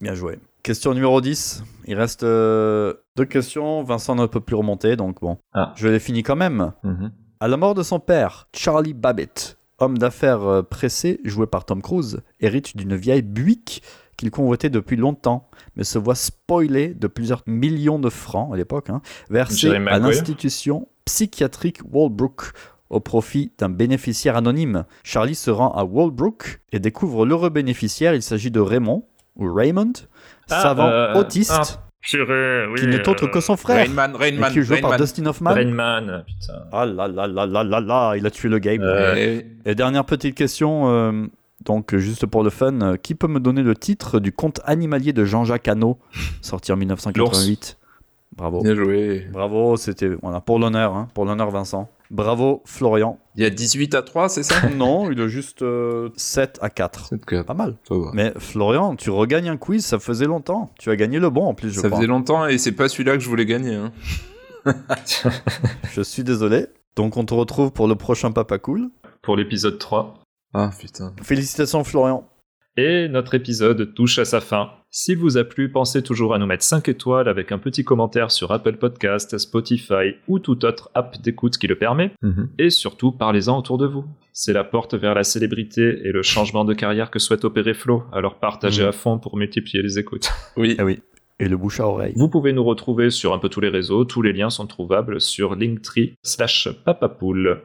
[0.00, 0.38] Bien joué.
[0.62, 1.64] Question numéro 10.
[1.86, 3.82] Il reste euh, deux questions.
[3.82, 5.38] Vincent ne peut plus remonter, donc bon.
[5.52, 5.72] Ah.
[5.76, 6.72] Je les finis quand même.
[7.40, 11.82] À la mort de son père, Charlie Babbitt, homme d'affaires euh, pressé, joué par Tom
[11.82, 13.82] Cruise, hérite d'une vieille Buick
[14.22, 18.88] qu'il convoitait depuis longtemps, mais se voit spoilé de plusieurs millions de francs à l'époque,
[18.88, 22.52] hein, versés à l'institution psychiatrique Walbrook
[22.88, 24.84] au profit d'un bénéficiaire anonyme.
[25.02, 28.14] Charlie se rend à Walbrook et découvre l'heureux bénéficiaire.
[28.14, 29.04] Il s'agit de Raymond,
[29.34, 29.92] ou Raymond,
[30.50, 31.62] Ah, savant euh, autiste, ah,
[32.00, 32.80] Purée, oui.
[32.80, 35.04] qui n'est autre que son frère, Rainman, et Rainman, qui est joué par Rainman.
[35.04, 35.50] Dustin Hoffman.
[35.52, 36.62] Rain Man, putain.
[36.70, 38.82] Ah là là là là là là, il a tué le game.
[38.82, 41.26] Euh, Et dernière petite question, euh,
[41.64, 45.12] donc juste pour le fun, euh, qui peut me donner le titre du conte animalier
[45.12, 45.98] de Jean-Jacques Hano,
[46.40, 47.78] sorti en 1988
[48.34, 48.62] Bravo.
[48.62, 49.26] Bien joué.
[49.30, 51.90] Bravo, c'était voilà, pour l'honneur, hein, pour l'honneur Vincent.
[52.10, 53.18] Bravo Florian.
[53.36, 54.54] Il y a 18 à 3, c'est ça?
[54.76, 57.06] Non, il a juste euh, 7 à 4.
[57.10, 57.76] C'est que- Pas mal.
[57.86, 58.10] ça va.
[58.14, 60.70] Mais Florian, tu regagnes un quiz, ça faisait longtemps.
[60.78, 61.98] Tu as gagné le bon en plus, je Ça crois.
[61.98, 63.74] faisait longtemps et c'est pas celui-là que je voulais gagner.
[63.74, 63.92] hein.
[65.92, 66.66] Je suis désolé.
[66.96, 68.90] Donc on te retrouve pour le prochain Papa Cool.
[69.22, 70.14] Pour l'épisode 3.
[70.54, 71.14] Ah putain.
[71.22, 72.28] Félicitations Florian.
[72.78, 74.70] Et notre épisode touche à sa fin.
[74.90, 78.30] S'il vous a plu, pensez toujours à nous mettre 5 étoiles avec un petit commentaire
[78.30, 82.12] sur Apple Podcast, Spotify ou toute autre app d'écoute qui le permet.
[82.58, 84.04] Et surtout, parlez-en autour de vous.
[84.32, 88.04] C'est la porte vers la célébrité et le changement de carrière que souhaite opérer Flo,
[88.12, 88.88] alors partagez Mhm.
[88.88, 90.30] à fond pour multiplier les écoutes.
[90.56, 90.76] Oui.
[90.78, 91.00] Ah oui.
[91.40, 92.12] Et le bouche à oreille.
[92.16, 95.20] Vous pouvez nous retrouver sur un peu tous les réseaux, tous les liens sont trouvables
[95.20, 97.60] sur linktree slash papapool.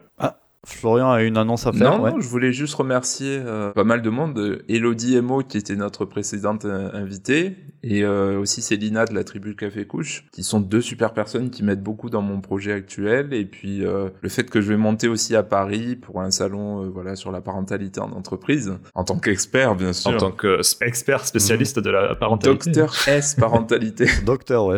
[0.70, 1.98] Florian a une annonce à faire.
[1.98, 2.12] Non, ouais.
[2.12, 4.38] non, je voulais juste remercier euh, pas mal de monde.
[4.38, 9.24] euh, Elodie Emo, qui était notre précédente euh, invitée, et euh, aussi Célina de la
[9.24, 13.34] tribu Café Couche, qui sont deux super personnes qui m'aident beaucoup dans mon projet actuel.
[13.34, 16.84] Et puis euh, le fait que je vais monter aussi à Paris pour un salon
[16.84, 20.12] euh, voilà sur la parentalité en entreprise, en tant qu'expert bien sûr.
[20.12, 22.72] En tant qu'expert spécialiste de la parentalité.
[22.72, 24.08] Docteur S parentalité.
[24.26, 24.78] Docteur, ouais.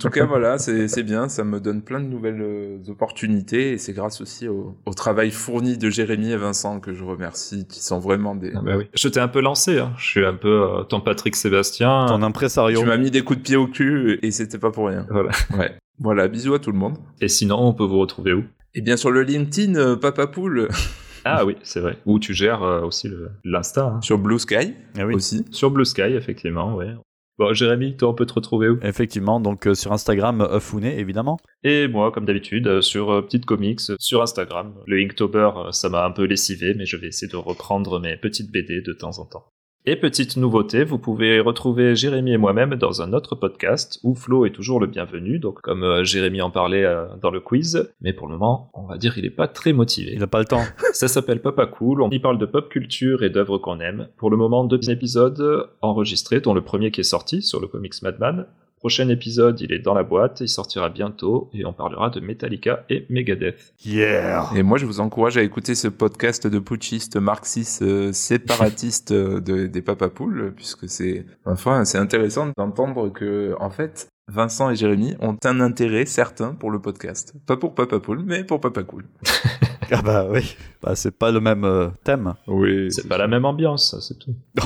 [0.00, 3.78] En tout cas, voilà, c'est bien, ça me donne plein de nouvelles euh, opportunités et
[3.78, 7.80] c'est grâce aussi au, au travail fourni de Jérémy et Vincent que je remercie, qui
[7.82, 8.50] sont vraiment des.
[8.56, 8.86] Ah bah oui.
[8.94, 9.92] Je t'ai un peu lancé, hein.
[9.98, 12.06] je suis un peu euh, ton Patrick Sébastien.
[12.08, 12.80] Ton impresario.
[12.80, 15.06] Tu m'as mis des coups de pied au cul et c'était pas pour rien.
[15.10, 15.30] Voilà.
[15.58, 15.76] Ouais.
[15.98, 16.96] Voilà, bisous à tout le monde.
[17.20, 18.42] Et sinon, on peut vous retrouver où?
[18.74, 20.68] Et bien sur le LinkedIn, euh, Papa Poule.
[21.26, 21.98] Ah oui, c'est vrai.
[22.06, 23.10] Où tu gères euh, aussi
[23.44, 23.84] l'Insta.
[23.96, 24.00] hein.
[24.00, 25.14] Sur Blue Sky Ah oui.
[25.14, 25.44] aussi.
[25.50, 26.94] Sur Blue Sky, effectivement, ouais.
[27.40, 28.78] Bon, Jérémy, toi, on peut te retrouver où?
[28.82, 31.38] Effectivement, donc euh, sur Instagram, Founé, évidemment.
[31.64, 34.74] Et moi, comme d'habitude, euh, sur euh, Petite Comics, sur Instagram.
[34.86, 38.52] Le Inktober, ça m'a un peu lessivé, mais je vais essayer de reprendre mes petites
[38.52, 39.46] BD de temps en temps.
[39.86, 44.44] Et petite nouveauté, vous pouvez retrouver Jérémy et moi-même dans un autre podcast où Flo
[44.44, 48.12] est toujours le bienvenu, donc comme euh, Jérémy en parlait euh, dans le quiz, mais
[48.12, 50.10] pour le moment, on va dire il est pas très motivé.
[50.12, 50.64] Il n'a pas le temps.
[50.92, 54.08] Ça s'appelle Papa Cool, on y parle de pop culture et d'œuvres qu'on aime.
[54.18, 58.02] Pour le moment, deux épisodes enregistrés, dont le premier qui est sorti sur le comics
[58.02, 58.44] Madman.
[58.80, 62.86] Prochain épisode, il est dans la boîte, il sortira bientôt et on parlera de Metallica
[62.88, 63.74] et Megadeth.
[63.84, 69.12] Yeah Et moi, je vous encourage à écouter ce podcast de putschistes, marxistes, euh, séparatistes
[69.12, 74.76] euh, de- des papapoules, puisque c'est, enfin, c'est intéressant d'entendre que, en fait, Vincent et
[74.76, 77.34] Jérémy ont un intérêt certain pour le podcast.
[77.46, 79.04] Pas pour Papapoule, mais pour Papacool.
[79.92, 80.54] Ah bah oui.
[80.80, 82.34] Bah, c'est pas le même euh, thème.
[82.46, 82.92] Oui.
[82.92, 84.36] C'est pas la même ambiance, ça, c'est tout.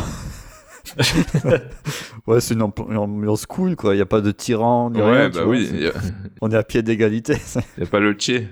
[2.26, 3.94] Ouais, c'est une, une ambiance cool, quoi.
[3.94, 5.28] Il n'y a pas de tyran, ni Ouais, rien.
[5.30, 5.50] bah vois.
[5.52, 5.68] oui.
[5.72, 5.92] Il
[6.40, 7.36] On est à pied d'égalité.
[7.78, 8.48] n'y a pas le tché.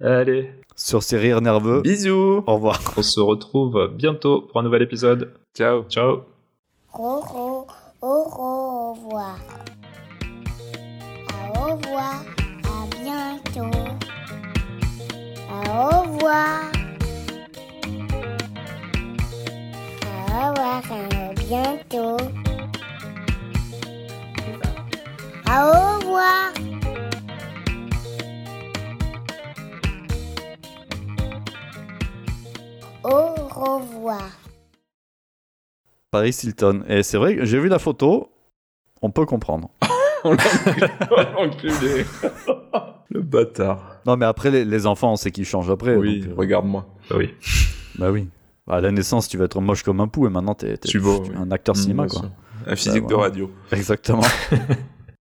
[0.00, 1.80] Allez, sur ces rires nerveux.
[1.82, 2.42] Bisous.
[2.46, 2.80] Au revoir.
[2.96, 5.32] on se retrouve bientôt pour un nouvel épisode.
[5.56, 5.84] Ciao.
[5.88, 6.22] Ciao
[6.92, 7.66] Au, au,
[8.02, 9.38] au, au revoir.
[11.54, 12.24] Au revoir.
[12.64, 13.78] À bientôt.
[15.48, 16.60] Au revoir.
[20.34, 20.82] Revoir.
[20.92, 22.16] À bientôt.
[25.46, 26.52] Au revoir.
[33.04, 34.30] Au revoir.
[36.10, 36.84] Paris Hilton.
[36.88, 38.30] Et c'est vrai que j'ai vu la photo.
[39.02, 39.70] On peut comprendre.
[40.24, 42.06] Enculé.
[43.10, 44.00] le bâtard.
[44.06, 45.96] Non, mais après, les, les enfants, on sait qu'ils changent après.
[45.96, 46.86] Oui, donc, euh, regarde-moi.
[47.10, 47.34] Oui.
[47.98, 48.28] Bah oui.
[48.66, 50.78] À la naissance, tu vas être moche comme un pou et maintenant, t'es es
[51.36, 52.22] un acteur cinéma, Mmh, quoi.
[52.66, 53.50] Un physique Bah, de radio.
[53.72, 54.22] Exactement.